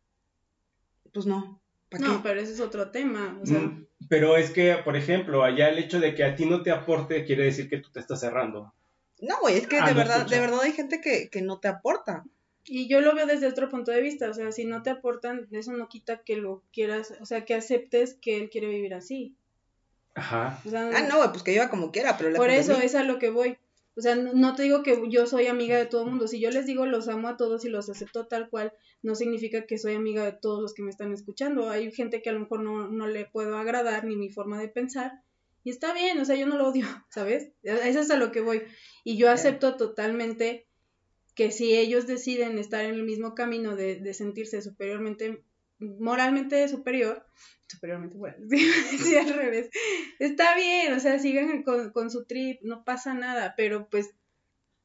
[1.14, 1.58] pues no.
[1.88, 2.20] ¿Para No, qué?
[2.28, 5.78] pero ese es otro tema, o sea, Mm, Pero es que, por ejemplo, allá el
[5.78, 8.74] hecho de que a ti no te aporte quiere decir que tú te estás cerrando.
[9.22, 10.34] No, güey, es que Ah, de no verdad, escucha.
[10.34, 12.24] de verdad hay gente que, que no te aporta.
[12.66, 15.46] y yo lo veo desde otro punto de vista, o sea, si no te aportan,
[15.52, 19.34] eso no quita que lo quieras, o sea, que aceptes que él quiere vivir así.
[20.14, 20.60] Ajá.
[20.66, 23.02] O sea, Ah, no, güey, pues que viva como quiera, pero Por eso es a
[23.04, 23.58] lo que voy.
[23.96, 26.26] O sea, no, te digo que yo soy amiga de todo el mundo.
[26.26, 28.72] Si yo les digo los amo a todos y los acepto tal cual,
[29.02, 31.70] no significa que soy amiga de todos los que me están escuchando.
[31.70, 34.68] Hay gente que a lo mejor no, no le puedo agradar ni mi forma de
[34.68, 35.22] pensar.
[35.62, 37.52] Y está bien, o sea, yo no lo odio, ¿sabes?
[37.62, 38.62] Eso es a lo que voy.
[39.04, 40.66] Y yo acepto totalmente
[41.36, 45.44] que si ellos deciden estar en el mismo camino de, de sentirse superiormente,
[45.78, 47.24] moralmente superior,
[47.66, 49.70] superiormente, bueno, sí, al revés,
[50.18, 54.14] está bien, o sea, sigan con, su trip, no pasa nada, pero pues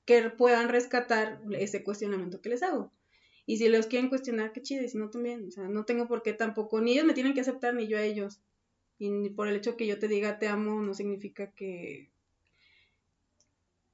[0.06, 2.92] que puedan rescatar ese cuestionamiento que les hago.
[3.46, 6.08] Y si los quieren cuestionar, qué chido, y si no también, o sea, no tengo
[6.08, 8.40] por qué tampoco, ni ellos me tienen que aceptar, ni yo a ellos.
[9.00, 12.12] Y por el hecho que yo te diga te amo, no significa que,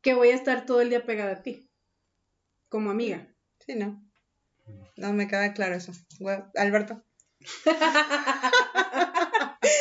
[0.02, 1.70] que voy a estar todo el día pegada a ti,
[2.70, 3.34] como amiga.
[3.60, 4.05] Sí, no.
[4.98, 5.92] No me queda claro eso.
[6.56, 7.04] Alberto.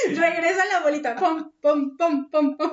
[0.08, 2.70] Regresa la bolita, pom, pom, pom, pom, pom.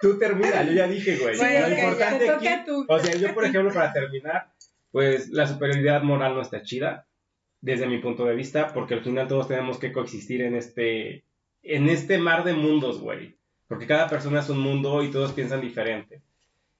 [0.00, 1.36] Tú termina, yo ya dije, güey.
[1.36, 2.48] Bueno, lo importante te aquí,
[2.88, 4.52] o sea, yo por ejemplo, para terminar,
[4.90, 7.06] pues la superioridad moral no está chida,
[7.60, 11.24] desde mi punto de vista, porque al final todos tenemos que coexistir en este,
[11.62, 13.38] en este mar de mundos, güey.
[13.66, 16.22] Porque cada persona es un mundo y todos piensan diferente.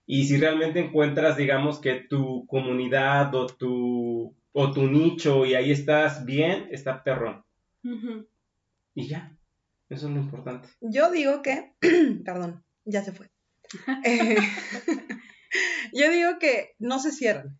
[0.06, 5.70] Y si realmente encuentras, digamos, que tu comunidad o tu, o tu nicho y ahí
[5.70, 7.44] estás bien, está perrón.
[8.94, 9.36] Y ya,
[9.88, 10.68] eso es lo importante.
[10.80, 11.74] Yo digo que,
[12.24, 13.30] perdón, ya se fue.
[14.04, 14.36] Eh,
[15.92, 17.58] yo digo que no se cierran.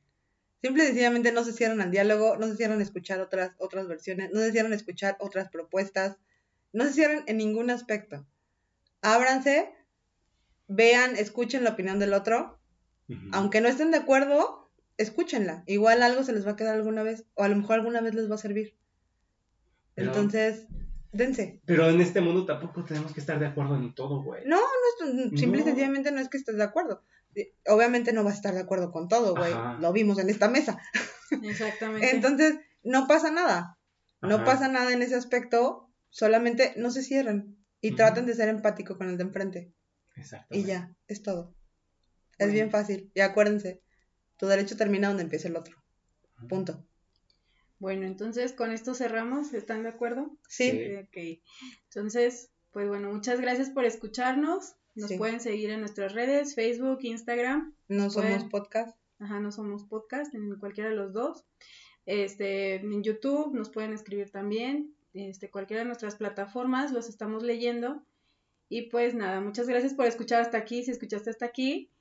[0.63, 3.89] Simple y sencillamente no se cierran al diálogo, no se cierran a escuchar otras, otras
[3.89, 6.17] versiones, no se cierran a escuchar otras propuestas,
[6.73, 8.27] no se cierran en ningún aspecto.
[9.03, 9.75] Ábranse,
[10.69, 12.59] vean, escuchen la opinión del otro,
[13.33, 15.63] aunque no estén de acuerdo, escúchenla.
[15.67, 18.15] Igual algo se les va a quedar alguna vez, o a lo mejor alguna vez
[18.15, 18.77] les va a servir.
[19.95, 20.67] Pero- Entonces,
[21.13, 21.61] dense.
[21.67, 24.45] Pero en este mundo tampoco tenemos que estar de acuerdo en todo, güey.
[24.47, 25.67] No, no es, simple y No.
[25.67, 27.03] sencillamente no es que estés de acuerdo.
[27.67, 29.53] Obviamente no vas a estar de acuerdo con todo, güey.
[29.53, 29.77] Ajá.
[29.81, 30.81] Lo vimos en esta mesa.
[31.43, 32.11] Exactamente.
[32.15, 33.79] Entonces, no pasa nada.
[34.23, 34.45] No Ajá.
[34.45, 35.91] pasa nada en ese aspecto.
[36.11, 39.73] Solamente no se cierren y traten de ser empático con el de enfrente.
[40.51, 41.55] Y ya, es todo.
[42.39, 43.11] Es bien fácil.
[43.15, 43.81] Y acuérdense,
[44.37, 45.77] tu derecho termina donde empieza el otro.
[46.49, 46.85] Punto.
[47.79, 50.37] Bueno, entonces con esto cerramos, ¿están de acuerdo?
[50.49, 50.95] Sí, Sí.
[50.97, 51.43] Ok.
[51.85, 54.75] Entonces, pues bueno, muchas gracias por escucharnos.
[54.95, 55.19] Nos Sí.
[55.19, 57.75] pueden seguir en nuestras redes, Facebook, Instagram.
[57.89, 58.97] no somos podcast.
[59.19, 61.45] Ajá, no somos podcast, en cualquiera de los dos.
[62.07, 64.95] Este, en YouTube nos pueden escribir también.
[65.15, 68.05] Este, cualquiera de nuestras plataformas los estamos leyendo.
[68.75, 71.93] Y pues nada, muchas gracias por escuchar hasta aquí, si escuchaste hasta aquí.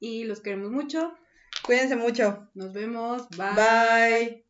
[0.00, 1.12] Y los queremos mucho.
[1.62, 2.48] Cuídense mucho.
[2.54, 3.28] Nos vemos.
[3.36, 3.54] Bye.
[3.54, 4.43] Bye.